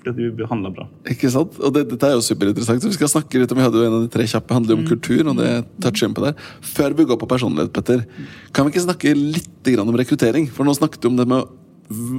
fordi 0.03 0.18
blir 0.18 0.33
behandler 0.42 0.72
bra. 0.75 0.88
Ikke 1.11 1.31
sant? 1.31 1.59
Og 1.62 1.72
det, 1.75 1.85
Dette 1.92 2.09
er 2.09 2.16
jo 2.16 2.25
superinteressant. 2.27 2.85
Vi 2.88 2.96
skal 2.96 3.11
snakke 3.11 3.38
litt 3.38 3.53
om, 3.55 3.61
Vi 3.61 3.66
hadde 3.66 3.79
jo 3.79 3.87
en 3.87 3.98
av 4.01 4.05
de 4.05 4.11
tre 4.11 4.27
kjappe 4.27 4.57
handler 4.57 4.75
om 4.75 4.85
mm. 4.85 4.88
kultur. 4.90 5.22
og 5.31 5.37
det 5.38 5.51
toucher 5.85 6.09
inn 6.09 6.16
på 6.16 6.25
der. 6.25 6.38
Før 6.72 6.96
vi 6.98 7.07
går 7.07 7.20
på 7.20 7.29
personlighet, 7.31 7.72
Petter, 7.75 8.03
kan 8.53 8.66
vi 8.66 8.75
ikke 8.75 8.87
snakke 8.88 9.14
litt 9.14 9.75
om 9.79 9.98
rekruttering? 9.98 10.48
For 10.51 10.66
nå 10.66 10.75
snakket 10.75 11.03
du 11.03 11.12
om 11.12 11.20
det 11.20 11.29
med 11.31 11.59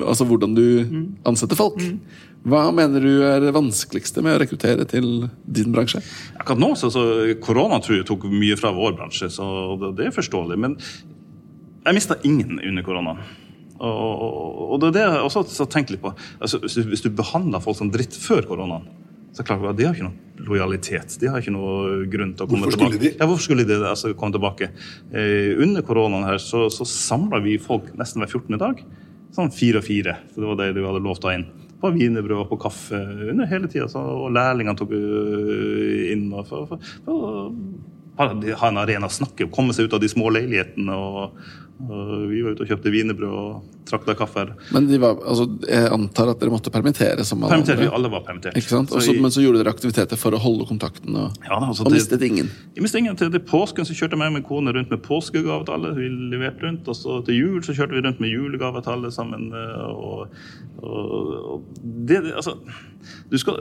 altså 0.06 0.26
hvordan 0.30 0.54
du 0.56 0.68
mm. 0.86 1.06
ansetter 1.28 1.58
folk. 1.60 1.82
Mm. 1.82 2.00
Hva 2.52 2.66
mener 2.76 3.04
du 3.04 3.24
er 3.26 3.40
det 3.42 3.54
vanskeligste 3.56 4.22
med 4.24 4.36
å 4.36 4.42
rekruttere 4.42 4.86
til 4.90 5.30
din 5.48 5.72
bransje? 5.74 6.04
Akkurat 6.38 6.60
nå, 6.60 6.74
så, 6.80 6.92
så 6.92 7.04
Korona 7.44 7.80
tror 7.84 7.98
jeg 7.98 8.08
tok 8.10 8.28
mye 8.32 8.58
fra 8.60 8.74
vår 8.76 8.98
bransje, 9.00 9.32
så 9.32 9.48
det, 9.82 9.94
det 10.00 10.10
er 10.10 10.16
forståelig. 10.16 10.60
Men 10.60 10.76
jeg 11.84 11.98
mista 11.98 12.20
ingen 12.28 12.60
under 12.60 12.86
koronaen. 12.86 13.24
Og, 13.84 14.70
og, 14.72 14.76
det 14.80 14.92
er 14.92 14.96
det 14.96 15.02
jeg 15.04 15.24
også 15.28 15.44
har 15.66 15.72
tenkt 15.74 15.92
litt 15.92 16.04
på. 16.04 16.14
Altså, 16.40 16.62
hvis 16.64 17.04
du 17.04 17.10
behandler 17.16 17.64
folk 17.64 17.80
som 17.80 17.90
dritt 17.92 18.16
før 18.16 18.46
koronaen, 18.48 18.86
så 19.34 19.42
klart, 19.42 19.66
de 19.78 19.86
har 19.88 19.96
ikke 19.96 20.06
noe 20.06 20.46
lojalitet. 20.46 21.16
De 21.22 21.30
har 21.32 21.42
ikke 21.42 21.56
noe 21.56 22.04
grunn 22.12 22.36
til 22.38 22.46
å 22.46 22.50
komme 22.50 22.68
hvorfor 22.68 22.84
tilbake. 22.84 23.02
De? 23.02 23.12
Ja, 23.16 23.26
hvorfor 23.26 23.48
skulle 23.48 23.66
de 23.66 23.80
altså, 23.80 24.12
komme 24.18 24.36
tilbake? 24.36 24.70
Eh, 25.10 25.56
under 25.64 25.82
koronaen 25.86 26.28
her 26.28 26.38
så, 26.42 26.68
så 26.74 26.86
samla 26.86 27.42
vi 27.42 27.58
folk 27.62 27.90
nesten 27.98 28.22
hver 28.22 28.30
14. 28.30 28.60
dag. 28.62 28.84
Sånn 29.34 29.50
fire 29.54 29.82
og 29.82 29.88
fire. 29.88 30.20
For 30.36 30.44
det 30.44 30.52
var 30.52 30.60
det 30.62 30.70
du 30.78 30.84
hadde 30.86 31.02
lov 31.02 31.18
til 31.18 31.30
å 31.30 31.32
ha 31.32 31.40
inn. 31.40 31.48
På 31.82 31.92
wienerbrød 31.96 32.44
og 32.44 32.52
på 32.54 32.60
kaffe 32.68 33.00
under 33.34 33.50
hele 33.50 33.72
tida. 33.72 33.90
Og 33.98 34.30
lærlingene 34.38 34.78
tok 34.78 34.94
øh, 35.00 36.14
inn. 36.14 36.30
Og 36.30 36.46
for, 36.52 36.70
for, 36.70 36.94
for, 37.10 37.58
ha 38.22 38.70
en 38.70 38.82
arena 38.84 39.10
å 39.10 39.18
snakke 39.18 39.48
om, 39.48 39.54
komme 39.56 39.74
seg 39.74 39.90
ut 39.90 39.98
av 39.98 40.04
de 40.04 40.14
små 40.14 40.30
leilighetene. 40.38 40.94
og 40.94 41.34
vi 42.30 42.42
var 42.44 42.54
ute 42.56 42.64
og 42.64 42.70
kjøpte 42.70 42.92
wienerbrød 42.94 43.34
og 43.34 43.80
trakta 43.90 44.14
kaffe. 44.16 44.46
Men 44.72 44.88
var, 45.02 45.18
altså, 45.28 45.48
jeg 45.68 45.90
antar 45.92 46.32
at 46.32 46.40
dere 46.40 46.54
måtte 46.54 46.72
permittere? 46.74 47.26
som 47.28 47.44
alle 47.44 47.58
permitterte, 47.58 47.84
andre? 47.84 47.96
Alle 47.98 48.12
var 48.14 48.24
permittert. 48.28 48.58
Ikke 48.60 48.72
sant? 48.72 48.94
Også, 48.96 49.16
men 49.20 49.34
så 49.34 49.44
gjorde 49.44 49.60
dere 49.62 49.74
aktiviteter 49.74 50.20
for 50.20 50.36
å 50.36 50.40
holde 50.42 50.68
kontakten, 50.70 51.18
og, 51.20 51.36
ja, 51.44 51.58
altså, 51.60 51.86
og 51.88 51.96
mistet 51.96 52.24
ingen? 52.26 52.52
Jeg 52.76 52.86
mistet 52.86 53.02
ingen. 53.04 53.18
Til, 53.20 53.34
til 53.34 53.44
påsken 53.50 53.88
så 53.88 53.98
kjørte 53.98 54.18
jeg 54.18 54.34
og 54.34 54.38
min 54.38 54.48
kone 54.48 54.76
rundt 54.76 54.94
med 54.94 55.04
påskegave 55.04 55.68
til 55.68 55.76
alle. 55.76 55.94
Vi 55.98 56.08
leverte 56.34 56.68
rundt, 56.68 56.88
og 56.88 56.98
så 57.00 57.20
Til 57.28 57.38
jul 57.38 57.60
så 57.66 57.76
kjørte 57.76 57.98
vi 57.98 58.06
rundt 58.06 58.24
med 58.24 58.32
julegave 58.32 58.82
til 58.84 58.96
alle 58.96 59.12
sammen. 59.14 59.50
Eh, 59.52 59.92
og, 59.92 60.34
og, 60.80 61.36
og 61.54 61.68
det, 62.08 62.24
altså, 62.32 62.56
skal, 63.36 63.60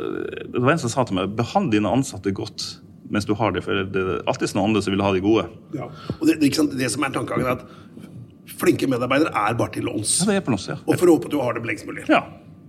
det 0.54 0.62
var 0.62 0.76
en 0.76 0.82
som 0.82 0.92
sa 0.92 1.06
til 1.08 1.18
meg 1.18 1.36
behandle 1.38 1.76
dine 1.76 1.90
ansatte 1.90 2.34
godt 2.34 2.70
mens 3.10 3.26
du 3.28 3.34
har 3.38 3.54
det, 3.54 3.64
for 3.64 3.82
det 3.94 4.02
er 4.02 4.22
alltid 4.30 4.54
noen 4.56 4.70
andre 4.70 4.84
som 4.84 4.94
vil 4.94 5.04
ha 5.04 5.10
de 5.14 5.24
gode. 5.24 5.48
Ja. 5.76 5.88
og 6.18 6.28
det, 6.28 6.38
det, 6.42 6.52
det 6.78 6.92
som 6.92 7.04
er 7.06 7.14
tankegangen, 7.14 7.48
er 7.48 7.58
at 7.58 8.52
flinke 8.62 8.88
medarbeidere 8.90 9.32
er 9.34 9.58
bare 9.58 9.74
til 9.74 9.88
låns. 9.88 10.20
Ja, 10.22 10.30
det 10.30 10.40
er 10.40 10.46
på 10.46 10.54
låns, 10.54 10.68
ja. 10.70 10.78
Og 10.86 10.96
for 10.96 11.10
å 11.10 11.18
håpe 11.18 11.30
at 11.30 11.34
du 11.34 11.42
har 11.42 11.58
dem 11.58 11.68
lengst 11.68 11.88
mulig. 11.88 12.06
Ja. 12.10 12.24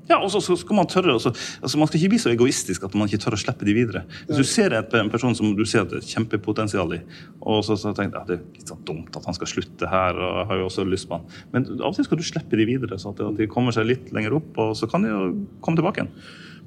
Ja, 0.10 0.18
og 0.20 0.32
så 0.34 0.42
skal 0.42 0.76
Man 0.76 0.88
tørre, 0.92 1.14
også, 1.16 1.32
altså 1.64 1.80
man 1.80 1.88
skal 1.88 2.02
ikke 2.02 2.12
bli 2.12 2.20
så 2.20 2.32
egoistisk 2.34 2.84
at 2.84 2.96
man 3.00 3.08
ikke 3.08 3.22
tør 3.24 3.38
å 3.38 3.40
slippe 3.40 3.68
de 3.68 3.76
videre. 3.76 4.04
Hvis 4.28 4.42
du 4.42 4.48
ser 4.48 4.76
en 4.76 5.12
person 5.12 5.36
som 5.38 5.54
du 5.56 5.64
ser 5.70 5.86
at 5.86 5.94
det 5.94 6.02
er 6.02 6.10
kjempepotensial 6.10 6.98
i, 6.98 7.00
og 7.40 7.62
så, 7.64 7.78
så 7.80 7.94
tenker 7.96 8.18
du 8.18 8.20
at 8.20 8.32
det 8.32 8.38
er 8.40 8.58
litt 8.58 8.74
sånn 8.74 8.82
dumt 8.88 9.16
at 9.16 9.30
han 9.30 9.38
skal 9.38 9.52
slutte 9.54 9.90
her, 9.90 10.20
og 10.20 10.42
jeg 10.42 10.50
har 10.50 10.60
jo 10.60 10.66
også 10.68 10.88
lyst 10.90 11.08
på 11.08 11.20
han. 11.20 11.30
Men 11.54 11.70
av 11.78 11.94
og 11.94 11.96
til 11.96 12.08
skal 12.10 12.20
du 12.20 12.26
slippe 12.28 12.60
de 12.60 12.68
videre, 12.68 13.00
så 13.00 13.14
at 13.14 13.24
de 13.38 13.48
kommer 13.52 13.76
seg 13.76 13.88
litt 13.88 14.12
lenger 14.16 14.36
opp, 14.42 14.52
og 14.60 14.76
så 14.76 14.90
kan 14.92 15.08
de 15.08 15.14
jo 15.14 15.22
komme 15.64 15.80
tilbake 15.80 16.04
igjen. 16.04 16.12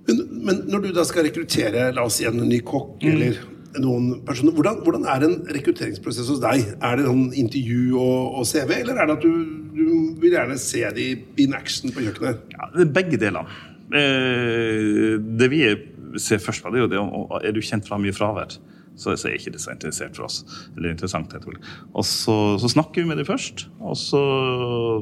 Men, 0.06 0.24
men 0.46 0.64
når 0.70 0.86
du 0.86 0.90
da 0.96 1.04
skal 1.04 1.26
rekruttere 1.26 1.90
la 1.92 2.06
oss 2.06 2.20
si 2.20 2.26
en 2.28 2.40
ny 2.40 2.62
kokk 2.64 3.02
mm. 3.02 3.12
eller 3.12 3.40
noen 3.82 4.20
personer. 4.26 4.54
Hvordan, 4.56 4.82
hvordan, 4.84 5.06
er 5.10 5.26
en 5.26 5.38
rekrutteringsprosess 5.56 6.30
hos 6.32 6.42
deg? 6.42 6.64
Er 6.80 7.00
det 7.00 7.06
noen 7.08 7.30
intervju 7.36 7.96
og, 8.00 8.38
og, 8.40 8.46
CV, 8.48 8.78
eller 8.82 9.00
er 9.00 9.10
det 9.10 9.18
at 9.18 9.26
du, 9.26 9.32
du 9.76 9.82
vil 10.22 10.36
gjerne 10.36 10.58
se 10.60 10.84
de 10.96 11.08
in 11.42 11.56
action 11.56 11.94
på 11.94 12.04
kjøkkenet? 12.06 12.56
Ja, 12.56 12.70
det 12.74 12.86
er 12.86 12.94
begge 13.00 13.20
deler. 13.20 13.50
Eh, 13.94 15.16
det 15.38 15.50
vi 15.52 15.62
ser 16.22 16.42
først 16.42 16.64
på, 16.64 16.72
det 16.72 16.80
er 16.80 16.86
jo 16.86 16.94
det 16.94 17.02
om 17.02 17.36
er 17.42 17.54
du 17.54 17.62
kjent 17.64 17.86
fra 17.88 18.00
mye 18.00 18.14
fravær. 18.16 18.58
Så, 18.96 19.12
så 19.20 19.28
er 19.28 19.34
ikke 19.36 19.52
det 19.52 19.60
så 19.60 19.74
interessert 19.74 20.16
for 20.16 20.24
oss. 20.24 20.38
Eller 20.76 20.94
interessant, 20.94 21.34
Og 21.92 22.04
så, 22.04 22.56
så, 22.58 22.68
snakker 22.68 23.02
vi 23.02 23.08
med 23.08 23.18
dem 23.20 23.26
først. 23.28 23.68
Og 23.80 23.96
så, 23.96 24.22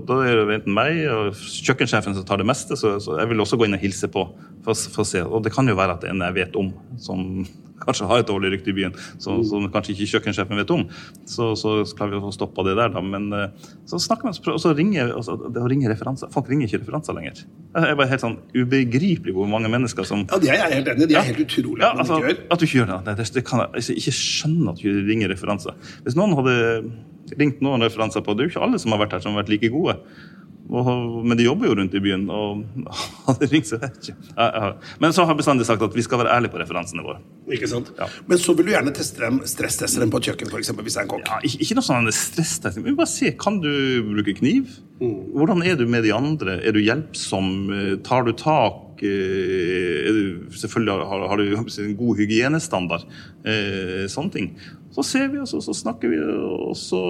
Da 0.09 0.19
er 0.27 0.41
det 0.41 0.57
enten 0.57 0.75
meg 0.75 0.99
og 1.07 1.39
kjøkkensjefen 1.39 2.17
som 2.17 2.27
tar 2.27 2.43
det 2.43 2.47
meste, 2.47 2.77
så, 2.77 2.99
så 2.99 3.21
jeg 3.21 3.31
vil 3.31 3.41
også 3.41 3.57
gå 3.57 3.69
inn 3.69 3.79
og 3.79 3.85
hilse 3.85 4.11
på. 4.11 4.27
For, 4.65 4.75
for 4.75 5.05
å 5.05 5.07
se. 5.07 5.23
Og 5.23 5.45
det 5.45 5.53
kan 5.55 5.69
jo 5.69 5.77
være 5.79 5.95
at 5.95 6.03
det 6.03 6.11
er 6.11 6.17
en 6.17 6.25
jeg 6.25 6.39
vet 6.41 6.59
om, 6.59 6.73
som 6.99 7.45
kanskje 7.87 8.09
har 8.11 8.23
et 8.23 8.31
dårlig 8.31 8.55
rykte 8.55 8.73
i 8.73 8.77
byen, 8.77 8.97
som, 9.19 9.41
mm. 9.41 9.47
som 9.51 9.69
kanskje 9.75 9.95
ikke 9.95 10.11
kjøkkensjefen 10.15 10.61
vet 10.61 10.75
om, 10.75 10.87
så, 11.31 11.53
så 11.59 11.77
klarer 11.97 12.17
vi 12.17 12.31
å 12.31 12.35
stoppe 12.35 12.67
det 12.67 12.77
der, 12.79 12.93
da. 12.95 13.03
Men 13.05 13.31
eh, 13.37 13.71
så 13.91 14.01
snakker 14.03 14.31
man, 14.31 14.37
og 14.55 14.61
så 14.63 14.75
ringer 14.77 15.15
altså, 15.15 15.37
det 15.45 15.63
å 15.63 15.71
ringe 15.71 15.91
referanser. 15.93 16.33
Folk 16.35 16.51
ringer 16.51 16.69
ikke 16.69 16.83
referanser 16.83 17.17
lenger. 17.17 17.45
Det 17.75 17.87
er 17.89 17.99
bare 17.99 18.11
helt 18.13 18.25
sånn 18.25 18.39
ubegripelig 18.55 19.35
hvor 19.37 19.49
mange 19.51 19.71
mennesker 19.73 20.07
som 20.09 20.27
Ja, 20.29 20.39
de 20.41 20.53
er 20.53 20.61
jeg 20.61 20.79
helt 20.79 20.93
enig 20.93 21.09
De 21.11 21.17
er 21.19 21.27
helt 21.27 21.41
utrolig 21.43 21.83
ja, 21.83 21.91
altså, 21.99 22.21
at, 22.23 22.45
at 22.55 22.61
du 22.61 22.67
ikke 22.67 22.81
gjør 22.81 22.93
det. 22.93 23.17
det, 23.19 23.27
det 23.35 23.43
kan 23.47 23.65
jeg 23.65 23.73
altså, 23.81 23.97
ikke 23.99 24.15
skjønne 24.19 24.75
at 24.75 24.85
du 24.85 25.03
ringer 25.09 25.33
referanser. 25.33 25.75
Hvis 26.07 26.17
noen 26.19 26.37
hadde 26.39 26.55
ringt 27.41 27.63
noen 27.65 27.85
referanser 27.85 28.25
på 28.25 28.35
Det 28.35 28.45
er 28.45 28.49
jo 28.49 28.55
ikke 28.55 28.65
alle 28.67 28.81
som 28.81 28.95
har 28.95 29.03
vært 29.05 29.17
her, 29.17 29.25
som 29.25 29.35
har 29.35 29.43
vært 29.43 29.55
like 29.55 29.71
gode. 29.73 29.97
Men 30.65 31.37
de 31.37 31.45
jobber 31.45 31.69
jo 31.69 31.75
rundt 31.77 31.95
i 31.95 32.01
byen. 32.01 32.25
og 32.33 32.65
det 33.41 33.51
ringer 33.53 33.75
seg 33.75 33.85
ikke. 33.91 34.15
Men 35.03 35.13
så 35.13 35.25
har 35.25 35.35
jeg 35.35 35.43
bestandig 35.43 35.67
sagt 35.69 35.85
at 35.85 35.97
vi 35.97 36.05
skal 36.05 36.23
være 36.23 36.33
ærlige 36.37 36.55
på 36.55 36.61
referansene 36.63 37.05
våre. 37.05 37.21
Ikke 37.53 37.69
sant? 37.71 37.91
Ja. 37.99 38.09
Men 38.31 38.41
så 38.41 38.55
vil 38.57 38.71
du 38.71 38.73
gjerne 38.73 38.95
teste 38.97 39.21
dem, 39.21 39.43
stressteste 39.49 40.01
dem 40.01 40.13
på 40.13 40.23
et 40.23 40.31
kjøkken, 40.31 40.53
eksempel, 40.57 40.87
hvis 40.87 40.97
det 40.97 41.03
er 41.03 41.09
en 41.09 41.13
kokk. 41.13 41.29
Ja, 41.29 41.41
ikke, 41.45 41.77
noe 41.77 41.87
sånn 41.87 42.09
stresstesting. 42.17 42.87
Men 42.87 42.97
bare 42.99 43.13
se, 43.13 43.35
kan 43.41 43.61
du 43.65 43.71
bruke 44.15 44.37
kniv? 44.41 44.79
Mm. 45.03 45.19
Hvordan 45.35 45.65
er 45.67 45.77
du 45.81 45.85
med 45.91 46.07
de 46.07 46.15
andre? 46.17 46.59
Er 46.65 46.77
du 46.77 46.81
hjelpsom? 46.81 47.53
Tar 48.07 48.25
du 48.25 48.33
tak? 48.39 49.05
Er 49.05 50.17
du, 50.17 50.49
selvfølgelig 50.57 51.05
har, 51.11 51.27
har 51.29 51.43
du 51.43 51.59
en 51.59 51.97
god 51.99 52.23
hygienestandard. 52.23 53.05
Eh, 53.45 54.07
sånne 54.09 54.33
ting. 54.33 54.55
Så 54.95 55.03
ser 55.07 55.29
vi, 55.33 55.41
og 55.43 55.51
så, 55.51 55.61
så 55.65 55.75
snakker 55.75 56.13
vi, 56.13 56.21
og 56.23 56.77
så 56.79 57.03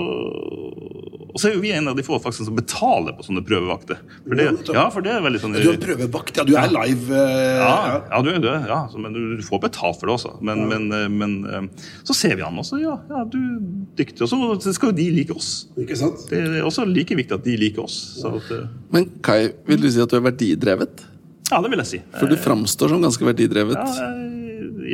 og 1.34 1.40
så 1.42 1.48
er 1.48 1.56
jo 1.56 1.62
vi 1.64 1.72
en 1.74 1.88
av 1.90 1.96
de 1.98 2.02
få 2.06 2.14
faktisk 2.22 2.46
som 2.46 2.54
betaler 2.54 3.16
på 3.18 3.24
sånne 3.26 3.40
prøvevakter. 3.42 3.98
For 4.22 4.38
det, 4.38 4.44
ja, 4.70 4.84
for 4.94 5.02
det 5.02 5.16
er 5.16 5.24
veldig 5.24 5.40
sånn... 5.42 5.56
Du 5.58 5.72
er 5.72 5.80
prøvevakt, 5.82 6.36
ja. 6.38 6.44
Du 6.46 6.52
er 6.54 6.68
live. 6.70 7.08
Uh, 7.10 7.56
ja, 7.58 7.96
ja, 8.06 8.20
du 8.22 8.28
er 8.30 8.38
det. 8.44 8.52
Ja, 8.70 8.78
men 9.02 9.16
du, 9.16 9.42
får 9.42 9.64
betalt 9.64 9.98
for 9.98 10.06
det 10.06 10.14
også. 10.14 10.36
Men, 10.46 10.62
ja. 10.62 10.68
men, 10.70 10.86
eh, 10.94 11.08
men, 11.10 11.34
eh, 11.50 11.88
så 12.06 12.14
ser 12.14 12.36
vi 12.38 12.46
han 12.46 12.62
også. 12.62 12.78
Ja, 12.78 12.94
ja 13.10 13.24
du 13.26 13.40
er 13.40 13.56
dyktig. 13.98 14.22
Og 14.22 14.30
så 14.62 14.76
skal 14.76 14.92
jo 14.92 14.96
de 15.00 15.08
like 15.16 15.34
oss. 15.34 15.50
Ikke 15.74 15.98
sant? 15.98 16.22
Det 16.30 16.38
er 16.38 16.62
også 16.62 16.86
like 16.86 17.18
viktig 17.18 17.34
at 17.34 17.50
de 17.50 17.58
liker 17.64 17.82
oss. 17.82 17.98
At, 18.30 18.54
men 18.94 19.10
Kai, 19.26 19.40
vil 19.66 19.82
du 19.82 19.90
si 19.90 20.04
at 20.04 20.14
du 20.14 20.20
er 20.20 20.28
verdidrevet? 20.28 21.02
Ja, 21.50 21.58
det 21.60 21.74
vil 21.74 21.82
jeg 21.82 21.90
si. 21.90 21.98
For 22.14 22.30
du 22.30 22.38
framstår 22.40 22.94
som 22.94 23.02
ganske 23.02 23.26
verdidrevet. 23.26 23.74
Ja, 23.74 24.06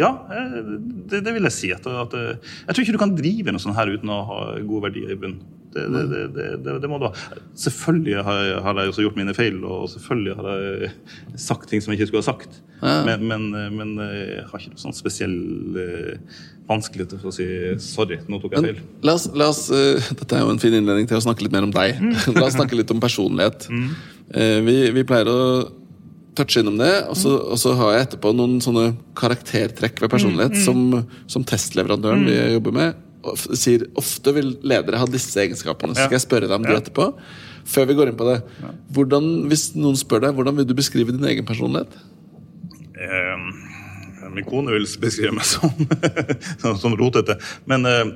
ja, 0.00 0.10
det, 1.10 1.22
det, 1.22 1.32
vil 1.36 1.48
jeg 1.48 1.56
si. 1.56 1.72
At, 1.76 1.86
at, 1.86 2.16
jeg 2.16 2.74
tror 2.74 2.84
ikke 2.84 2.96
du 2.96 3.02
kan 3.04 3.16
drive 3.16 3.54
noe 3.54 3.62
sånt 3.62 3.78
her 3.78 3.92
uten 3.92 4.12
å 4.12 4.20
ha 4.28 4.42
gode 4.58 4.88
verdier 4.88 5.14
i 5.14 5.18
bunnen. 5.20 5.56
Det, 5.70 5.84
det, 6.34 6.72
det, 6.82 6.88
må 6.90 6.96
du 6.98 7.04
ha. 7.06 7.12
Selvfølgelig 7.54 8.24
har 8.26 8.38
jeg, 8.42 8.54
har 8.64 8.78
jeg, 8.80 8.90
også 8.90 9.04
gjort 9.04 9.18
mine 9.20 9.34
feil, 9.36 9.60
og 9.62 9.84
selvfølgelig 9.92 10.32
har 10.40 10.48
jeg 10.50 10.90
sagt 11.38 11.68
ting 11.70 11.84
som 11.84 11.92
jeg 11.92 12.00
ikke 12.00 12.10
skulle 12.10 12.24
ha 12.24 12.30
sagt. 12.32 12.58
Ja. 12.80 12.96
Men, 13.06 13.28
men, 13.30 13.44
men, 13.76 13.92
jeg 14.02 14.48
har 14.48 14.64
ikke 14.64 14.72
noe 14.72 14.82
sånn 14.82 14.96
spesiell 14.96 15.36
vanskelig 16.70 17.08
til 17.10 17.26
å 17.26 17.32
si 17.34 17.46
sorry, 17.82 18.20
nå 18.30 18.38
tok 18.42 18.56
jeg 18.56 18.66
feil. 18.68 18.80
La 19.06 19.16
oss, 19.18 19.26
la 19.36 19.50
oss, 19.50 19.64
uh, 19.74 20.10
dette 20.20 20.36
er 20.36 20.44
jo 20.44 20.52
en 20.52 20.62
fin 20.62 20.74
innledning 20.76 21.08
til 21.10 21.18
å 21.18 21.24
snakke 21.24 21.46
litt 21.46 21.54
mer 21.54 21.66
om 21.66 21.74
deg. 21.74 21.98
Mm. 21.98 22.14
la 22.38 22.46
oss 22.46 22.56
snakke 22.58 22.78
litt 22.78 22.90
om 22.94 23.02
personlighet. 23.02 23.66
Mm. 23.70 23.88
Uh, 24.30 24.58
vi, 24.66 24.76
vi, 24.94 25.06
pleier 25.06 25.30
å 25.30 25.40
touche 26.38 26.62
innom 26.62 26.78
det, 26.78 26.92
og 27.10 27.16
så, 27.18 27.34
og 27.52 27.58
så, 27.58 27.74
har 27.78 27.94
jeg 27.94 28.06
etterpå 28.06 28.32
noen 28.36 28.60
sånne 28.62 28.92
karaktertrekk 29.18 30.02
ved 30.04 30.12
personlighet 30.12 30.56
mm. 30.56 30.64
som, 30.64 31.06
som 31.30 31.46
testleverandøren 31.46 32.26
vi 32.28 32.36
mm. 32.38 32.50
jobber 32.58 32.76
med 32.76 33.06
sier 33.58 33.84
ofte 34.00 34.32
vil 34.36 34.54
ledere 34.66 35.00
ha 35.00 35.08
disse 35.08 35.36
egenskapene. 35.42 35.94
Så 35.94 36.06
skal 36.06 36.16
jeg 36.16 36.24
spørre 36.24 36.48
deg 36.48 36.56
om 36.56 36.66
de 36.66 36.76
etterpå. 36.76 37.10
Før 37.70 37.88
vi 37.90 37.96
går 37.98 38.10
inn 38.10 38.18
på 38.18 38.28
det. 38.28 38.38
Hvordan, 38.94 39.28
hvis 39.50 39.70
noen 39.76 39.98
spør 40.00 40.24
deg, 40.24 40.36
hvordan 40.36 40.56
vil 40.58 40.68
du 40.68 40.74
beskrive 40.78 41.14
din 41.14 41.26
egen 41.28 41.46
personlighet? 41.48 41.92
Um, 43.00 43.50
min 44.34 44.46
kone 44.48 44.72
vil 44.74 44.88
beskrive 45.02 45.34
meg 45.36 45.46
som, 45.52 46.78
som 46.80 46.96
rotete. 46.98 47.36
Men 47.70 47.86
eh, 47.88 48.14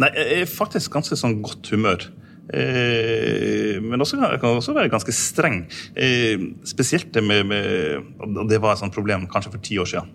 nei, 0.00 0.10
jeg 0.16 0.40
er 0.40 0.50
faktisk 0.50 0.96
ganske 0.96 1.18
sånn 1.18 1.40
godt 1.44 1.72
humør. 1.74 2.08
Eh, 2.50 3.76
men 3.82 4.00
også, 4.02 4.18
jeg 4.18 4.40
kan 4.42 4.56
også 4.58 4.74
være 4.74 4.90
ganske 4.92 5.14
streng. 5.14 5.62
Eh, 5.94 6.40
spesielt 6.66 7.12
det 7.14 7.22
med, 7.22 7.44
med, 7.46 8.48
Det 8.50 8.60
var 8.62 8.74
et 8.74 8.82
sånt 8.82 8.94
problem 8.94 9.28
kanskje 9.30 9.52
for 9.54 9.62
ti 9.62 9.78
år 9.78 9.86
siden 9.90 10.10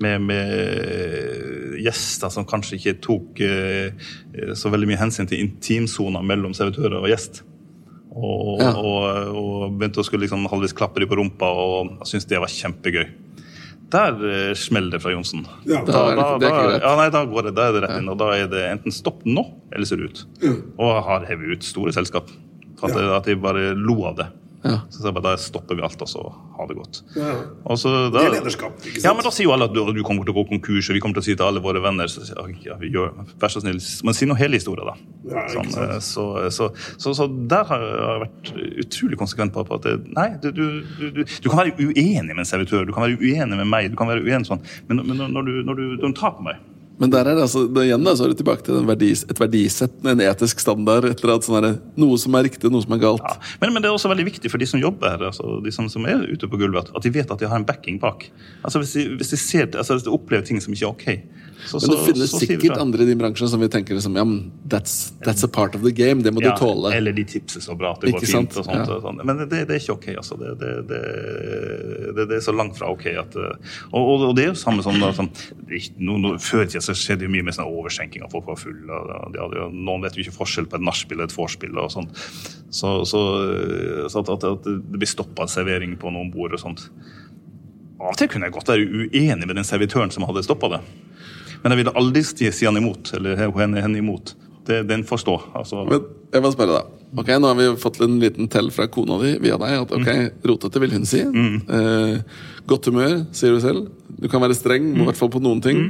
med, 0.00 0.22
med 0.22 1.78
gjester 1.82 2.30
som 2.30 2.46
kanskje 2.46 2.78
ikke 2.78 2.96
tok 3.02 3.40
eh, 3.42 3.94
så 4.54 4.70
veldig 4.70 4.88
mye 4.90 5.00
hensyn 5.00 5.26
til 5.30 5.42
intimsoner 5.42 6.22
mellom 6.26 6.54
servitører 6.54 7.00
og 7.00 7.08
gjest. 7.10 7.42
Og, 8.18 8.58
Ja. 8.62 8.72
og, 8.74 9.34
og 9.38 9.78
begynte 9.78 10.02
å 10.02 10.06
skulle 10.06 10.24
liksom 10.26 10.46
halvvis 10.50 10.74
klappe 10.74 10.98
dem 11.02 11.10
på 11.10 11.18
rumpa 11.18 11.46
og 11.46 12.06
syntes 12.08 12.26
det 12.30 12.40
var 12.42 12.50
kjempegøy. 12.50 13.06
Der 13.92 14.18
eh, 14.28 14.54
smeller 14.58 14.96
det 14.96 15.00
fra 15.00 15.12
Johnsen. 15.14 15.46
Ja. 15.64 15.80
Da 15.86 16.02
ikke 16.12 16.40
greit. 16.42 16.82
ja, 16.82 16.90
nei, 16.98 17.08
da 17.14 17.22
går 17.28 17.48
det, 17.48 17.54
da 17.56 17.68
er 17.68 17.76
det 17.76 17.84
rett 17.86 18.02
inn, 18.02 18.10
og 18.12 18.18
da 18.20 18.28
er 18.36 18.50
det 18.52 18.66
enten 18.68 18.92
stopp 18.92 19.24
nå, 19.24 19.46
eller 19.72 19.88
ser 19.88 20.02
ut. 20.04 20.26
ut. 20.42 20.66
Og 20.76 21.00
har 21.06 21.24
hevet 21.28 21.56
ut 21.56 21.64
store 21.64 21.94
selskap. 21.96 22.28
At, 22.82 22.92
ja. 22.92 23.08
at 23.16 23.26
de 23.26 23.38
bare 23.40 23.72
lo 23.78 23.96
av 24.10 24.20
det. 24.20 24.28
Ja. 24.68 24.78
Så 24.92 25.02
jeg 25.06 25.14
bare, 25.16 25.32
da 25.32 25.40
stopper 25.40 25.78
vi 25.78 25.84
alt, 25.86 26.02
og 26.04 26.08
så 26.10 26.22
ha 26.58 26.66
det 26.68 26.76
godt. 26.76 27.00
Ja. 27.16 27.32
Så 27.78 27.92
da, 28.12 28.18
Det 28.18 28.24
er 28.26 28.34
lederskap, 28.36 28.76
ikke 28.82 28.98
sant? 28.98 29.06
Ja, 29.06 29.14
men 29.16 29.24
da 29.26 29.32
sier 29.34 29.48
jo 29.48 29.54
alle 29.54 29.68
at 29.70 29.74
du, 29.76 29.80
du 29.96 30.02
kommer 30.06 30.26
til 30.28 30.34
å 30.34 30.38
gå 30.38 30.44
konkurs, 30.50 30.90
og 30.90 30.98
vi 30.98 31.02
kommer 31.04 31.18
til 31.18 31.24
å 31.24 31.28
si 31.28 31.36
til 31.38 31.46
alle 31.46 31.62
våre 31.64 31.80
venner 31.84 32.10
så, 32.12 32.24
sier 32.28 32.52
ja, 32.66 32.76
vi 32.80 32.90
gjør, 32.94 33.14
Vær 33.40 33.54
så 33.54 33.62
snill, 33.64 33.80
men 34.04 34.16
si 34.18 34.28
noe 34.28 34.38
hele 34.40 34.60
historien, 34.60 34.90
da. 34.90 34.96
Ja, 35.32 35.44
Sånn, 35.52 35.70
sant. 35.74 35.96
eh, 35.96 36.00
så, 36.04 36.24
så, 36.54 36.70
så, 37.00 37.14
så 37.18 37.28
der 37.50 37.64
har 37.70 37.84
jeg 37.88 38.22
vært 38.24 38.52
utrolig 38.84 39.20
konsekvent 39.20 39.54
på, 39.56 39.64
på 39.68 39.78
at 39.80 39.86
det, 39.88 39.96
nei, 40.16 40.28
du, 40.42 40.50
du, 40.52 40.64
du, 40.98 41.06
du, 41.18 41.22
du 41.24 41.48
kan 41.50 41.62
være 41.64 41.76
uenig 41.78 42.32
med 42.34 42.44
en 42.44 42.48
servitør, 42.48 42.84
du 42.88 42.92
kan 42.96 43.06
være 43.08 43.18
uenig 43.22 43.58
med 43.62 43.68
meg, 43.68 43.90
du 43.92 43.98
kan 44.00 44.10
være 44.10 44.24
uenig 44.26 44.48
sånn, 44.50 44.60
men, 44.90 45.04
men 45.08 45.22
når, 45.24 45.48
du, 45.48 45.54
når, 45.68 45.80
du, 45.80 45.86
når 46.02 46.12
du 46.12 46.18
tar 46.18 46.36
på 46.38 46.44
meg 46.48 46.60
Men 46.98 47.12
der 47.12 47.28
er 47.30 47.38
det 47.38 47.44
altså, 47.46 47.64
det, 47.70 47.84
igjen 47.86 48.06
da, 48.06 48.14
så 48.18 48.26
er 48.26 48.32
det 48.32 48.40
tilbake 48.40 48.64
til 48.66 48.86
verdis, 48.88 49.22
et 49.30 49.38
verdisett, 49.38 49.94
en 50.02 50.22
etisk 50.24 50.62
standard. 50.62 51.06
Et 51.06 51.22
eller 51.22 51.36
annet 51.36 51.48
sånn 51.48 51.68
noe 52.02 52.18
som 52.18 52.34
er 52.38 52.48
riktig, 52.48 52.70
noe 52.74 52.82
som 52.82 52.96
er 52.96 53.02
galt. 53.02 53.22
Ja, 53.22 53.52
men, 53.62 53.74
men 53.74 53.84
det 53.84 53.90
er 53.90 53.94
også 53.94 54.10
veldig 54.10 54.26
viktig 54.28 54.50
for 54.50 54.62
de 54.62 54.66
som 54.68 54.82
jobber 54.82 55.14
her, 55.14 55.26
altså 55.30 55.60
de 55.64 55.74
som, 55.74 55.86
som 55.92 56.06
er 56.10 56.26
ute 56.26 56.50
på 56.50 56.60
gulvet, 56.60 56.90
at 56.90 57.06
de 57.06 57.14
vet 57.14 57.30
at 57.30 57.38
de 57.38 57.50
har 57.50 57.60
en 57.60 57.66
backing 57.68 58.00
bak. 58.02 58.26
Altså 58.62 58.82
Hvis 58.82 58.96
de, 58.98 59.06
hvis 59.20 59.34
de, 59.34 59.40
ser, 59.40 59.70
altså 59.74 59.98
hvis 59.98 60.08
de 60.08 60.14
opplever 60.14 60.46
ting 60.48 60.62
som 60.62 60.74
ikke 60.74 60.88
er 60.88 60.94
ok 60.94 61.37
så, 61.66 61.80
Men 61.80 61.90
det 61.90 61.98
så- 61.98 62.04
finnes 62.06 62.30
så 62.30 62.38
sier 62.38 62.48
sikkert 62.58 62.78
andre 62.80 63.02
i 63.02 63.06
din 63.06 63.18
bransje 63.18 63.48
som 63.50 63.60
vi 63.60 63.68
tenker 63.68 63.94
liksom, 63.98 64.14
ja, 64.16 64.24
that's, 64.68 65.12
that's 65.26 65.42
a 65.44 65.48
part 65.48 65.74
of 65.74 65.82
the 65.82 65.90
game. 65.92 66.22
Det 66.22 66.32
må 66.32 66.40
Ja, 66.42 66.52
du 66.54 66.60
tåle. 66.60 66.92
Eller 66.94 67.12
de 67.12 67.24
tipser 67.24 67.60
så 67.60 67.74
bra 67.76 67.92
at 67.92 68.00
det 68.00 68.12
går 68.12 68.20
Ikke 68.22 68.26
fint. 68.30 68.52
sant? 68.54 68.58
og 68.58 69.02
sånt, 69.02 69.18
Ja. 69.18 69.24
Men 69.24 69.38
det, 69.48 69.50
det 69.66 69.70
er 69.70 69.80
ikke 69.80 69.96
ok. 69.98 70.06
altså. 70.16 70.38
Det, 70.38 70.52
det, 70.60 72.28
det, 72.28 72.36
er 72.36 72.40
så 72.44 72.54
langt 72.54 72.78
fra 72.78 72.90
ok 72.92 73.06
at 73.18 73.36
Og, 73.36 73.98
og, 73.98 74.22
og 74.30 74.36
det 74.36 74.44
er 74.44 74.48
jo 74.52 74.54
samme 74.54 74.82
som, 74.86 74.94
da, 75.00 75.10
sånn, 75.12 75.30
no, 75.98 76.16
no, 76.18 76.36
Før 76.38 76.62
i 76.62 76.66
tida 76.70 76.80
så 76.84 76.94
skjedde 76.96 77.26
jo 77.26 77.32
mye 77.32 77.42
med 77.44 77.54
sånn 77.56 77.66
overskjenking 77.68 78.22
av 78.24 78.30
folk 78.30 78.46
var 78.46 78.56
fulle. 78.60 79.02
Noen 79.74 80.02
vet 80.06 80.16
jo 80.16 80.24
ikke 80.26 80.36
forskjell 80.38 80.66
på 80.70 80.78
et 80.78 80.86
nachspiel 80.86 81.20
og 81.20 81.28
et 81.30 81.36
vorspiel. 81.36 81.76
og 81.78 81.90
sånt. 81.92 82.14
Så, 82.70 83.04
så, 83.08 83.20
så 84.08 84.20
at, 84.22 84.28
at, 84.36 84.44
at 84.44 84.64
det 84.68 84.98
blir 85.00 85.08
stoppa 85.10 85.46
servering 85.50 85.96
på 86.00 86.10
noen 86.14 86.30
bord 86.32 86.52
og 86.54 86.60
sånt. 86.62 86.88
Av 87.98 88.12
og 88.12 88.16
til 88.20 88.28
kunne 88.30 88.46
jeg 88.46 88.54
godt 88.54 88.68
være 88.70 88.86
uenig 89.10 89.46
med 89.48 89.56
den 89.58 89.66
servitøren 89.66 90.12
som 90.14 90.22
hadde 90.28 90.44
stoppa 90.46 90.68
det. 90.76 90.80
Men 91.62 91.74
jeg 91.74 91.80
ville 91.82 91.94
aldri 91.98 92.22
si, 92.24 92.64
han 92.66 92.76
imot, 92.80 93.10
eller 93.18 93.36
henne, 93.40 93.82
henne 93.82 93.98
imot. 93.98 94.34
Det, 94.68 94.82
den 94.88 95.02
får 95.08 95.22
stå. 95.24 95.34
Altså, 95.56 95.82
Men 95.88 96.02
jeg 96.34 96.44
må 96.44 96.50
spørre 96.52 96.76
deg. 96.76 96.94
Ok, 97.16 97.30
Nå 97.40 97.48
har 97.48 97.56
vi 97.56 97.66
fått 97.80 98.02
en 98.04 98.18
liten 98.20 98.50
tell 98.52 98.68
fra 98.74 98.84
kona 98.92 99.16
di 99.22 99.30
via 99.40 99.56
deg. 99.56 99.78
at 99.86 99.92
ok, 99.96 100.08
Rotete 100.50 100.80
vil 100.82 100.92
hun 100.92 101.06
si. 101.08 101.22
Eh, 101.24 102.18
godt 102.68 102.90
humør, 102.90 103.14
sier 103.32 103.54
du 103.56 103.62
selv. 103.64 103.86
Du 104.20 104.28
kan 104.28 104.42
være 104.44 104.56
streng, 104.58 104.90
i 104.92 105.06
hvert 105.08 105.16
fall 105.16 105.30
på 105.32 105.40
noen 105.40 105.62
ting. 105.64 105.80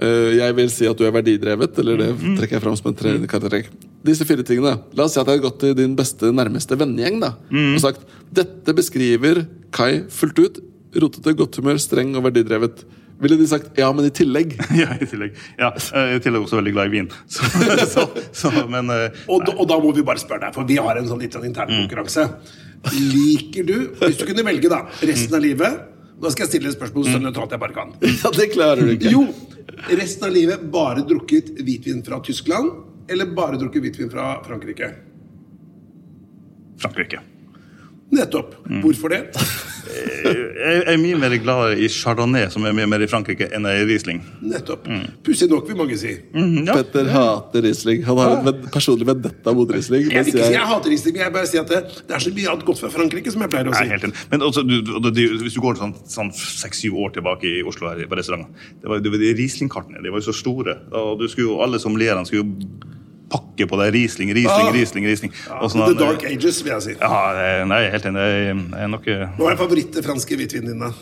Eh, 0.00 0.32
jeg 0.38 0.56
vil 0.56 0.70
si 0.72 0.88
at 0.88 0.96
du 0.96 1.04
er 1.08 1.12
verdidrevet, 1.12 1.76
eller 1.82 2.00
det 2.00 2.08
trekker 2.38 2.56
jeg 2.56 2.64
fram 2.64 2.76
som 2.80 2.88
en 2.90 2.96
tre 2.96 3.12
karakter. 3.28 3.68
Disse 4.06 4.24
fire 4.28 4.44
tingene. 4.48 4.78
La 4.96 5.04
oss 5.04 5.12
si 5.16 5.20
at 5.20 5.28
jeg 5.28 5.38
har 5.42 5.44
gått 5.50 5.60
til 5.60 5.76
din 5.76 5.94
beste, 5.98 6.32
nærmeste 6.32 6.76
vennegjeng 6.80 7.20
da, 7.20 7.34
og 7.52 7.80
sagt 7.84 8.04
dette 8.32 8.74
beskriver 8.76 9.44
Kai 9.76 10.06
fullt 10.08 10.38
ut. 10.40 10.62
Rotete, 10.96 11.36
godt 11.36 11.56
humør, 11.60 11.76
streng 11.82 12.14
og 12.16 12.24
verdidrevet. 12.30 12.80
Ville 13.22 13.36
de 13.40 13.46
sagt 13.48 13.78
ja, 13.80 13.88
men 13.96 14.08
i 14.08 14.12
tillegg? 14.12 14.54
Ja, 14.82 14.92
i 15.00 15.06
tillegg. 15.08 15.36
Ja, 15.56 15.70
er 15.96 16.16
i 16.18 16.22
tillegg 16.24 16.44
også 16.44 16.58
veldig 16.60 16.72
glad 16.76 16.90
i 16.90 16.94
vin. 16.98 17.10
Så, 17.36 17.48
så, 17.88 18.04
så, 18.36 18.50
men 18.68 18.90
eh, 18.92 19.20
Og, 19.32 19.46
og 19.56 19.64
da 19.70 19.78
må 19.80 19.92
vi 19.96 20.04
bare 20.06 20.20
spørre 20.20 20.46
deg, 20.46 20.56
for 20.56 20.68
vi 20.68 20.76
har 20.82 21.00
en 21.00 21.08
sånn 21.08 21.22
litt 21.22 21.36
intern 21.40 21.72
konkurranse. 21.72 22.26
Liker 22.92 23.66
du, 23.66 23.76
hvis 24.02 24.18
du 24.20 24.26
kunne 24.28 24.44
velge 24.46 24.70
da, 24.70 24.82
resten 25.08 25.34
av 25.34 25.42
livet 25.42 25.78
Da 26.20 26.30
skal 26.30 26.44
jeg 26.44 26.50
stille 26.52 26.70
et 26.70 26.76
spørsmål 26.76 27.06
så 27.08 27.20
nøytralt 27.22 27.54
jeg 27.56 27.62
bare 27.62 27.76
kan. 27.76 27.94
Ja, 28.20 28.32
det 28.36 28.50
klarer 28.52 28.84
du 28.84 28.92
ikke. 28.94 29.12
Jo, 29.14 29.24
resten 29.96 30.28
av 30.28 30.36
livet 30.36 30.68
bare 30.72 31.04
drukket 31.08 31.54
hvitvin 31.60 32.04
fra 32.06 32.20
Tyskland, 32.24 32.72
eller 33.12 33.32
bare 33.36 33.58
drukket 33.60 33.84
hvitvin 33.86 34.12
fra 34.12 34.34
Frankrike? 34.46 34.92
Frankrike. 36.82 37.22
Nettopp. 38.12 38.54
Hvorfor 38.84 39.12
det? 39.12 39.22
Jeg 39.86 40.42
jeg 40.66 40.94
er 40.94 40.98
mye 41.00 41.16
mer 41.20 41.34
glad 41.38 41.78
i 41.78 41.86
chardonnay, 41.92 42.48
som 42.50 42.64
er 42.66 42.74
mye 42.76 42.86
mer 42.90 43.02
i 43.04 43.06
Frankrike, 43.10 43.46
enn 43.54 43.66
jeg 43.68 43.82
i 43.82 43.86
Riesling. 43.90 44.20
Nettopp. 44.42 44.88
Pussig 45.24 45.48
nok, 45.50 45.66
vil 45.68 45.76
mange 45.78 45.96
si. 46.00 46.14
Mm, 46.34 46.66
ja. 46.66 46.74
Petter 46.78 47.10
hater 47.12 47.62
Riesling. 47.66 48.02
Han 48.08 48.18
har 48.18 48.34
en 48.50 48.62
personlig 48.74 49.06
vendetta 49.08 49.54
mot 49.54 49.70
Riesling. 49.70 50.08
Jeg 50.10 50.24
vil 50.26 50.32
ikke 50.34 50.44
si 50.44 50.52
jeg- 50.52 50.58
jeg 50.58 50.66
hater 50.72 50.90
Riesling, 50.90 51.14
men 51.16 51.22
jeg 51.24 51.32
bare 51.32 51.46
sier 51.46 51.60
at 51.62 51.68
det, 51.68 51.82
det 52.08 52.16
er 52.16 52.18
så 52.26 52.32
mye 52.34 52.48
annet 52.50 52.64
godt 52.66 52.78
fra 52.80 52.88
Frankrike, 52.90 53.30
som 53.32 53.40
jeg 53.42 53.50
pleier 53.50 53.70
å 53.70 53.74
si. 53.74 53.84
Nei, 53.84 53.98
helt. 53.98 54.14
Men 54.30 54.40
også, 54.40 54.66
du, 54.66 54.80
du, 54.82 55.10
du, 55.10 55.22
hvis 55.44 55.54
du 55.54 55.60
går 55.60 55.76
sånn, 55.78 55.94
sånn 56.08 56.32
seks-syv 56.34 56.94
år 57.06 57.14
tilbake 57.14 57.44
i 57.44 57.62
Oslo 57.62 57.88
her, 57.88 58.02
på 58.06 58.16
restauranten, 58.18 58.52
det 58.82 58.88
var, 58.90 58.98
det 59.00 59.10
var 59.12 59.18
de 59.18 59.34
Riesling-kartene 59.34 60.02
de 60.02 60.10
var 60.10 60.20
jo 60.20 60.32
så 60.32 60.34
store. 60.34 60.78
og 60.92 61.18
du 61.20 61.28
skulle 61.28 61.46
jo, 61.48 61.60
Alle 61.62 61.78
sommelierene 61.78 62.26
skulle 62.26 62.42
jo 62.44 62.95
pakke 63.32 63.66
på 63.66 63.78
deg 63.82 63.92
Riesling, 63.96 64.30
Riesling, 64.36 64.68
Ah. 64.68 64.72
Riesling. 64.76 65.04
Riesling. 65.08 65.32
Ja, 65.48 65.66
sånn, 65.68 65.86
The 65.90 65.98
Dark 65.98 66.22
Ages, 66.28 66.62
vil 66.62 66.72
jeg 66.76 66.82
si. 66.82 66.96
Ja, 67.00 67.64
nei, 67.66 67.82
helt 67.90 68.04
enig. 68.06 68.24
Er 68.78 68.88
nok 68.88 69.06
eh, 69.08 69.26
Hva 69.38 69.52
er 69.52 69.56
favoritt 69.60 69.98
franske 70.06 70.36
hvitvinen 70.38 70.72
din, 70.74 70.78
da? 70.86 70.92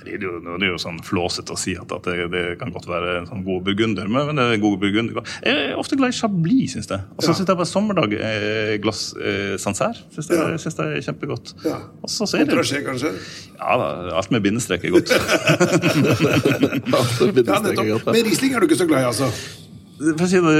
Det 0.00 0.14
er 0.16 0.22
jo, 0.24 0.38
det 0.40 0.64
er 0.64 0.70
jo 0.72 0.78
sånn 0.80 0.96
flåsete 1.04 1.52
å 1.52 1.58
si 1.60 1.74
at, 1.78 1.92
at 1.92 2.06
det, 2.08 2.24
det 2.32 2.40
kan 2.58 2.72
godt 2.72 2.86
være 2.88 3.18
en 3.20 3.26
sånn 3.28 3.42
god 3.44 3.60
burgunder. 3.66 4.08
Men 4.10 4.32
det 4.40 4.46
er 4.56 4.62
god 4.62 4.78
burgunder. 4.80 5.20
Jeg 5.44 5.58
er 5.68 5.76
ofte 5.78 5.94
glad 6.00 6.14
i 6.14 6.16
chablis, 6.16 6.72
syns 6.72 6.88
jeg. 6.88 7.04
Og 7.14 7.22
så 7.22 7.28
Ja. 7.30 7.34
syns 7.36 7.52
jeg 7.52 7.58
på 7.60 7.66
sommerdag 7.68 8.16
eh, 8.16 8.72
glass 8.82 9.12
eh, 9.20 9.54
Sancerre 9.60 10.00
synes 10.10 10.30
jeg, 10.32 10.40
Ja. 10.40 10.48
jeg 10.56 10.96
er 10.96 11.04
kjempegodt. 11.04 11.52
Ja. 11.68 11.76
Det 12.00 12.82
kanskje? 12.88 13.12
Ja 13.60 13.76
da, 13.76 13.90
alt 14.16 14.30
med 14.32 14.42
bindestrek 14.42 14.88
er 14.88 14.96
godt. 14.96 15.12
Ja, 16.90 17.60
nettopp. 17.60 18.06
Men 18.10 18.24
Riesling 18.24 18.54
er 18.56 18.60
du 18.64 18.66
ikke 18.70 18.80
så 18.80 18.88
glad 18.88 19.04
i, 19.04 19.08
altså? 19.12 19.28
For 20.00 20.24
å 20.24 20.28
si 20.30 20.38
det, 20.40 20.52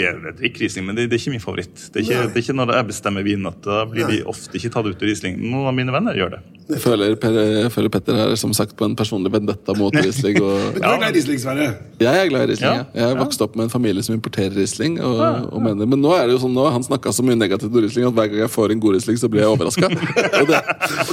jeg 0.00 0.34
drikker 0.38 0.62
Riesling, 0.64 0.86
men 0.88 0.96
det, 0.96 1.10
det 1.10 1.18
er 1.18 1.20
ikke 1.20 1.32
min 1.34 1.42
favoritt. 1.42 1.74
Det 1.92 2.00
er 2.00 2.04
ikke, 2.06 2.20
det 2.32 2.40
er 2.40 2.44
ikke 2.46 2.54
når 2.56 2.70
jeg 2.78 2.86
bestemmer 2.88 3.24
vin 3.26 3.48
at 3.50 3.58
da 3.66 3.82
blir 3.90 4.08
de 4.08 4.22
ofte 4.24 4.56
ikke 4.56 4.70
tatt 4.72 4.88
ut 4.88 5.02
i 5.04 5.10
Riesling. 5.10 5.36
Noen 5.42 5.68
av 5.68 5.74
mine 5.76 5.92
venner 5.92 6.16
gjør 6.16 6.38
det. 6.38 6.38
Jeg 6.66 6.80
føler, 6.82 7.12
per, 7.20 7.36
jeg 7.36 7.70
føler 7.70 7.92
Petter 7.94 8.16
er 8.24 8.32
som 8.40 8.50
sagt 8.56 8.72
på 8.78 8.88
en 8.88 8.96
personlig 8.98 9.30
vendetta 9.34 9.76
mot 9.78 9.94
Riesling. 9.94 10.40
Og 10.40 10.56
Men 10.74 10.80
du 10.80 10.88
er 10.88 10.96
glad 10.96 11.04
i 11.10 11.18
Riesling, 11.18 11.42
Sverre? 11.44 11.68
jeg 12.00 12.22
er 12.22 12.32
glad 12.32 12.42
i 12.46 12.50
Riesling. 12.50 12.80
Ja. 12.80 12.88
Jeg 12.96 13.10
har 13.10 13.20
vokst 13.20 13.44
opp 13.44 13.54
med 13.60 13.68
en 13.68 13.74
familie 13.76 14.02
som 14.02 14.16
importerer 14.16 14.56
Riesling. 14.56 14.96
Og, 15.04 15.20
og 15.52 15.62
mener, 15.62 15.86
men 15.92 16.00
nå 16.00 16.16
er 16.16 16.26
det 16.26 16.38
jo 16.38 16.42
sånn, 16.48 16.56
nå 16.56 16.64
har 16.64 16.74
han 16.78 16.88
snakka 16.88 17.12
så 17.12 17.22
mye 17.26 17.36
negativt 17.36 17.68
om 17.68 17.84
Riesling 17.84 18.08
at 18.08 18.16
hver 18.16 18.32
gang 18.32 18.46
jeg 18.46 18.54
får 18.56 18.74
en 18.74 18.82
god 18.82 18.96
Riesling, 18.96 19.20
så 19.20 19.30
blir 19.30 19.44
jeg 19.44 19.52
overraska. 19.52 19.92
Og 20.40 20.52
det 20.56 20.62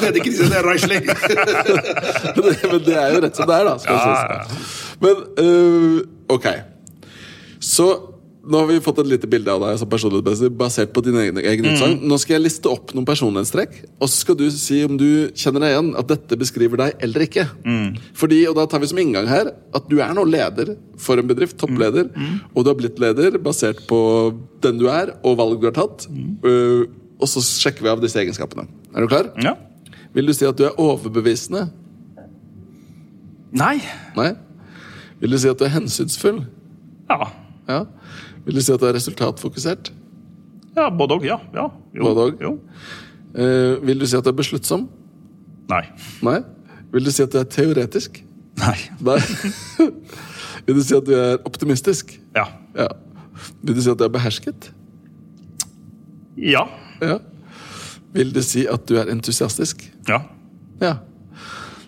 heter 0.07 0.21
ikke 0.23 0.31
Riesling, 0.31 0.53
det 0.55 0.61
er 0.63 0.69
Reisling. 0.71 1.03
men 2.71 2.85
det 2.87 2.99
er 3.03 3.17
jo 3.17 3.25
rett 3.27 3.41
som 3.43 3.51
det 3.51 3.59
er, 3.59 3.73
da. 3.73 3.79
Skal 3.83 4.05
sies. 4.07 4.77
Men 5.03 5.25
øh, 5.43 6.05
ok. 6.31 6.53
Så 7.63 7.87
nå 8.43 8.59
har 8.59 8.67
vi 8.67 8.81
fått 8.83 8.97
et 8.99 9.07
lite 9.07 9.27
bilde 9.31 9.51
av 9.53 9.61
deg 9.63 9.77
som 9.79 9.87
personlighetsmessig 9.87 10.49
basert 10.59 10.89
på 10.91 10.99
dine 11.05 11.21
egne, 11.23 11.43
egne 11.47 11.69
utsagn. 11.71 12.01
Nå 12.03 12.17
skal 12.19 12.35
jeg 12.35 12.43
liste 12.43 12.67
opp 12.67 12.89
noen 12.91 13.05
personlighetstrekk, 13.07 13.77
og 14.03 14.09
så 14.09 14.17
skal 14.17 14.35
du 14.39 14.43
si 14.51 14.81
om 14.83 14.97
du 14.99 15.29
kjenner 15.39 15.63
deg 15.63 15.71
igjen 15.71 15.91
at 16.01 16.09
dette 16.09 16.37
beskriver 16.41 16.81
deg 16.81 17.05
eller 17.07 17.23
ikke. 17.23 17.45
Fordi, 18.19 18.41
og 18.51 18.57
Da 18.57 18.65
tar 18.67 18.83
vi 18.83 18.89
som 18.91 18.99
inngang 18.99 19.29
her 19.31 19.53
at 19.79 19.87
du 19.87 19.95
er 20.03 20.11
nå 20.17 20.25
leder 20.27 20.73
for 20.99 21.21
en 21.21 21.29
bedrift, 21.29 21.55
toppleder, 21.61 22.09
og 22.51 22.65
du 22.65 22.71
har 22.73 22.75
blitt 22.81 22.99
leder 22.99 23.37
basert 23.39 23.79
på 23.87 23.99
den 24.65 24.81
du 24.81 24.89
er, 24.91 25.13
og 25.23 25.37
valg 25.39 25.61
du 25.63 25.69
har 25.69 25.77
tatt. 25.77 26.09
Uh, 26.43 26.83
og 27.23 27.29
så 27.31 27.39
sjekker 27.47 27.85
vi 27.85 27.93
av 27.93 28.03
disse 28.03 28.19
egenskapene. 28.19 28.67
Er 28.91 29.05
du 29.05 29.07
klar? 29.07 29.29
Ja. 29.39 29.55
Vil 30.13 30.27
du 30.27 30.33
si 30.35 30.43
at 30.45 30.59
du 30.59 30.65
er 30.67 30.75
overbevisende? 30.83 31.69
Nei. 33.55 33.77
Nei? 34.17 34.33
Vil 35.23 35.31
du 35.31 35.39
si 35.39 35.47
at 35.47 35.61
du 35.61 35.63
er 35.63 35.71
hensynsfull? 35.77 36.43
Ja. 37.07 37.31
Ja. 37.69 37.83
Vil 38.45 38.55
du 38.55 38.61
si 38.61 38.73
at 38.73 38.81
du 38.81 38.87
er 38.89 38.97
resultatfokusert? 38.97 39.93
ja 40.75 40.89
både 40.89 41.19
òg. 41.19 41.25
Ja. 41.27 41.39
ja. 41.53 41.67
Jo. 41.93 42.03
Både 42.03 42.27
og? 42.27 42.41
Jo. 42.41 42.53
Eh, 43.33 43.79
vil 43.85 43.99
du 44.01 44.07
si 44.09 44.17
at 44.17 44.25
du 44.25 44.31
er 44.31 44.37
besluttsom? 44.37 44.87
Nei. 45.69 45.83
Nei. 46.25 46.39
Vil 46.93 47.05
du 47.05 47.11
si 47.13 47.23
at 47.23 47.33
du 47.33 47.39
er 47.39 47.47
teoretisk? 47.49 48.19
Nei. 48.61 48.75
Nei. 49.01 49.19
vil 50.65 50.79
du 50.79 50.83
si 50.85 50.95
at 50.97 51.05
du 51.07 51.13
er 51.17 51.37
optimistisk? 51.45 52.15
Ja. 52.35 52.47
Ja. 52.77 52.89
Vil 53.61 53.77
du 53.77 53.81
si 53.81 53.89
at 53.93 54.01
du 54.01 54.05
er 54.05 54.13
behersket? 54.13 54.71
Ja. 56.37 56.67
Ja. 57.01 57.19
Vil 58.13 58.33
du 58.33 58.41
si 58.45 58.67
at 58.69 58.85
du 58.89 58.97
er 59.01 59.09
entusiastisk? 59.13 59.85
Ja. 60.09 60.21
Ja. 60.81 60.97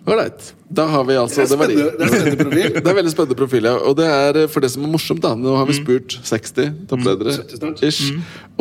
Ålreit. 0.06 0.51
Da 0.70 0.86
har 0.86 1.06
vi 1.08 1.16
altså 1.18 1.45
Det 1.45 1.56
er 1.56 1.72
det 1.72 2.06
er 2.06 2.12
spennende 2.12 2.43
profil. 2.43 2.74
Det 2.84 2.89
er 2.91 2.97
veldig 2.97 3.14
spennende 3.14 3.38
profil, 3.39 3.68
ja. 3.70 3.74
Og 3.89 3.95
det 3.97 4.06
er 4.10 4.39
eh, 4.43 4.49
for 4.51 4.66
det 4.66 4.70
som 4.74 4.86
er 4.86 4.91
morsomt, 4.93 5.22
da. 5.24 5.32
Nå 5.39 5.56
har 5.58 5.66
vi 5.70 5.78
spurt 5.78 6.18
60 6.26 6.76
toppledere 6.89 7.34
ish, 7.86 8.12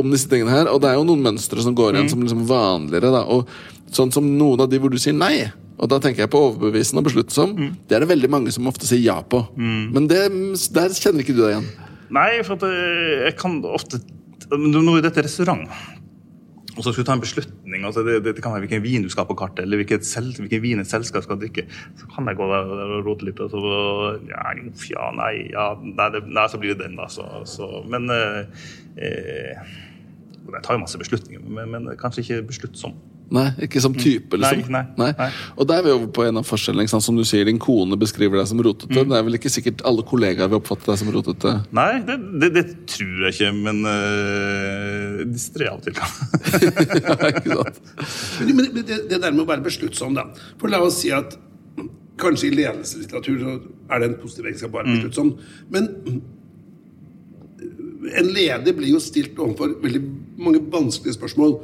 om 0.00 0.08
disse 0.12 0.30
tingene 0.30 0.54
her. 0.54 0.70
Og 0.72 0.80
det 0.80 0.92
er 0.92 0.96
jo 0.96 1.04
noen 1.08 1.24
mønstre 1.24 1.64
som 1.64 1.76
går 1.76 1.98
igjen 1.98 2.08
som 2.12 2.24
liksom 2.24 2.46
vanligere, 2.48 3.12
da. 3.12 3.24
Og 3.28 3.92
sånn 3.94 4.12
som 4.14 4.26
noen 4.38 4.64
av 4.64 4.72
de 4.72 4.80
hvor 4.80 4.92
du 4.92 4.98
sier 5.00 5.16
nei, 5.16 5.50
Og 5.74 5.88
da 5.90 5.98
tenker 5.98 6.22
jeg 6.22 6.30
på 6.30 6.38
overbevisende 6.38 7.02
og 7.02 7.08
besluttsom. 7.08 7.56
Mm. 7.58 7.70
Det 7.90 7.96
er 7.96 8.04
det 8.04 8.08
veldig 8.08 8.28
mange 8.30 8.52
som 8.54 8.68
ofte 8.70 8.86
sier 8.86 9.02
ja 9.02 9.16
på. 9.20 9.40
Men 9.58 10.06
det, 10.06 10.20
der 10.72 10.94
kjenner 10.94 11.24
ikke 11.24 11.34
du 11.34 11.40
deg 11.42 11.56
igjen. 11.56 11.66
Nei, 12.14 12.28
for 12.46 12.54
at 12.54 12.62
jeg, 12.70 13.16
jeg 13.26 13.36
kan 13.40 13.58
ofte 13.66 13.98
Nå 14.54 14.92
er 14.98 15.02
dette 15.02 15.22
restaurant. 15.24 15.64
Og 16.74 16.82
så 16.82 16.90
skal 16.90 17.04
du 17.04 17.06
ta 17.06 17.14
en 17.14 17.22
beslutning. 17.22 17.84
altså 17.86 18.02
det, 18.02 18.24
det, 18.24 18.42
kan 18.42 18.52
være 18.52 18.64
hvilken 18.66 18.82
vin 18.82 19.04
du 19.04 19.10
skal 19.12 19.24
ha 19.24 19.30
på 19.30 19.36
kartet, 19.38 19.62
eller 19.62 19.78
hvilken, 19.78 20.02
sel, 20.02 20.32
hvilken 20.34 20.62
vin 20.62 20.82
et 20.82 20.90
selskap 20.90 21.22
skal 21.22 21.38
drikke. 21.38 21.66
Så 22.00 22.08
kan 22.10 22.26
jeg 22.26 22.38
gå 22.40 22.48
der, 22.50 22.72
og 22.98 23.06
rote 23.06 23.28
litt, 23.28 23.40
og 23.40 23.50
så 23.52 23.62
ja, 24.30 24.42
uff, 24.66 24.88
ja, 24.90 25.08
nei, 25.14 25.32
ja, 25.54 25.68
nei, 25.78 26.08
det, 26.14 26.24
nei, 26.26 26.46
så 26.50 26.58
blir 26.58 26.74
det 26.74 26.82
den, 26.82 26.98
da. 26.98 27.06
Så, 27.12 27.26
så, 27.46 27.70
men 27.90 28.10
eh, 28.10 28.66
eh, 28.98 29.74
Jeg 30.44 30.62
tar 30.62 30.76
jo 30.76 30.82
masse 30.82 30.98
beslutninger, 31.00 31.40
men, 31.46 31.70
men 31.72 31.92
kanskje 32.00 32.24
ikke 32.24 32.48
besluttsom. 32.50 32.98
Nei, 33.32 33.46
ikke 33.64 33.80
som 33.80 33.94
type, 33.96 34.36
liksom. 34.36 34.66
Mm. 34.66 34.74
Nei, 34.74 34.82
nei, 35.00 35.08
nei. 35.16 35.28
Og 35.56 35.66
der 35.68 35.80
er 35.80 35.86
vi 35.86 35.92
over 35.94 36.10
på 36.12 36.26
en 36.26 36.40
av 36.40 36.44
forskjellene. 36.46 37.00
Som 37.04 37.16
du 37.16 37.24
sier, 37.26 37.46
din 37.48 37.58
kone 37.62 37.96
beskriver 37.98 38.38
deg 38.38 38.50
som 38.50 38.60
rotete. 38.62 38.92
Mm. 38.92 39.10
Det 39.10 39.18
er 39.18 39.24
vel 39.26 39.38
ikke 39.38 39.52
sikkert 39.52 39.84
alle 39.88 40.04
kollegaer 40.06 40.50
vil 40.52 40.60
oppfatte 40.60 40.90
deg 40.90 41.00
som 41.00 41.10
rotete. 41.14 41.54
Nei, 41.74 41.88
det, 42.06 42.18
det, 42.42 42.50
det 42.54 42.64
tror 42.92 43.24
jeg 43.26 43.36
ikke, 43.36 43.50
men 43.64 43.80
øh, 43.90 45.24
de 45.32 45.40
strer 45.40 45.72
av 45.72 45.80
og 45.80 45.88
til, 45.88 45.98
Ja, 47.04 47.18
ikke 47.32 47.58
sant? 47.58 47.82
Men 48.44 48.62
men 48.74 48.84
det, 48.84 49.00
det 49.10 49.18
der 49.18 49.32
med 49.32 49.44
å 49.46 49.48
være 49.48 49.64
besluttsom, 49.64 50.14
da. 50.16 50.28
For 50.60 50.72
la 50.72 50.82
oss 50.84 51.00
si 51.02 51.12
at 51.14 51.36
kanskje 52.20 52.50
i 52.50 52.54
ledelseslitteratur 52.54 53.40
så 53.40 53.56
er 53.90 54.00
det 54.00 54.10
en 54.10 54.18
positiv 54.20 54.48
egenskap 54.50 54.74
å 54.74 54.80
være 54.82 54.94
besluttsom. 54.98 55.34
Men 55.74 55.88
en 58.12 58.28
leder 58.34 58.76
blir 58.76 58.92
jo 58.92 59.00
stilt 59.02 59.38
overfor 59.40 59.78
veldig 59.82 60.02
mange 60.44 60.60
vanskelige 60.72 61.16
spørsmål. 61.16 61.56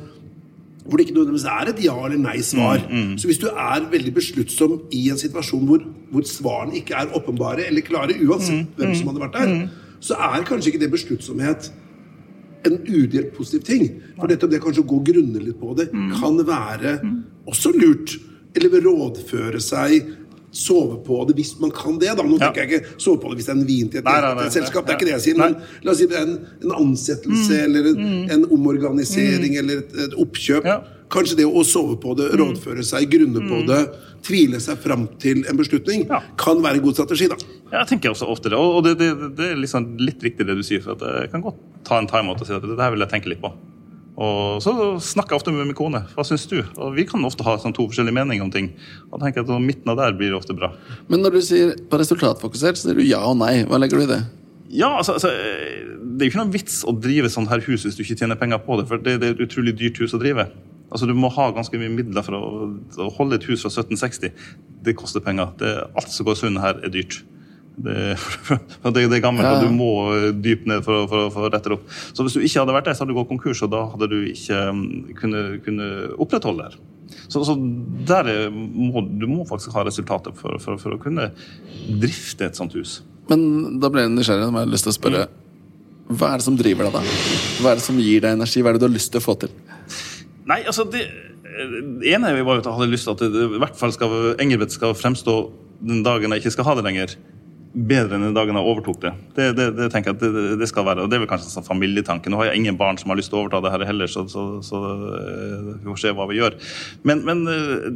Hvor 0.85 0.97
det 0.97 1.07
ikke 1.07 1.15
nødvendigvis 1.19 1.45
er 1.45 1.69
et 1.69 1.81
ja 1.85 1.95
eller 2.07 2.19
nei-svar. 2.19 2.81
Så 3.21 3.29
hvis 3.29 3.39
du 3.43 3.47
er 3.53 3.85
veldig 3.91 4.15
besluttsom 4.17 4.79
i 4.97 5.11
en 5.13 5.19
situasjon 5.21 5.67
hvor, 5.69 5.83
hvor 6.11 6.25
svarene 6.25 6.77
ikke 6.81 6.95
er 6.97 7.13
åpenbare 7.19 7.67
eller 7.67 7.85
klare, 7.85 8.17
uansett 8.25 8.67
hvem 8.79 8.95
som 8.97 9.11
hadde 9.13 9.21
vært 9.27 9.37
der, 9.37 9.69
så 10.01 10.15
er 10.17 10.47
kanskje 10.49 10.73
ikke 10.73 10.81
det 10.87 10.91
besluttsomhet 10.95 11.71
en 12.67 12.79
udelt 12.89 13.33
positiv 13.37 13.63
ting. 13.69 13.85
For 14.19 14.29
nettopp 14.29 14.51
det 14.53 14.63
kanskje 14.65 14.83
å 14.85 14.89
gå 14.89 14.97
og 15.03 15.07
grunne 15.13 15.41
litt 15.45 15.61
på 15.61 15.77
det 15.77 15.91
kan 15.93 16.41
være 16.49 16.97
også 17.47 17.73
lurt. 17.77 18.17
Eller 18.57 18.81
rådføre 18.83 19.61
seg, 19.63 20.09
sove 20.53 20.97
på 21.07 21.25
det 21.29 21.37
hvis 21.39 21.53
man 21.61 21.71
kan 21.71 21.99
det. 21.99 22.15
da. 22.17 22.23
Nå 22.27 22.39
Ja. 22.41 22.51
tenker 22.51 22.67
jeg 22.67 22.81
ikke 22.83 23.01
sove 23.01 23.21
på 23.23 23.31
det 23.31 23.39
hvis 23.41 23.47
det 23.47 23.55
er 23.55 23.61
en 23.61 23.67
vin 23.67 23.89
til 23.89 23.99
et, 24.01 24.05
Nei, 24.05 24.21
nei, 24.21 24.35
nei, 24.35 24.47
et 24.47 24.53
selskap, 24.53 24.87
det 24.87 24.95
er 24.95 24.99
ikke 24.99 25.09
det 25.11 25.15
jeg 25.19 25.25
sier. 25.29 25.39
Men 25.39 25.57
la 25.83 25.93
oss 25.93 25.99
si 25.99 26.07
det 26.11 26.17
er 26.19 26.23
en, 26.27 26.39
en 26.65 26.73
ansettelse 26.83 27.61
eller 27.65 27.91
en, 27.93 28.31
en 28.31 28.45
omorganisering 28.51 29.57
eller 29.61 29.79
et, 29.85 29.95
et 30.09 30.17
oppkjøp. 30.19 30.65
Ja. 30.67 30.81
Kanskje 31.11 31.41
det 31.41 31.47
å 31.47 31.63
sove 31.67 31.97
på 31.99 32.13
det, 32.19 32.29
rådføre 32.39 32.85
seg, 32.87 33.09
grunne 33.11 33.41
på 33.51 33.65
det, 33.67 33.81
tvile 34.23 34.61
seg 34.63 34.79
fram 34.79 35.09
til 35.19 35.41
en 35.51 35.57
beslutning, 35.59 36.05
Ja. 36.11 36.21
kan 36.39 36.61
være 36.63 36.79
en 36.79 36.85
god 36.85 36.95
strategi. 36.95 37.27
da. 37.29 37.35
Jeg 37.73 37.87
tenker 37.89 38.11
også 38.13 38.29
ofte 38.31 38.51
det, 38.51 38.59
og 38.59 38.85
det, 38.85 38.97
det, 38.99 39.09
det 39.39 39.49
er 39.53 39.57
liksom 39.59 39.97
litt 39.99 40.23
viktig 40.23 40.47
det 40.47 40.55
du 40.59 40.63
sier. 40.63 40.81
for 40.83 40.93
at 40.95 41.03
Jeg 41.25 41.31
kan 41.33 41.43
godt 41.43 41.59
ta 41.85 41.99
en 41.99 42.07
timeout 42.07 42.41
og 42.41 42.47
si 42.47 42.55
at 42.55 42.63
det 42.63 42.79
her 42.79 42.91
vil 42.95 43.01
jeg 43.07 43.11
tenke 43.11 43.29
litt 43.33 43.41
på. 43.43 43.51
Og 44.21 44.61
så 44.61 44.73
snakker 45.01 45.33
jeg 45.33 45.41
ofte 45.41 45.53
med 45.55 45.65
min 45.71 45.77
kone. 45.77 46.03
Hva 46.13 46.25
syns 46.29 46.45
du? 46.51 46.59
Og 46.77 46.93
vi 46.99 47.07
kan 47.09 47.25
ofte 47.25 47.45
ha 47.47 47.55
sånn 47.61 47.73
to 47.77 47.87
forskjellige 47.89 48.19
meninger 48.19 48.45
om 48.45 48.53
ting. 48.53 48.69
Og 49.09 49.23
tenker 49.23 49.47
at 49.47 49.53
midten 49.65 49.89
av 49.89 49.97
der 49.97 50.17
blir 50.19 50.35
det 50.35 50.37
ofte 50.37 50.57
bra. 50.57 50.75
Men 51.09 51.25
når 51.25 51.39
du 51.39 51.41
sier 51.47 51.73
på 51.89 52.01
resultatfokusert, 52.03 52.77
så 52.77 52.91
sier 52.91 53.01
du 53.01 53.07
ja 53.07 53.23
og 53.25 53.39
nei. 53.41 53.63
Hva 53.69 53.81
legger 53.81 54.03
du 54.03 54.05
i 54.05 54.11
det? 54.11 54.21
Ja, 54.71 54.93
altså, 55.01 55.17
altså 55.17 55.33
Det 55.33 56.23
er 56.23 56.29
jo 56.29 56.31
ikke 56.31 56.43
noen 56.43 56.53
vits 56.55 56.83
å 56.87 56.93
drive 56.95 57.31
sånn 57.33 57.49
her 57.51 57.65
hus 57.65 57.87
hvis 57.87 57.97
du 57.97 58.05
ikke 58.05 58.21
tjener 58.21 58.39
penger 58.39 58.61
på 58.67 58.77
det. 58.79 58.87
For 58.91 59.01
det, 59.01 59.17
det 59.23 59.31
er 59.31 59.39
et 59.39 59.45
utrolig 59.47 59.75
dyrt 59.81 60.03
hus 60.05 60.15
å 60.15 60.21
drive. 60.21 60.51
Altså 60.91 61.09
Du 61.09 61.15
må 61.17 61.33
ha 61.33 61.49
ganske 61.57 61.81
mye 61.81 61.93
midler 61.95 62.27
for 62.27 62.37
å, 62.37 62.69
å 63.01 63.11
holde 63.17 63.41
et 63.41 63.49
hus 63.49 63.65
fra 63.65 63.73
1760. 63.73 64.37
Det 64.85 64.99
koster 65.01 65.25
penger. 65.25 65.55
Det, 65.63 65.73
alt 65.97 66.13
som 66.13 66.29
går 66.29 66.39
sund 66.39 66.61
her, 66.61 66.77
er 66.85 66.93
dyrt. 66.93 67.23
Det, 67.81 67.97
det, 68.95 69.05
det 69.09 69.19
er 69.19 69.23
gammelt, 69.25 69.47
Ja. 69.47 69.57
og 69.57 69.65
du 69.65 69.75
må 69.75 69.91
dypt 70.45 70.67
ned 70.69 70.85
for, 70.85 71.07
for, 71.11 71.31
for 71.33 71.49
å 71.49 71.51
rette 71.53 71.71
det 71.73 71.79
opp. 71.79 71.87
Så 72.13 72.27
hvis 72.27 72.37
du 72.37 72.45
ikke 72.45 72.63
hadde 72.63 72.77
vært 72.77 72.91
der, 72.91 72.97
så 72.99 73.05
hadde 73.05 73.15
du 73.15 73.21
gått 73.21 73.31
konkurs, 73.33 73.63
og 73.65 73.73
da 73.73 73.85
hadde 73.93 74.11
du 74.13 74.19
ikke 74.29 74.59
um, 74.69 74.83
kunne, 75.19 75.45
kunne 75.65 75.91
opprettholde 76.21 76.69
det. 76.69 76.83
Så, 77.31 77.43
så 77.47 77.57
der 78.07 78.29
er, 78.31 78.51
må, 78.53 79.03
du 79.03 79.27
må 79.31 79.47
faktisk 79.49 79.75
ha 79.79 79.85
resultater 79.87 80.35
for, 80.37 80.59
for, 80.63 80.95
å 80.95 81.01
kunne 81.01 81.31
drifte 82.03 82.47
et 82.51 82.59
sånt 82.59 82.77
hus. 82.79 83.01
Men 83.31 83.81
da 83.83 83.91
ble 83.93 84.05
jeg 84.07 84.15
nysgjerrig. 84.17 84.49
og 84.49 84.59
har 84.59 84.67
jeg 84.67 84.75
lyst 84.75 84.87
til 84.89 84.93
å 84.93 84.99
spørre 84.99 85.25
Hva 86.11 86.33
er 86.33 86.41
det 86.41 86.47
som 86.49 86.57
driver 86.59 86.89
deg, 86.89 86.97
da? 86.99 87.03
Hva 87.63 87.73
er 87.73 87.81
det 87.81 87.85
som 87.87 87.99
gir 88.03 88.23
deg 88.25 88.35
energi? 88.35 88.63
Hva 88.63 88.73
er 88.73 88.79
det 88.79 88.83
du 88.83 88.89
har 88.89 88.97
lyst 88.97 89.13
til 89.15 89.23
å 89.23 89.25
få 89.25 89.37
til? 89.45 89.53
Nei, 90.51 90.61
altså 90.67 90.87
det, 90.91 91.05
det 92.01 92.15
ene 92.15 92.33
var 92.43 92.57
jo 92.57 92.63
at 92.63 92.67
jeg 92.67 92.79
hadde 92.79 92.91
lyst 92.91 93.07
til 93.07 93.15
at 93.15 93.23
det, 93.23 93.45
i 93.47 93.61
hvert 93.63 93.79
fall 93.79 93.95
skal, 93.95 94.17
Engelbrecht 94.43 94.75
skal 94.75 94.97
fremstå 94.99 95.37
den 95.81 96.03
dagen 96.05 96.35
jeg 96.35 96.43
ikke 96.43 96.55
skal 96.57 96.67
ha 96.69 96.75
det 96.79 96.85
lenger, 96.85 97.15
bedre 97.73 98.17
enn 98.17 98.27
den 98.27 98.35
dagen 98.35 98.57
jeg 98.59 98.67
overtok 98.67 99.01
det. 99.05 99.13
Det, 99.37 99.47
det, 99.59 99.67
det 99.79 99.89
tenker 99.93 100.11
jeg 100.11 100.19
at 100.19 100.23
det, 100.25 100.45
det 100.59 100.69
skal 100.71 100.87
være, 100.89 101.05
og 101.05 101.11
det 101.11 101.17
er 101.19 101.23
vel 101.23 101.31
kanskje 101.31 101.47
en 101.51 101.57
sånn 101.59 101.69
familietanke. 101.69 102.31
Nå 102.33 102.41
har 102.41 102.51
jeg 102.51 102.63
ingen 102.63 102.79
barn 102.81 102.99
som 102.99 103.13
har 103.13 103.21
lyst 103.21 103.31
til 103.31 103.39
å 103.39 103.45
overta 103.45 103.63
det 103.63 103.73
her 103.75 103.87
heller, 103.87 104.11
så, 104.11 104.25
så, 104.31 104.47
så 104.67 104.81
eh, 105.15 105.73
vi 105.77 105.91
får 105.93 106.03
se 106.03 106.15
hva 106.19 106.27
vi 106.31 106.41
gjør. 106.41 106.59
Men, 107.07 107.23
men 107.29 107.45
eh, 107.51 107.91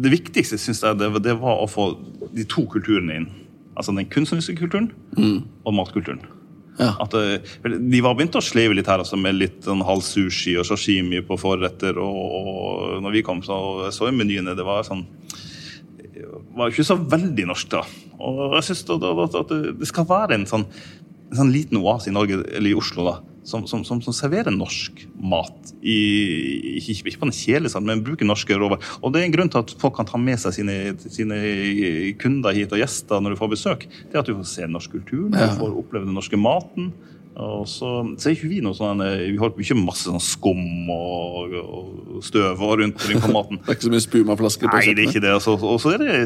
det 0.00 0.14
viktigste 0.14 0.58
synes 0.60 0.84
jeg 0.86 1.00
det, 1.02 1.36
var 1.42 1.64
å 1.64 1.70
få 1.70 1.92
de 2.30 2.46
to 2.46 2.66
kulturene 2.70 3.22
inn. 3.22 3.30
Altså 3.74 3.94
den 3.96 4.08
kunstneriske 4.12 4.58
kulturen 4.60 4.90
og 5.64 5.74
matkulturen. 5.74 6.22
Ja. 6.80 6.94
At, 7.02 7.14
eh, 7.14 7.42
de 7.66 8.00
var 8.00 8.14
begynt 8.16 8.38
å 8.38 8.44
sleive 8.44 8.76
litt 8.76 8.88
her, 8.88 9.02
altså, 9.02 9.18
med 9.20 9.36
litt 9.36 9.64
sånn 9.66 9.82
halv 9.84 10.04
sushi 10.06 10.54
og 10.60 10.68
sashimi 10.68 11.20
på 11.26 11.36
forretter. 11.40 11.98
Og, 12.00 12.20
og 12.38 13.02
når 13.04 13.18
vi 13.18 13.24
kom, 13.26 13.42
så 13.44 13.90
så 13.92 14.08
jeg 14.08 14.16
menyene. 14.16 14.54
Det 14.56 14.66
var 14.66 14.86
sånn 14.86 15.04
var 16.56 16.68
jo 16.68 16.74
ikke 16.74 16.88
så 16.90 16.98
veldig 17.00 17.48
norsk, 17.50 17.72
da. 17.72 17.84
Og 18.20 18.56
jeg 18.58 18.70
synes 18.70 18.84
at, 19.40 19.56
det 19.80 19.88
skal 19.88 20.08
være 20.08 20.36
en 20.36 20.46
sånn, 20.48 20.66
en 21.30 21.42
sånn 21.42 21.52
liten 21.54 21.80
oase 21.80 22.10
i 22.10 22.14
Norge, 22.14 22.40
eller 22.50 22.72
i 22.72 22.76
Oslo, 22.78 23.06
da, 23.06 23.16
som, 23.46 23.66
som, 23.70 23.84
som, 23.86 24.00
som 24.04 24.14
serverer 24.16 24.52
norsk 24.54 25.04
mat. 25.16 25.72
I, 25.80 25.98
ikke, 26.80 26.98
ikke 27.12 27.22
på 27.22 27.30
en 27.30 27.70
sånn, 27.72 27.86
men 27.88 28.04
bruker 28.06 28.28
norske 28.28 28.56
råvarer. 28.58 28.84
Og 29.00 29.14
det 29.14 29.22
er 29.22 29.28
en 29.30 29.36
grunn 29.36 29.52
til 29.52 29.62
at 29.62 29.74
folk 29.80 29.96
kan 29.98 30.08
ta 30.08 30.20
med 30.20 30.40
seg 30.42 30.58
sine, 30.58 30.76
sine 31.06 31.38
kunder 32.20 32.56
hit 32.56 32.74
og 32.74 32.82
gjester 32.82 33.22
når 33.22 33.34
du 33.34 33.40
får 33.40 33.54
besøk. 33.54 33.86
Det 34.10 34.18
er 34.18 34.24
at 34.24 34.28
du 34.28 34.36
får 34.36 34.50
se 34.52 34.68
norsk 34.68 34.98
kultur, 34.98 35.30
du 35.32 35.56
får 35.60 35.80
oppleve 35.84 36.08
den 36.08 36.18
norske 36.18 36.40
maten. 36.40 36.92
Og 37.36 37.62
så, 37.70 37.88
så 38.18 38.28
er 38.28 38.34
ikke 38.34 38.48
vi 38.50 38.58
noe 38.60 38.74
sånn 38.74 39.00
eh, 39.04 39.20
Vi 39.30 39.36
har 39.38 39.52
ikke 39.54 39.76
masse 39.78 40.08
sånn 40.10 40.18
skum 40.20 40.88
og, 40.90 41.52
og 41.60 42.24
støv 42.26 42.58
og 42.66 42.72
rundt, 42.82 42.98
på 42.98 43.30
maten. 43.32 43.60
Det 43.62 43.70
er 43.70 43.76
ikke 43.78 43.86
så 43.86 43.92
mye 43.94 44.02
spumaflasker 44.04 44.66
på 44.68 44.76
Nei, 44.80 44.94
det 44.98 45.04
er 45.04 45.08
ikke 45.12 45.22
det. 45.24 45.30
Altså, 45.38 45.54
og 45.54 45.78
så 45.80 45.92
er 45.94 46.02
det 46.02 46.16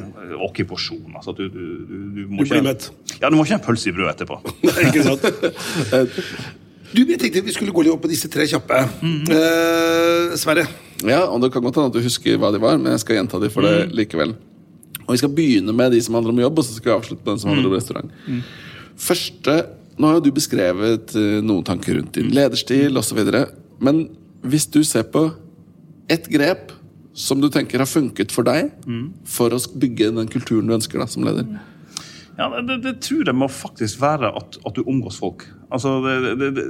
ok 0.49 0.63
porsjon. 0.71 1.13
Altså, 1.15 1.35
du, 1.37 1.45
du, 1.53 1.61
du, 1.85 1.95
du, 2.17 2.21
må 2.33 2.43
Du 2.43 2.51
blir 2.55 2.65
mett. 2.65 2.89
Ja, 3.21 3.29
du 3.29 3.37
må 3.37 3.45
ikke 3.45 3.59
ha 3.59 3.61
en 3.61 3.67
pølse 3.69 3.93
i 3.93 3.95
brød 3.95 4.11
etterpå. 4.15 4.41
Ikke 4.89 5.05
sant? 5.05 5.29
Du, 6.95 7.01
jeg 7.05 7.19
tenkte 7.21 7.41
vi 7.43 7.53
skulle 7.55 7.73
gå 7.75 7.83
litt 7.85 7.93
opp 7.95 8.03
på 8.07 8.11
disse 8.11 8.29
tre 8.33 8.45
kjappe. 8.49 8.81
Eh, 9.35 10.35
Sverre. 10.41 10.65
Ja, 11.05 11.25
og 11.29 11.41
Det 11.45 11.53
kan 11.53 11.63
godt 11.65 11.79
hende 11.79 11.91
at 11.93 11.97
du 11.97 12.05
husker 12.05 12.39
hva 12.41 12.53
de 12.55 12.61
var, 12.63 12.79
men 12.81 12.95
jeg 12.95 13.03
skal 13.05 13.19
gjenta 13.21 13.41
de 13.43 13.51
for 13.53 13.67
Mm. 13.67 13.71
det 13.71 13.99
likevel. 14.01 14.35
Og 15.05 15.11
Vi 15.13 15.21
skal 15.21 15.33
begynne 15.37 15.75
med 15.77 15.93
de 15.93 16.01
som 16.01 16.15
handler 16.17 16.33
om 16.33 16.39
jobb, 16.47 16.59
og 16.59 16.65
så 16.65 16.77
skal 16.79 16.93
vi 16.93 16.99
avslutte 16.99 17.25
med 17.27 17.33
den 17.35 17.39
som 17.43 17.51
handler 17.51 17.67
Mm. 17.69 17.73
om 17.73 17.77
restaurant. 17.77 18.11
Første, 18.97 19.57
Nå 19.99 20.09
har 20.11 20.19
jo 20.19 20.25
du 20.27 20.33
beskrevet 20.35 21.15
eh, 21.19 21.41
noen 21.45 21.65
tanker 21.67 21.99
rundt 21.99 22.17
din 22.17 22.33
lederstil 22.35 22.97
osv. 22.99 23.21
Men 23.85 24.09
hvis 24.45 24.67
du 24.75 24.81
ser 24.85 25.07
på 25.11 25.29
ett 26.11 26.27
grep 26.29 26.73
som 27.15 27.41
du 27.41 27.47
tenker 27.49 27.79
har 27.79 27.87
funket 27.89 28.33
for 28.35 28.43
deg 28.47 28.73
for 29.25 29.55
å 29.55 29.61
bygge 29.79 30.11
den 30.17 30.29
kulturen 30.29 30.67
du 30.67 30.75
ønsker 30.75 30.99
da, 30.99 31.07
som 31.07 31.25
leder 31.25 31.47
Ja, 32.35 32.49
det, 32.67 32.81
det 32.83 32.97
tror 33.07 33.23
jeg 33.31 33.37
må 33.39 33.47
faktisk 33.47 34.01
være 34.03 34.33
at, 34.35 34.59
at 34.67 34.75
du 34.75 34.83
omgås 34.91 35.21
folk. 35.23 35.45
Altså, 35.71 36.01
det, 36.03 36.51
det, 36.57 36.65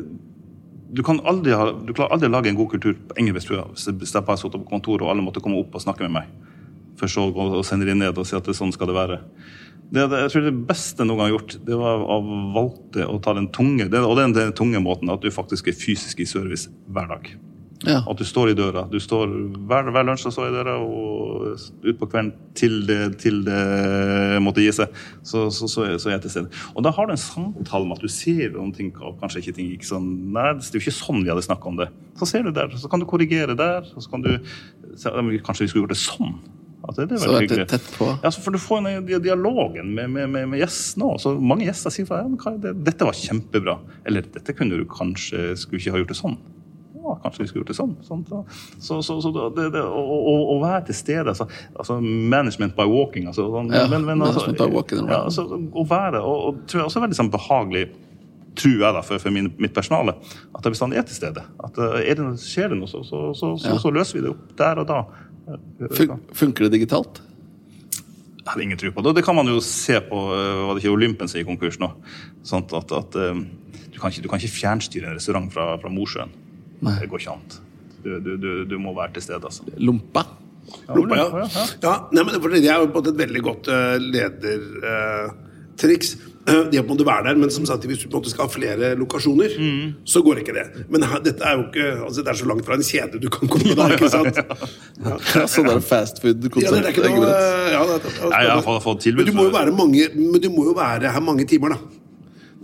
du, 0.93 1.01
kan 1.03 1.23
aldri 1.25 1.57
ha, 1.57 1.71
du 1.73 1.95
klarer 1.97 2.13
aldri 2.13 2.29
å 2.29 2.35
lage 2.37 2.53
en 2.53 2.59
god 2.59 2.75
kultur 2.75 2.93
på 3.09 3.17
jeg, 3.17 3.33
hvis 3.33 3.89
jeg- 3.89 4.37
satt 4.37 4.53
på 4.53 4.69
kontoret 4.69 5.07
og 5.07 5.15
alle 5.15 5.25
måtte 5.25 5.41
komme 5.41 5.57
opp 5.65 5.75
og 5.75 5.81
snakke 5.81 6.05
med 6.05 6.13
meg. 6.21 6.29
For 7.01 7.09
så 7.11 7.25
å 7.33 7.65
sende 7.65 7.89
dem 7.89 7.99
ned 7.99 8.19
og 8.21 8.29
si 8.29 8.37
at 8.37 8.45
sånn 8.45 8.73
skal 8.77 8.93
det 8.93 8.95
være. 9.01 9.19
Det, 9.93 10.05
det, 10.11 10.21
jeg 10.25 10.33
tror 10.33 10.47
det 10.47 10.55
beste 10.69 11.05
noen 11.07 11.21
gang 11.21 11.29
har 11.29 11.35
gjort, 11.37 11.57
det 11.69 11.79
var 11.79 12.05
å 12.05 12.21
valgte 12.55 13.09
å 13.09 13.19
ta 13.23 13.35
den 13.37 13.51
tunge 13.55 13.87
det, 13.93 14.01
og 14.01 14.17
den, 14.19 14.35
den 14.37 14.55
tunge 14.57 14.81
måten 14.83 15.13
at 15.13 15.23
du 15.23 15.31
faktisk 15.35 15.69
er 15.71 15.77
fysisk 15.79 16.23
i 16.25 16.29
service 16.29 16.71
hver 16.91 17.11
dag. 17.13 17.35
Ja. 17.85 18.01
At 18.09 18.17
du 18.17 18.25
står 18.25 18.53
i 18.53 18.57
døra. 18.57 18.87
Du 18.89 18.97
står 19.03 19.29
hver, 19.69 19.91
hver 19.93 20.07
lunsj 20.09 20.31
står 20.33 20.49
i 20.49 20.55
døra, 20.55 20.77
og 20.81 21.85
utpå 21.85 22.09
kvelden 22.09 22.33
til 22.57 22.79
det, 22.89 22.99
til 23.21 23.43
det 23.47 24.41
måtte 24.45 24.65
gi 24.65 24.73
seg, 24.75 24.95
så, 25.27 25.47
så, 25.53 25.69
så, 25.69 25.87
så 26.01 26.11
er 26.11 26.17
jeg 26.17 26.25
til 26.25 26.35
stede. 26.37 26.63
Og 26.73 26.87
da 26.87 26.95
har 26.95 27.09
du 27.09 27.15
en 27.15 27.21
samtale 27.21 27.89
med 27.89 27.99
at 27.99 28.07
du 28.07 28.13
ser 28.13 28.57
om 28.61 28.73
ting 28.75 28.93
og 28.97 29.21
kanskje 29.21 29.43
ikke 29.43 29.57
ting 29.59 29.71
gikk 29.75 29.87
sånn 29.89 30.09
Nei, 30.35 30.51
det 30.57 30.71
er 30.71 30.79
jo 30.79 30.85
ikke 30.85 30.97
sånn 30.97 31.23
vi 31.23 31.33
hadde 31.33 31.45
snakka 31.47 31.71
om 31.71 31.81
det. 31.83 31.91
Så 32.21 32.31
ser 32.31 32.47
du 32.47 32.55
der, 32.57 32.73
så 32.81 32.91
kan 32.91 33.03
du 33.03 33.09
korrigere 33.11 33.57
der, 33.59 33.85
og 33.93 34.05
så 34.05 34.13
kan 34.13 34.25
du 34.25 34.37
Kanskje 34.95 35.65
vi 35.65 35.71
skulle 35.73 35.85
gjort 35.85 35.93
det 35.93 35.99
sånn? 35.99 36.37
At 36.85 36.99
det, 36.99 37.07
det 37.11 37.17
er 37.17 37.23
Så 37.23 37.31
veldig 37.31 37.45
hyggelig. 37.47 37.69
tett 37.71 37.87
på. 37.97 38.09
Ja, 38.23 38.33
for 38.45 38.55
du 38.55 38.61
får 38.61 38.83
en 38.83 39.07
di- 39.07 39.21
dialogen 39.25 39.95
med, 39.97 40.11
med, 40.13 40.29
med, 40.31 40.49
med 40.53 40.61
gjestene 40.61 41.15
òg. 41.15 41.23
Så 41.23 41.33
mange 41.41 41.69
gjester 41.69 41.95
sier 41.95 42.09
fra, 42.09 42.25
ja, 42.25 42.53
det, 42.61 42.75
dette 42.85 43.09
var 43.09 43.17
kjempebra. 43.17 43.79
Eller 44.05 44.27
dette 44.35 44.57
kunne 44.57 44.77
du 44.81 44.85
kanskje 44.91 45.55
skulle 45.61 45.81
ikke 45.81 45.95
ha 45.97 46.03
gjort 46.03 46.13
det 46.13 46.19
sånn. 46.21 46.37
Ja, 47.05 47.19
kanskje 47.23 47.43
vi 47.43 47.49
skulle 47.51 47.65
gjort 47.65 47.73
det 47.73 47.77
sånn. 47.77 47.97
sånn 48.05 48.23
så, 48.29 48.45
så, 48.81 49.01
så, 49.05 49.19
så 49.25 49.49
det, 49.57 49.67
det, 49.75 49.83
å, 49.85 50.05
å, 50.05 50.37
å, 50.55 50.61
være 50.63 50.87
til 50.89 50.97
stede 50.97 51.35
altså, 51.35 51.49
altså 51.75 51.99
Management 52.01 52.77
by 52.79 52.89
walking. 52.89 53.29
Altså, 53.33 53.49
sånn, 53.53 53.73
ja, 53.77 53.85
men, 53.93 54.07
men, 54.09 54.25
altså, 54.25 54.47
by 54.57 54.71
walking 54.73 55.05
ja, 55.09 55.25
altså, 55.27 55.45
å 55.53 55.85
være, 55.89 56.23
og, 56.25 56.49
og 56.49 56.65
tror 56.69 56.85
jeg 56.85 56.89
også 56.89 57.01
er 57.01 57.07
veldig 57.09 57.21
sånn, 57.21 57.33
behagelig 57.35 57.85
tror 58.55 58.79
jeg 58.79 58.97
da, 58.97 59.03
for, 59.03 59.21
for 59.23 59.35
min, 59.35 59.51
mitt 59.61 59.75
personale, 59.75 60.15
at 60.55 60.65
jeg 60.65 60.75
bestandig 60.77 61.01
er 61.01 61.07
til 61.09 61.19
stede. 61.19 61.45
At 61.65 61.79
uh, 61.81 61.99
er 62.01 62.19
det, 62.19 62.29
Skjer 62.43 62.73
det 62.73 62.81
noe, 62.81 62.91
så, 62.91 63.03
så, 63.07 63.27
så, 63.37 63.55
så, 63.59 63.93
løser 63.95 64.19
vi 64.21 64.25
det 64.27 64.35
opp 64.35 64.53
der 64.59 64.83
og 64.83 64.89
da. 64.91 65.01
Fun 65.45 66.21
funker 66.33 66.67
det 66.67 66.79
digitalt? 66.79 67.21
Jeg 68.45 68.53
har 68.53 68.61
ingen 68.61 68.77
tro 68.81 68.91
på 68.93 69.03
det. 69.05 69.15
Det 69.19 69.25
kan 69.25 69.37
man 69.37 69.49
jo 69.49 69.61
se 69.65 70.01
på 70.05 70.19
uh, 70.29 70.67
var 70.69 70.77
det 70.77 70.83
ikke 70.83 70.93
Olympen 70.93 71.29
i 71.33 71.45
konkurs 71.49 71.79
nå. 71.81 71.89
Sånn 72.45 72.65
at, 72.77 72.93
at 72.93 73.17
uh, 73.17 73.41
du, 73.41 73.97
kan 73.97 74.13
ikke, 74.13 74.23
du, 74.25 74.29
kan 74.29 74.39
ikke, 74.41 74.59
fjernstyre 74.59 75.07
en 75.09 75.17
restaurant 75.17 75.49
fra, 75.53 75.65
fra 75.81 75.91
Mosjøen. 75.93 76.31
Nei. 76.85 76.97
Det 77.01 77.09
går 77.13 77.21
ikke 77.23 77.37
an. 77.39 77.45
Du, 78.05 78.11
du, 78.21 78.51
du, 78.69 78.77
må 78.81 78.91
være 78.97 79.13
til 79.17 79.25
stede. 79.25 79.45
Altså. 79.49 79.63
Lompa? 79.81 80.23
Ja, 80.85 80.93
Lompa, 80.97 81.17
ja. 81.17 81.25
ja. 81.41 81.47
ja 81.87 81.95
nei, 82.13 82.23
men 82.27 82.33
det 82.53 82.69
er 82.69 82.79
jo 82.83 82.87
på 82.93 83.01
et 83.05 83.17
veldig 83.17 83.43
godt 83.45 83.67
ledertriks. 84.05 86.09
Eh, 86.19 86.21
det 86.45 86.83
må 86.85 86.97
du 86.99 87.05
være 87.07 87.31
der, 87.31 87.39
men 87.41 87.51
som 87.53 87.65
sagt, 87.67 87.87
hvis 87.89 88.03
du 88.03 88.09
på 88.09 88.19
en 88.19 88.21
måte 88.21 88.33
skal 88.33 88.45
ha 88.45 88.53
flere 88.53 88.93
lokasjoner, 89.01 89.55
mm. 89.57 89.95
så 90.05 90.21
går 90.25 90.43
ikke 90.43 90.57
det. 90.57 90.65
Men 90.93 91.07
dette 91.25 91.41
er 91.41 91.57
jo 91.57 91.67
ikke 91.71 91.87
altså 92.05 92.25
det 92.25 92.33
er 92.35 92.41
så 92.41 92.49
langt 92.51 92.67
fra 92.67 92.77
en 92.77 92.85
kjede 92.85 93.21
du 93.23 93.31
kan 93.33 93.49
komme 93.49 93.77
da, 93.79 93.89
ikke 93.97 94.13
sant? 94.13 94.41
Ja, 95.05 95.17
ja. 95.19 95.47
sånn 95.51 95.67
der 95.69 95.81
fast 95.85 96.21
food-konsept. 96.23 96.65
Ja, 96.65 96.71
det 96.77 96.87
er 96.87 96.95
ikke 96.95 97.09
noe, 97.09 97.33
ja, 97.73 97.83
det, 97.89 98.13
fått. 98.85 99.09
Men 99.17 99.27
du 99.27 99.35
må 99.37 99.49
jo 99.49 99.55
være, 99.55 99.75
mange, 99.75 100.07
men 100.15 100.41
du 100.41 100.49
må 100.53 100.69
jo 100.69 100.77
være 100.77 101.11
her 101.13 101.25
mange 101.25 101.47
timer, 101.49 101.75
da. 101.75 101.94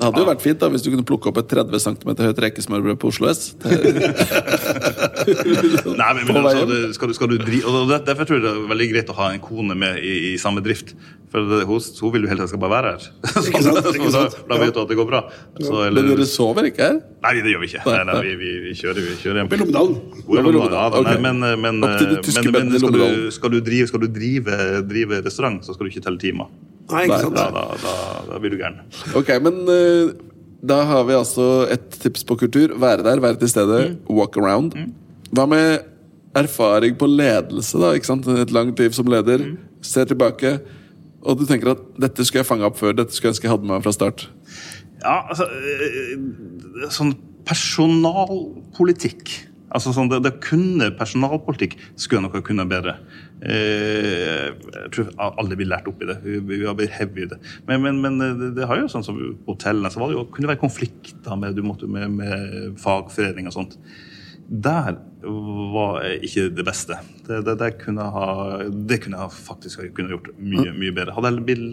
Det 0.00 0.08
hadde 0.08 0.22
jo 0.22 0.28
vært 0.30 0.40
fint 0.40 0.56
da, 0.62 0.68
hvis 0.72 0.80
du 0.80 0.86
kunne 0.94 1.04
plukke 1.04 1.28
opp 1.28 1.38
et 1.42 1.50
30 1.50 1.82
cm 1.84 2.10
høyt 2.16 2.38
rekesmørbrød 2.46 2.96
på 3.02 3.10
Oslo 3.10 3.28
S. 3.28 3.52
Nei, 6.00 6.10
men, 6.16 6.22
men 6.24 6.38
altså, 6.40 6.64
det, 6.70 6.78
skal, 6.96 7.10
du, 7.10 7.14
skal 7.18 7.28
du 7.28 7.36
dri, 7.36 7.60
og 7.68 7.92
Derfor 8.06 8.24
tror 8.24 8.38
jeg 8.38 8.44
det 8.46 8.52
er 8.54 8.70
veldig 8.70 8.86
greit 8.94 9.12
å 9.12 9.16
ha 9.18 9.26
en 9.34 9.42
kone 9.44 9.76
med 9.76 10.00
i, 10.00 10.14
i 10.30 10.38
samme 10.40 10.64
drift. 10.64 10.94
For 11.30 11.44
det, 11.46 11.60
hos, 11.68 11.90
hun, 12.00 12.14
vil 12.14 12.24
jo 12.24 12.30
helt 12.32 12.48
skal 12.48 12.62
bare 12.64 12.78
være 12.78 12.94
her. 12.94 13.02
Så 13.34 13.44
sant. 13.60 13.76
Da, 13.84 14.24
da 14.54 14.60
vet 14.64 14.72
du 14.72 14.80
at 14.86 14.88
det 14.88 14.98
går 15.02 15.10
bra. 15.12 15.20
Så, 15.60 15.76
eller, 15.90 16.00
men 16.00 16.16
dere 16.16 16.30
sover 16.32 16.70
ikke 16.72 16.88
her? 16.88 16.98
Nei, 17.26 17.36
det 17.44 17.52
gjør 17.52 17.60
vi 17.60 17.70
ikke. 17.74 17.84
Nei, 17.84 18.00
nei, 18.08 18.16
vi, 18.24 18.32
vi, 18.40 18.56
vi, 18.64 18.72
kjører, 18.80 19.04
vi 19.04 19.20
kjører 19.20 19.42
hjem. 19.42 19.52
Opp 19.52 19.54
i 19.54 19.60
Lommedalen? 19.60 19.94
Men, 21.20 21.44
men, 21.44 21.60
men, 21.60 21.84
men 21.84 21.92
skal, 22.00 22.08
du, 22.96 23.28
skal, 23.36 23.52
du 23.52 23.60
drive, 23.68 23.92
skal 23.92 24.08
du 24.08 24.10
drive, 24.16 24.58
drive 24.88 25.20
restaurant, 25.28 25.60
så 25.68 25.76
skal 25.76 25.84
du 25.84 25.92
ikke 25.92 26.08
telle 26.08 26.24
timer. 26.24 26.48
Nei, 26.94 27.02
ikke 27.06 27.20
sant? 27.26 27.38
Da, 27.38 27.44
da, 27.54 27.62
da, 27.82 27.94
da 28.28 28.34
blir 28.42 28.50
du 28.54 28.58
gæren. 28.60 28.78
Ok, 29.18 29.28
men 29.44 29.54
uh, 29.68 30.06
da 30.60 30.82
har 30.88 31.02
vi 31.08 31.14
altså 31.16 31.46
et 31.72 31.86
tips 32.02 32.22
på 32.28 32.34
kultur. 32.42 32.68
Være 32.80 33.02
der, 33.06 33.20
være 33.22 33.36
til 33.40 33.50
stede, 33.52 33.78
mm. 33.90 33.96
walk 34.16 34.34
around. 34.40 34.70
Mm. 34.76 34.90
Hva 35.36 35.44
med 35.48 35.68
erfaring 36.36 36.98
på 36.98 37.06
ledelse, 37.10 37.78
da? 37.80 37.88
ikke 37.96 38.06
sant? 38.10 38.24
Et 38.28 38.52
langt 38.54 38.78
liv 38.78 38.92
som 38.96 39.06
leder. 39.10 39.38
Mm. 39.38 39.56
Ser 39.82 40.04
tilbake, 40.10 40.50
og 41.24 41.32
du 41.40 41.44
tenker 41.48 41.68
at 41.74 41.78
dette 42.00 42.24
skulle 42.26 42.40
jeg 42.44 42.50
fange 42.50 42.66
opp 42.68 42.78
før. 42.80 42.92
Dette 42.96 43.12
skulle 43.14 43.28
jeg 43.30 43.34
ønske 43.36 43.46
jeg 43.48 43.54
hadde 43.54 43.66
med 43.66 43.74
meg 43.78 43.84
fra 43.86 43.94
start. 43.96 44.18
Ja, 45.00 45.16
altså 45.32 45.44
eh, 45.48 46.16
Sånn 46.92 47.12
personalpolitikk 47.48 49.24
Altså 49.70 49.92
sånn, 49.94 50.10
det, 50.10 50.20
det 50.26 50.32
kunne 50.42 50.90
Personalpolitikk 50.98 51.76
skulle 51.94 52.24
noe 52.24 52.42
kunne 52.46 52.66
bedre. 52.70 52.96
Eh, 53.40 54.50
jeg 54.50 54.92
tror 54.94 55.12
alle 55.28 55.58
blir 55.58 55.70
lært 55.70 55.88
opp 55.90 56.02
i 56.02 56.08
det. 56.10 56.18
Vi, 56.24 56.40
vi 56.48 56.64
har 56.66 56.76
blitt 56.78 56.94
heavy 56.96 57.24
i 57.24 57.30
det. 57.30 57.40
Men, 57.68 57.84
men, 57.86 58.00
men 58.02 58.18
det, 58.20 58.52
det, 58.58 58.66
har 58.68 58.80
jo 58.80 58.90
sånn 58.90 59.06
som 59.06 59.18
på 59.20 59.54
hotellene 59.54 59.92
så 59.92 60.02
var 60.02 60.10
det 60.10 60.18
jo, 60.18 60.26
kunne 60.28 60.48
det 60.48 60.54
være 60.54 60.64
konflikter 60.64 61.38
med, 61.40 61.62
med, 61.62 62.18
med 62.18 62.80
fagforening 62.82 63.50
og 63.50 63.56
sånt. 63.56 63.78
Der 64.50 64.98
var 65.22 66.04
ikke 66.24 66.48
det 66.54 66.64
beste. 66.64 66.96
Det, 67.26 67.42
det, 67.46 67.54
det, 67.60 67.70
kunne, 67.82 68.06
ha, 68.14 68.26
det 68.72 69.00
kunne 69.04 69.20
jeg 69.20 69.34
faktisk 69.36 69.82
kunne 69.94 70.14
gjort 70.14 70.30
mye 70.40 70.72
mye 70.74 70.94
bedre. 70.96 71.14
Hadde 71.14 71.32
jeg, 71.36 71.66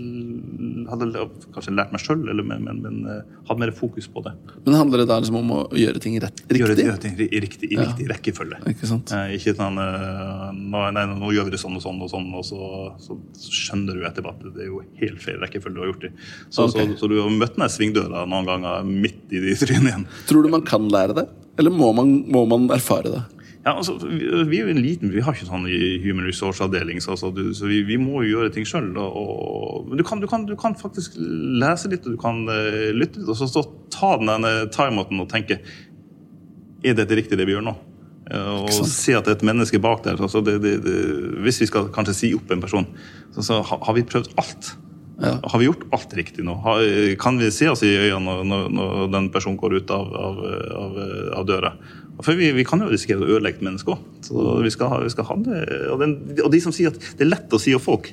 hadde 0.90 1.08
jeg 1.14 1.30
kanskje 1.56 1.74
lært 1.78 1.94
meg 1.96 2.04
sjøl, 2.04 2.26
men, 2.44 2.66
men, 2.66 2.82
men, 2.84 3.00
eh, 3.10 3.38
hadde 3.48 3.64
mer 3.64 3.74
fokus 3.76 4.10
på 4.12 4.24
det. 4.26 4.34
Men 4.66 4.78
Handler 4.78 5.04
det 5.04 5.08
da 5.10 5.20
liksom 5.22 5.40
om 5.40 5.54
å 5.56 5.60
gjøre 5.80 6.02
ting 6.04 6.18
rett, 6.22 6.44
riktig? 6.44 6.62
Gjøre, 6.64 6.78
gjøre 6.90 7.02
ting 7.06 7.16
i 7.24 7.42
riktig, 7.44 7.72
i 7.72 7.80
riktig 7.80 8.10
rekkefølge. 8.12 8.60
Ikke 8.74 8.90
sant? 8.90 9.16
Eh, 9.16 9.38
ikke 9.38 9.56
sånn 9.58 9.80
eh, 9.82 10.46
nå, 10.58 10.84
nei, 10.98 11.08
nå 11.14 11.32
gjør 11.34 11.50
vi 11.50 11.56
det 11.56 11.62
sånn 11.64 11.80
og 11.80 11.86
sånn, 11.86 12.04
og 12.04 12.12
sånn, 12.12 12.30
og 12.38 12.46
så, 12.48 12.62
så, 13.02 13.18
skjønner 13.48 13.98
du 13.98 14.06
etterpå 14.08 14.36
at 14.36 14.46
det 14.58 14.68
er 14.68 14.72
jo 14.72 14.84
helt 15.00 15.24
feil 15.24 15.40
rekkefølge 15.42 15.78
du 15.78 15.84
har 15.84 15.92
gjort 15.92 16.06
det 16.08 16.14
Så, 16.50 16.68
okay. 16.68 16.92
så, 16.92 17.00
så, 17.00 17.10
du 17.12 17.18
har 17.22 17.34
møtt 17.34 17.58
den 17.58 17.72
svingdøra 17.72 18.28
noen 18.30 18.48
ganger 18.50 18.88
midt 18.88 19.32
i 19.32 19.42
de 19.44 19.56
trynene 19.60 19.94
igjen. 19.94 20.08
Tror 20.30 20.46
du 20.46 20.52
man 20.54 20.66
kan 20.68 20.88
lære 20.92 21.18
det? 21.18 21.28
Eller 21.58 21.74
må 21.74 21.90
man, 21.96 22.20
må 22.30 22.46
man 22.50 22.70
erfare 22.74 23.12
det? 23.14 23.24
Ja, 23.68 23.74
altså, 23.76 23.98
vi, 24.00 24.62
er 24.62 24.62
jo 24.62 24.72
en 24.72 24.80
liten, 24.80 25.10
vi 25.12 25.20
har 25.20 25.36
ikke 25.36 25.50
sånn 25.50 25.66
human 26.00 26.24
resource-avdeling, 26.24 27.02
så, 27.04 27.18
altså, 27.18 27.34
så 27.58 27.68
vi, 27.68 27.82
vi, 27.84 27.98
må 28.00 28.22
jo 28.24 28.38
gjøre 28.38 28.54
ting 28.56 28.68
sjøl. 28.70 28.94
Men 28.96 30.00
du 30.00 30.06
kan, 30.08 30.22
du, 30.24 30.28
kan, 30.32 30.46
du 30.48 30.54
kan, 30.60 30.78
faktisk 30.80 31.18
lese 31.20 31.92
litt, 31.92 32.08
og 32.08 32.16
du 32.16 32.22
kan 32.22 32.46
uh, 32.48 32.94
lytte 32.96 33.20
litt, 33.20 33.28
og 33.28 33.36
så, 33.36 33.50
så 33.52 33.66
ta 33.92 34.14
den 34.22 34.48
timeouten 34.72 35.20
og 35.20 35.28
tenke 35.34 35.60
Er 36.86 36.96
dette 36.96 37.18
riktig, 37.20 37.36
det 37.36 37.50
vi 37.50 37.58
gjør 37.58 37.68
nå? 37.68 37.76
Uh, 38.32 38.64
og 38.64 38.72
se 38.72 39.18
at 39.18 39.28
det 39.28 39.36
er 39.36 39.40
et 39.42 39.48
menneske 39.52 39.84
bak 39.84 40.08
der. 40.08 40.16
Altså, 40.16 40.40
det, 40.48 40.62
det, 40.64 40.98
hvis 41.44 41.60
vi 41.66 41.68
skal 41.68 41.92
kanskje 41.92 42.16
si 42.22 42.34
opp 42.40 42.56
en 42.56 42.64
person, 42.64 42.88
så, 43.36 43.44
så 43.52 43.62
har 43.68 44.00
vi 44.00 44.08
prøvd 44.08 44.32
alt. 44.40 44.78
Ja. 45.20 45.40
Har 45.44 45.60
vi 45.60 45.66
gjort 45.66 45.88
alt 45.92 46.14
riktig 46.16 46.44
nå? 46.46 46.56
Har, 46.64 46.88
kan 47.20 47.40
vi 47.42 47.52
se 47.52 47.68
oss 47.72 47.82
i 47.84 47.92
øynene 47.98 48.44
når, 48.48 48.68
når, 48.70 49.08
den 49.12 49.32
personen 49.34 49.58
går 49.60 49.80
ut 49.82 49.92
av, 49.92 50.12
av, 50.14 50.44
av, 50.86 51.00
av 51.42 51.48
døra? 51.50 51.72
For 52.24 52.38
vi, 52.38 52.50
vi, 52.56 52.66
kan 52.66 52.82
jo 52.82 52.90
risikere 52.90 53.22
å 53.22 53.30
ødelegge 53.38 53.66
mennesker 53.66 53.94
òg. 53.94 54.04
Vi, 54.26 54.66
vi 54.66 54.74
skal 54.74 54.90
ha 55.30 55.38
det. 55.46 55.62
Og, 55.92 56.02
den, 56.02 56.18
og, 56.42 56.50
de 56.54 56.62
som 56.64 56.74
sier 56.76 56.90
at 56.94 57.00
det 57.18 57.28
er 57.28 57.34
lett 57.36 57.54
å 57.54 57.62
si 57.62 57.76
opp 57.78 57.86
folk, 57.86 58.10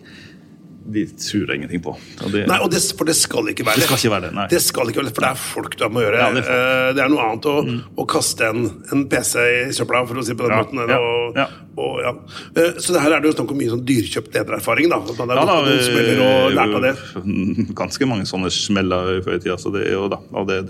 de 0.85 1.05
tror 1.17 1.49
jeg 1.49 1.61
ingenting 1.63 1.81
på. 1.81 1.95
Det, 2.29 2.43
nei, 2.49 2.59
det, 2.69 2.81
For 2.99 3.09
det 3.09 3.15
skal 3.17 3.49
ikke 3.55 3.65
være 3.65 3.81
det. 3.81 3.87
Skal 3.89 4.01
ikke 4.03 4.13
være 4.13 4.27
det, 4.27 4.33
nei. 4.37 4.45
det 4.53 4.61
skal 4.61 4.91
ikke 4.91 5.01
være 5.01 5.09
det, 5.09 5.15
For 5.17 5.25
det 5.25 5.31
er 5.31 5.41
folk 5.41 5.77
du 5.79 5.85
har 5.87 5.93
med 5.95 6.03
å 6.03 6.05
gjøre. 6.05 6.19
Ja, 6.21 6.27
det, 6.35 6.43
er 6.45 6.65
eh, 6.67 6.89
det, 6.99 7.05
er 7.05 7.13
noe 7.15 7.29
annet 7.31 7.49
å, 7.49 7.55
mm. 7.65 7.79
å 7.97 8.07
kaste 8.15 8.51
en, 8.51 8.67
en, 8.93 9.07
PC 9.09 9.35
i 9.49 9.77
søpla, 9.77 10.03
for 10.11 10.21
å 10.21 10.27
si 10.27 10.37
på 10.37 10.45
den 10.45 10.53
ja, 10.53 10.61
måten. 10.61 10.83
Ja, 10.93 10.99
og, 11.01 11.41
og, 11.79 11.95
ja. 12.05 12.13
Eh, 12.61 12.77
så 12.85 12.97
det 12.97 13.05
her 13.07 13.17
er 13.17 13.25
det 13.25 13.33
jo 13.33 13.37
snakk 13.39 13.55
om 13.57 13.61
mye 13.63 13.73
sånn 13.73 13.87
dyrkjøpt 13.89 14.37
ledererfaring. 14.37 14.93
da, 14.93 15.01
At 15.01 15.23
man 15.23 15.33
har 15.33 15.41
ja, 15.41 15.57
gått 15.71 15.89
smeller 15.89 16.23
og 16.27 16.59
lært 16.59 16.77
av 16.81 16.85
det. 16.85 16.95
Ganske 17.81 18.11
mange 18.11 18.29
sånne 18.29 18.53
smeller 18.53 19.25
før 19.25 19.39
i 19.39 19.45
tida. 19.47 19.57
Så 19.61 19.73
det, 19.73 19.87
er 19.89 19.97
jo 19.97 20.11
da, 20.13 20.21
og 20.37 20.53
det 20.53 20.61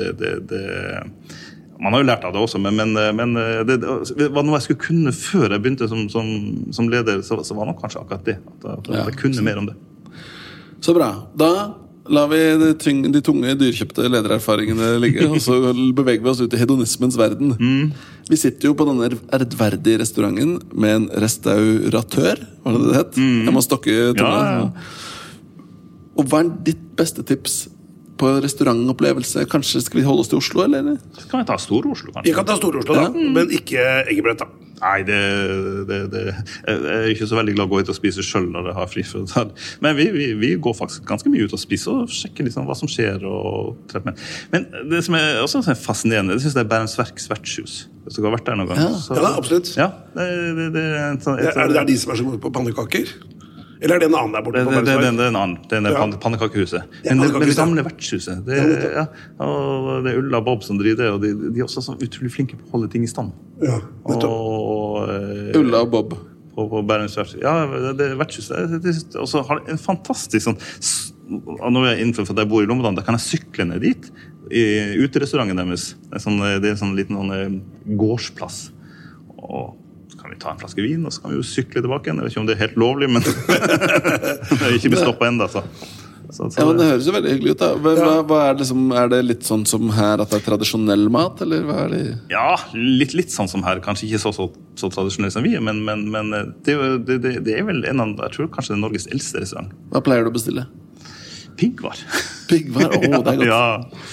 man 1.84 1.94
har 1.94 2.02
jo 2.02 2.08
lært 2.08 2.24
av 2.24 2.32
det 2.34 2.40
også, 2.40 2.58
men, 2.64 2.80
men, 2.80 2.96
men 3.16 3.34
det, 3.68 3.78
det, 3.84 4.28
var 4.32 4.46
noe 4.46 4.56
jeg 4.56 4.70
skulle 4.70 4.84
kunne 4.86 5.12
før 5.12 5.52
jeg 5.52 5.60
begynte 5.60 5.88
som, 5.90 6.06
som, 6.12 6.28
som 6.72 6.88
leder, 6.88 7.20
så, 7.26 7.38
så 7.44 7.56
var 7.58 7.68
det 7.68 7.76
kanskje 7.82 8.00
akkurat 8.00 8.24
det. 8.24 8.38
At, 8.40 8.68
at 8.78 8.88
jeg, 8.88 9.02
jeg 9.10 9.18
kunne 9.20 9.44
mer 9.46 9.60
om 9.60 9.68
det. 9.68 9.76
Så 10.84 10.96
bra. 10.96 11.10
Da 11.36 11.50
lar 12.12 12.28
vi 12.28 12.40
de, 12.60 12.70
tyng, 12.76 13.00
de 13.12 13.20
tunge, 13.24 13.54
dyrkjøpte 13.60 14.08
ledererfaringene 14.10 14.90
ligge, 15.00 15.24
og 15.28 15.40
så 15.40 15.56
beveger 15.96 16.24
vi 16.24 16.30
oss 16.32 16.42
ut 16.42 16.52
i 16.52 16.60
hedonismens 16.60 17.16
verden. 17.20 17.54
Mm. 17.56 17.94
Vi 18.28 18.40
sitter 18.40 18.68
jo 18.68 18.76
på 18.76 18.86
denne 18.88 19.08
ærverdige 19.32 20.02
restauranten 20.02 20.58
med 20.72 20.98
en 20.98 21.06
restauratør, 21.24 22.44
var 22.64 22.76
det 22.76 22.84
det 22.84 22.98
het? 22.98 23.20
Mm. 23.20 23.40
Jeg 23.48 23.56
må 23.56 23.64
stokke 23.64 23.96
tunga. 24.18 24.34
Ja, 24.34 24.58
ja. 24.60 25.62
Og 26.14 26.28
hva 26.30 26.44
er 26.44 26.52
ditt 26.68 26.82
beste 26.98 27.24
tips 27.26 27.64
på 28.24 28.34
restaurantopplevelse. 28.44 29.46
Kanskje 29.52 29.84
skal 29.84 30.00
vi 30.00 30.08
holde 30.08 30.24
oss 30.24 30.32
til 30.32 30.40
Oslo, 30.40 30.64
eller? 30.64 30.94
Kan 31.28 31.42
vi 31.42 31.46
ta 31.48 31.60
Stor-Oslo, 31.60 32.12
kanskje? 32.14 32.28
Vi 32.30 32.36
kan 32.36 32.48
ta 32.48 32.56
Stor-Oslo, 32.60 32.96
da. 32.96 33.08
Ja. 33.08 33.32
Men 33.36 33.52
ikke 33.52 33.82
Eggebrett, 34.08 34.40
da. 34.42 34.50
Nei, 34.84 35.04
det, 35.06 35.18
det, 35.88 35.98
det, 36.12 36.22
Jeg 36.66 36.80
er 36.92 37.06
ikke 37.12 37.28
så 37.30 37.38
veldig 37.38 37.54
glad 37.54 37.64
i 37.64 37.68
å 37.68 37.72
gå 37.72 37.80
ut 37.84 37.92
og 37.92 37.96
spise 37.96 38.24
sjøl 38.26 38.48
når 38.52 38.68
jeg 38.68 38.76
har 38.76 38.90
fri. 38.90 39.04
Men 39.84 39.96
vi, 39.96 40.08
vi, 40.12 40.26
vi, 40.40 40.50
går 40.60 40.76
faktisk 40.76 41.06
ganske 41.08 41.30
mye 41.32 41.46
ut 41.46 41.54
og 41.56 41.62
spiser 41.62 42.02
og 42.02 42.12
sjekker 42.12 42.48
liksom 42.48 42.66
hva 42.68 42.76
som 42.78 42.90
skjer. 42.90 43.24
Og, 43.28 43.78
men 44.52 44.66
det 44.90 45.04
som 45.06 45.16
er 45.18 45.40
også 45.44 45.62
fascinerende, 45.78 46.36
det 46.36 46.44
syns 46.44 46.58
jeg 46.58 46.66
er 46.66 46.72
Bærums 46.72 46.98
Verks 47.00 47.30
vertshus. 47.30 47.76
Hvis 48.04 48.18
dere 48.18 48.28
har 48.28 48.36
vært 48.36 48.50
der 48.50 48.58
noen 48.60 48.72
gang. 48.72 48.82
Ja, 48.82 48.98
så, 49.00 49.16
ja 49.16 49.30
absolutt. 49.38 49.70
Ja, 49.78 49.88
det, 50.16 50.26
det, 50.58 50.68
det, 50.74 50.84
er, 50.90 51.14
et, 51.14 51.30
et, 51.38 51.48
er 51.54 51.70
det 51.70 51.78
der 51.78 51.88
de 51.88 51.96
som 52.02 52.12
er 52.12 52.20
så 52.20 52.26
gode 52.26 52.42
på 52.42 52.52
pannekaker? 52.52 53.14
Eller 53.84 53.98
er 53.98 54.00
det 54.00 54.06
en 54.08 54.16
annen 54.16 54.32
der 54.32 54.44
borte? 54.44 54.62
Det, 54.64 54.72
det, 54.72 54.84
det, 54.88 55.08
det 55.18 55.24
er 55.26 55.30
en 55.30 55.38
annen. 55.38 55.56
Det 55.68 55.76
er 55.76 55.92
ja. 55.92 56.04
pannekakehuset. 56.22 56.86
Men, 57.04 57.20
det, 57.20 57.30
men 57.34 57.48
det 57.50 57.56
gamle 57.58 57.84
vertshuset. 57.84 58.40
Det, 58.46 58.60
ja, 58.94 59.04
og 59.44 60.06
det 60.06 60.14
er 60.14 60.20
Ulla 60.22 60.40
og 60.40 60.46
Bob 60.46 60.64
som 60.64 60.78
driver 60.80 61.02
det, 61.02 61.10
og 61.12 61.18
de, 61.24 61.32
de, 61.44 61.58
er 61.60 61.66
også 61.66 61.84
så 61.84 61.96
utrolig 61.98 62.32
flinke 62.32 62.56
på 62.56 62.64
å 62.70 62.78
holde 62.78 62.88
ting 62.94 63.04
i 63.04 63.10
stand. 63.10 63.34
Ja, 63.60 63.82
og, 64.08 65.02
eh, 65.12 65.52
Ulla 65.60 65.84
og 65.84 65.92
Bob. 65.92 66.16
På, 66.54 66.68
på 66.70 66.80
Bærums 66.86 67.16
vertshus. 67.18 67.42
Ja, 67.42 67.66
det, 67.98 68.08
er 68.12 68.16
vertshuset. 68.16 69.16
Og 69.20 69.28
så 69.28 69.42
har 69.48 69.60
en 69.68 69.80
fantastisk 69.80 70.46
sånn 70.46 70.60
Nå 71.24 71.80
er 71.80 71.94
jeg 71.94 72.04
innenfor 72.04 72.26
for 72.28 72.36
at 72.36 72.42
jeg 72.42 72.50
bor 72.52 72.62
i 72.62 72.66
Lommedalen, 72.68 72.98
da 72.98 73.02
kan 73.02 73.16
jeg 73.16 73.24
sykle 73.24 73.64
ned 73.70 73.80
dit. 73.80 74.10
I 74.52 74.64
uterestauranten 75.00 75.56
deres. 75.56 75.94
Det 76.04 76.18
er, 76.18 76.22
sånn, 76.22 76.36
det 76.60 76.68
er 76.68 76.74
en 76.74 76.82
sånn 76.82 76.92
liten 76.98 77.16
sånn, 77.16 77.32
eh, 77.32 77.94
gårdsplass. 77.98 78.58
Og 79.40 79.72
kan 80.24 80.32
vi 80.32 80.38
ta 80.40 80.54
en 80.54 80.60
flaske 80.62 80.80
vin 80.80 81.02
og 81.04 81.12
så 81.12 81.20
kan 81.20 81.34
vi 81.34 81.36
jo 81.36 81.44
sykle 81.44 81.82
tilbake 81.84 82.08
igjen. 82.08 82.22
Jeg 82.22 82.24
vet 82.24 82.32
ikke 82.32 82.40
om 82.40 82.46
det 82.48 82.54
er 82.54 82.62
helt 82.62 82.78
lovlig, 82.80 83.10
men 83.12 83.24
det 83.26 84.62
er 84.64 84.76
ikke 84.78 84.94
blitt 84.94 85.02
stoppa 85.02 85.26
ennå. 85.28 85.48
Så, 85.52 85.60
så 86.32 86.46
Ja, 86.48 86.64
men 86.64 86.78
Det 86.80 86.86
høres 86.88 87.08
jo 87.10 87.12
veldig 87.12 87.34
hyggelig 87.34 87.52
ut. 87.52 87.60
da 87.60 87.68
hva, 87.76 87.92
ja. 87.98 88.14
hva 88.30 88.38
er, 88.46 88.56
det 88.56 88.68
som, 88.70 88.86
er 88.96 89.10
det 89.12 89.18
litt 89.26 89.44
sånn 89.44 89.66
som 89.68 89.90
her 89.92 90.22
at 90.24 90.32
det 90.32 90.38
er 90.40 90.46
tradisjonell 90.46 91.10
mat, 91.12 91.42
eller 91.44 91.66
hva 91.68 91.76
er 91.82 91.92
det? 91.92 92.00
Ja, 92.32 92.54
litt, 92.72 93.12
litt 93.12 93.36
sånn 93.36 93.52
som 93.52 93.66
her. 93.68 93.82
Kanskje 93.84 94.08
ikke 94.08 94.22
så, 94.24 94.32
så, 94.32 94.48
så 94.80 94.88
tradisjonell 94.94 95.34
som 95.34 95.44
vi 95.44 95.52
er, 95.58 95.66
men, 95.68 95.84
men, 95.84 96.06
men 96.14 96.32
eh, 96.38 96.48
det, 96.64 96.78
det, 97.04 97.18
det, 97.26 97.34
det 97.44 97.58
er 97.60 97.68
vel 97.68 97.84
en 97.92 98.00
av 98.06 98.16
jeg 98.24 98.38
tror 98.38 98.48
kanskje 98.56 98.72
det 98.72 98.78
er 98.78 98.84
Norges 98.86 99.10
eldste 99.12 99.44
restaurant. 99.44 99.76
Hva 99.92 100.00
pleier 100.08 100.24
du 100.24 100.32
å 100.32 100.38
bestille? 100.38 100.64
Piggvar. 101.60 102.00
Piggvar? 102.48 102.90
Å, 102.90 103.00
det 103.00 103.32
er 103.32 103.36
godt. 103.36 103.46
ja, 103.46 103.60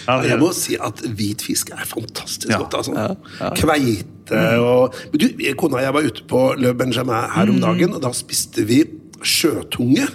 ja, 0.08 0.16
det 0.22 0.30
Jeg 0.32 0.40
må 0.40 0.50
si 0.54 0.78
at 0.80 1.02
hvit 1.18 1.42
fisk 1.42 1.72
er 1.76 1.86
fantastisk 1.86 2.50
Ja. 2.50 2.58
godt. 2.64 2.74
altså. 2.74 3.16
Kveite 3.60 4.42
og 4.62 4.96
Men 5.12 5.20
du, 5.20 5.28
Kona 5.60 5.78
og 5.78 5.84
jeg 5.84 5.94
var 5.94 6.02
ute 6.08 6.24
på 6.30 6.42
Le 6.58 6.74
Benjamin 6.74 7.30
her 7.36 7.46
Mm. 7.46 7.56
om 7.56 7.62
dagen, 7.62 7.94
og 7.96 8.02
da 8.02 8.12
spiste 8.16 8.64
vi 8.68 8.84
sjøtunge. 9.22 10.08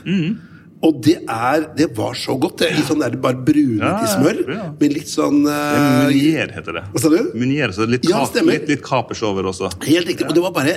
Og 0.84 0.98
det, 1.02 1.14
er, 1.24 1.62
det 1.76 1.86
var 1.96 2.12
så 2.20 2.34
godt. 2.38 2.58
det, 2.60 2.68
I 2.76 2.82
sånn 2.84 3.00
der 3.00 3.14
bare 3.20 3.38
brunet 3.46 3.80
Ja, 3.80 3.94
i 4.04 4.08
smør. 4.12 4.40
ja. 4.52 4.64
Med 4.76 4.92
litt 4.92 5.08
sånn 5.08 5.38
uh... 5.48 6.04
Munier 6.04 6.50
heter 6.52 6.76
det. 6.76 6.82
Hva 6.92 7.00
sa 7.00 7.10
du? 7.12 7.30
Munier, 7.32 7.72
så 7.72 7.86
litt, 7.88 8.04
Ja, 8.06 8.20
kap, 8.26 8.36
litt, 8.44 8.66
litt 8.68 8.82
kapers 8.84 9.22
over 9.24 9.48
også. 9.48 9.70
Helt 9.86 10.10
riktig. 10.10 10.26
Og 10.28 10.34
det 10.36 10.42
var 10.44 10.52
bare 10.54 10.74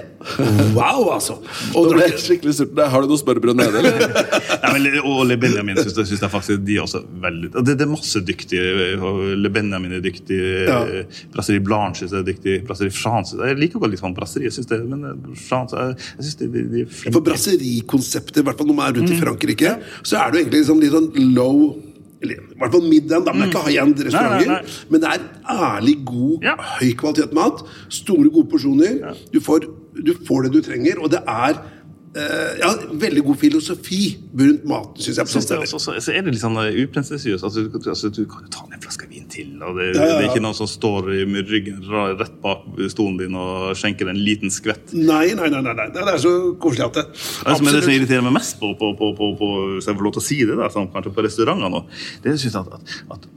wow, 0.78 1.10
altså. 1.18 1.36
Og 1.76 1.90
Nå 1.90 1.98
ble 1.98 2.08
jeg 2.08 2.22
skikkelig 2.24 2.54
sulten. 2.62 2.80
Har 2.94 3.04
du 3.04 3.12
noe 3.12 3.20
smørbrød 3.22 3.60
nede, 3.60 3.82
eller? 3.82 4.24
Nei, 4.64 4.72
men, 4.78 4.88
og 5.04 5.20
Le 5.28 5.38
Benjamin 5.42 5.78
syns 5.82 5.98
jeg, 6.00 6.10
synes 6.14 6.24
jeg 6.26 6.34
faktisk 6.34 6.64
de 6.70 6.78
er 6.80 6.86
også 6.86 7.04
veldig 7.26 7.52
og 7.60 7.66
det, 7.68 7.76
det 7.80 7.86
er 7.86 7.92
masse 7.92 8.22
dyktige. 8.24 8.96
Le 9.44 9.52
Benjamin 9.54 9.98
er 10.00 10.04
dyktig. 10.06 10.40
Ja. 10.70 10.80
Ja. 10.90 11.04
Brasserie 11.36 11.64
Blanche 11.66 12.06
synes 12.06 12.16
jeg 12.16 12.24
er 12.24 12.28
dyktig. 12.32 12.56
Brasserie 12.70 12.94
France 12.96 13.36
Jeg 13.40 13.58
liker 13.60 13.82
godt 13.84 13.94
litt 13.94 14.02
sånn 14.04 14.16
brasserie, 14.18 14.48
jeg 14.50 14.56
synes 14.58 14.70
det, 14.72 14.80
men 14.90 15.04
eh, 15.12 15.38
France, 15.50 15.76
jeg, 15.76 16.00
jeg 16.16 16.26
synes 16.30 16.40
de, 16.40 16.50
de, 16.56 16.64
de 16.72 16.84
er. 16.88 16.98
For 17.12 17.24
brasserikonseptet, 17.26 18.42
i 18.42 18.48
hvert 18.48 18.60
fall 18.60 18.70
når 18.72 18.78
man 18.80 18.88
er 18.88 18.96
Mm. 18.96 18.98
rundt 19.04 19.14
i 19.14 19.20
Frankrike, 19.22 19.70
så 20.04 20.18
er 20.22 20.32
du 20.32 20.38
egentlig 20.40 20.62
liksom 20.64 20.82
litt 20.84 20.96
sånn 20.96 21.12
low 21.36 21.78
I 22.22 22.34
hvert 22.60 22.74
fall 22.74 22.84
mid-end, 22.84 23.24
da. 23.26 23.32
Men 23.32 23.46
det 23.46 23.48
er 23.48 23.54
ikke 23.54 23.62
high-end 23.70 24.02
restauranter. 24.04 24.48
Nei, 24.50 24.56
nei, 24.56 24.64
nei. 24.68 24.88
Men 24.92 25.00
det 25.06 25.12
er 25.14 25.22
ærlig 25.56 25.94
god, 26.06 26.44
Ja. 26.44 26.56
høy 26.82 26.90
kvalitet 27.00 27.32
mat. 27.38 27.62
Store, 27.88 28.28
gode 28.30 28.50
porsjoner. 28.52 29.14
Du, 29.32 29.40
får, 29.40 29.70
du 30.04 30.12
får 30.28 30.44
det 30.44 30.52
du 30.58 30.60
trenger, 30.68 31.00
og 31.00 31.14
det 31.14 31.22
er 31.24 31.62
ja, 32.16 32.70
veldig 32.98 33.22
god 33.24 33.38
filosofi 33.38 34.18
rundt 34.34 34.64
maten, 34.66 34.98
syns 34.98 35.18
jeg. 35.20 35.26
på 35.28 35.34
Synes 35.36 35.74
også, 35.74 35.80
så, 35.80 35.94
så 36.02 36.14
er 36.16 36.24
det 36.26 36.34
litt 36.34 36.42
sånn 36.42 36.58
uprinsessiøst. 36.58 36.88
upretensiøst. 36.90 37.44
Altså, 37.46 37.64
du- 37.70 37.90
altså, 37.92 38.10
du 38.10 38.26
kan 38.26 38.42
jo 38.44 38.50
ta 38.50 38.64
ned 38.66 38.74
en 38.80 38.82
flaske 38.82 39.08
vin 39.12 39.28
til. 39.30 39.52
Og 39.62 39.78
det, 39.78 39.96
Ja, 39.96 40.02
ja, 40.02 40.08
ja. 40.08 40.18
det 40.18 40.26
er 40.26 40.30
ikke 40.34 40.42
noen 40.42 40.56
som 40.58 40.66
står 40.68 41.12
i- 41.22 41.26
med 41.30 41.46
ryggen 41.48 41.84
rett 42.18 42.42
bak 42.42 42.66
stolen 42.90 43.18
din 43.22 43.36
og 43.36 43.76
skjenker 43.78 44.10
en 44.10 44.18
liten 44.18 44.50
skvett. 44.50 44.92
Nei, 44.94 45.34
nei, 45.38 45.50
nei, 45.50 45.62
nei, 45.62 45.74
nei. 45.74 45.88
Det 45.94 46.02
er 46.02 46.18
så 46.18 46.34
koselig 46.58 46.86
at 46.90 46.94
det 46.94 47.06
Det 47.14 47.58
som 47.58 47.68
er 47.68 47.72
det 47.78 47.84
som 47.84 47.94
irriterer 47.94 48.24
meg 48.24 48.34
mest 48.34 48.60
på, 48.60 48.74
på, 48.80 48.94
på, 48.98 49.14
på, 49.16 49.38
på 49.38 49.48
hvis 49.78 49.86
jeg 49.86 49.96
får 49.96 50.04
lov 50.04 50.14
til 50.18 50.22
å 50.22 50.28
si 50.32 50.40
det, 50.46 50.58
da, 50.58 50.68
sånn, 50.70 50.90
kanskje 50.92 51.14
på 51.14 51.24
restauranter 51.24 51.70
nå, 51.70 51.86
det 52.24 52.32
er 52.34 52.38
synes 52.38 52.54
jeg 52.54 52.66
at, 52.66 52.74
at, 52.74 53.04
at 53.12 53.28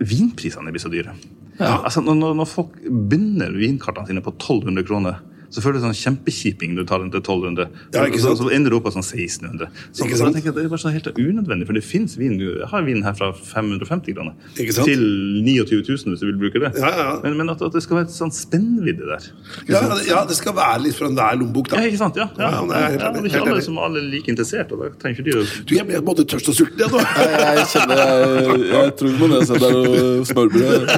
vinprisene 0.00 0.70
blir 0.74 0.82
så 0.82 0.90
dyre. 0.90 1.14
Altså, 1.58 2.02
når, 2.02 2.14
når- 2.18 2.36
når 2.38 2.46
folk 2.50 2.74
begynner 2.82 3.50
vinkartene 3.54 4.06
sine 4.06 4.20
på 4.22 4.34
1200 4.38 4.84
kroner, 4.86 5.20
så 5.50 5.62
føler 5.64 5.78
du 5.80 5.84
sånn 5.86 5.96
kjempekjiping 5.96 6.74
når 6.76 6.84
du 6.84 6.88
tar 6.90 7.00
den 7.00 7.10
til 7.14 7.22
1200. 7.22 7.68
Ja, 7.94 8.02
ikke 8.04 8.20
så, 8.20 8.34
sant? 8.34 8.40
så 8.42 8.50
ender 8.52 8.70
du 8.74 8.76
opp 8.76 8.84
på 8.84 8.92
sånn 8.92 9.04
1600. 9.06 9.70
Så, 9.96 10.04
Ikke 10.04 10.18
så 10.18 10.26
sant? 10.26 10.36
jeg 10.36 10.50
at 10.50 10.56
Det 10.58 10.64
er 10.66 10.68
bare 10.72 10.82
sånn 10.82 10.92
helt 10.92 11.08
unødvendig, 11.16 11.66
for 11.68 11.78
det 11.78 11.84
fins 11.88 12.16
vin 12.20 12.34
Jeg 12.38 12.68
har 12.68 12.82
vin 12.84 13.00
her 13.06 13.14
fra 13.16 13.30
550 13.32 14.12
kroner 14.18 14.34
Ikke 14.60 14.74
sant? 14.76 14.86
til 14.90 15.00
29 15.46 15.80
000 15.88 16.12
hvis 16.12 16.20
du 16.20 16.26
vil 16.28 16.36
bruke 16.42 16.60
det. 16.64 16.72
Ja, 16.76 16.90
ja, 16.92 17.06
ja. 17.08 17.14
Men, 17.24 17.38
men 17.40 17.52
at, 17.54 17.62
at 17.64 17.72
det 17.72 17.82
skal 17.84 18.00
være 18.00 18.08
et 18.10 18.16
sånn 18.16 18.32
spennvidde 18.34 19.08
der. 19.08 19.28
Ja, 19.70 19.80
det- 19.88 20.06
ja, 20.10 20.20
det 20.28 20.36
skal 20.36 20.52
være 20.58 20.82
litt 20.84 20.98
fra 20.98 21.08
enhver 21.08 21.38
lommebok, 21.40 21.70
da. 21.72 21.80
Ja, 21.80 21.88
ikke 21.92 22.02
sant? 22.02 22.20
Ja, 22.20 22.28
ja, 22.36 22.48
Ja, 22.48 22.50
ja, 22.58 22.66
det 22.68 22.76
er 22.76 22.88
helt 22.92 23.32
ja, 23.32 23.40
ikke 23.40 23.52
alle 23.54 23.64
som 23.64 23.78
alle 23.82 24.02
er 24.02 24.08
like 24.12 24.28
interessert. 24.32 24.72
Og 24.76 24.82
da 24.84 24.90
trenger 25.00 25.22
ikke 25.22 25.26
de 25.30 25.36
å 25.38 25.46
Du, 25.68 25.74
jeg 25.78 25.86
ble 25.88 26.02
både 26.04 26.24
tørst 26.28 26.48
og 26.52 26.58
sulten, 26.60 26.78
jeg 26.84 26.92
nå. 26.92 27.00
Jeg, 27.48 27.66
kjenner 27.72 28.02
jeg, 28.04 28.60
jeg 28.74 28.92
tror 29.00 29.08
det 29.12 29.18
må 29.22 29.28
ned 29.32 29.40
og 29.40 29.48
se 29.48 29.58
der 29.64 29.78
og 29.78 30.28
smørbrød. 30.28 30.92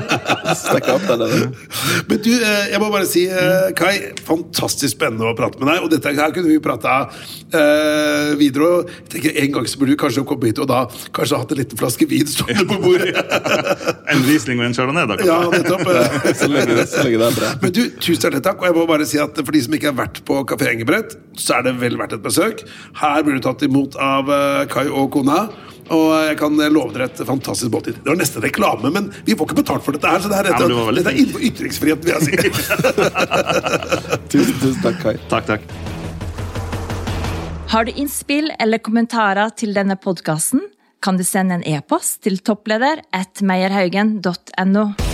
Stikke 0.65 0.95
opp 0.97 1.07
der 1.09 1.23
nede. 1.23 1.41
Men 2.11 2.23
du, 2.25 2.31
eh, 2.35 2.67
jeg 2.75 2.81
må 2.83 2.91
bare 2.93 3.07
si, 3.11 3.27
Kai. 3.79 3.91
Kai, 3.91 3.97
fantastisk 4.41 4.97
spennende 4.97 5.29
å 5.31 5.37
prate 5.39 5.61
med 5.61 5.69
deg. 5.71 5.85
Og 5.85 5.91
dette 5.93 6.13
her 6.17 6.33
kunne 6.35 6.51
vi 6.51 6.59
prata 6.63 6.95
eh, 7.53 8.33
videre. 8.41 8.69
Og 8.81 8.91
jeg 8.91 9.09
tenker 9.15 9.39
En 9.45 9.53
gang 9.57 9.69
så 9.71 9.81
burde 9.81 9.95
du 9.95 10.01
kanskje 10.01 10.25
komme 10.29 10.51
hit 10.51 10.61
og 10.63 10.69
da 10.71 10.83
kanskje 11.17 11.41
hatt 11.41 11.53
en 11.55 11.61
liten 11.61 11.81
flaske 11.81 12.09
vin 12.11 12.29
stående 12.31 12.67
på 12.71 12.79
bordet. 12.83 13.15
En 14.11 14.25
Riesling 14.27 14.59
og 14.61 14.67
en 14.67 14.75
Chardonnay, 14.75 15.07
da? 15.07 15.19
ja, 15.27 15.39
nettopp. 15.53 15.85
Så 16.41 16.49
lenge, 16.51 16.75
det- 16.75 16.89
så 16.91 17.05
lenge 17.07 17.21
det 17.21 17.27
er 17.29 17.37
bra. 17.37 17.51
Men 17.63 17.73
du, 17.77 17.83
tusen 18.03 18.17
hjertelig 18.25 18.43
takk. 18.47 18.61
Og 18.63 18.69
jeg 18.71 18.77
må 18.77 18.87
bare 18.91 19.07
si 19.09 19.21
at 19.23 19.39
for 19.39 19.55
de 19.55 19.63
som 19.65 19.77
ikke 19.77 19.91
har 19.93 19.99
vært 20.01 20.23
på 20.27 20.41
Kafé 20.51 20.71
Engebrett, 20.73 21.15
så 21.39 21.59
er 21.61 21.69
det 21.69 21.77
vel 21.81 21.99
verdt 22.01 22.17
et 22.19 22.25
besøk. 22.25 22.65
Her 23.01 23.23
blir 23.27 23.39
du 23.39 23.45
tatt 23.45 23.63
imot 23.67 23.97
av 24.03 24.31
eh, 24.35 24.65
Kai 24.73 24.87
og 24.91 25.11
kona. 25.15 25.45
Og 25.91 26.07
jeg 26.29 26.37
kan 26.39 26.55
love 26.71 26.95
dere 26.95 27.09
et 27.11 27.23
fantastisk 27.27 27.73
måltid. 27.75 27.99
Det 28.05 28.13
var 28.13 28.19
nesten 28.21 28.45
reklame, 28.45 28.93
men 28.95 29.09
vi 29.27 29.35
får 29.35 29.49
ikke 29.49 29.59
betalt 29.63 29.87
for 29.87 29.97
dette 29.97 30.07
her. 30.07 30.23
Så 30.23 30.31
det 30.31 30.39
er, 30.39 30.51
Ja, 30.55 30.59
du 30.63 30.77
var 30.79 30.91
veldig 30.91 31.03
dette 31.03 31.15
er 31.15 31.23
innenfor 31.25 31.43
ytringsfriheten, 31.51 32.05
vil 32.07 32.15
jeg 32.15 32.23
si. 32.27 32.33
Tusen, 34.33 34.57
tusen 34.63 34.83
takk, 34.85 35.01
Kai. 35.03 35.17
Takk, 35.33 35.51
takk. 35.51 35.63
Har 37.71 37.87
du 37.87 37.93
innspill 37.95 38.51
eller 38.59 38.83
kommentarer 38.83 39.51
til 39.55 39.75
denne 39.75 39.99
podkasten, 39.99 40.63
kan 41.03 41.17
du 41.17 41.25
sende 41.25 41.59
en 41.59 41.67
e-post 41.67 42.23
til 42.27 42.39
toppleder 42.45 43.03
at 43.17 43.43
meierhaugen.no. 43.47 45.10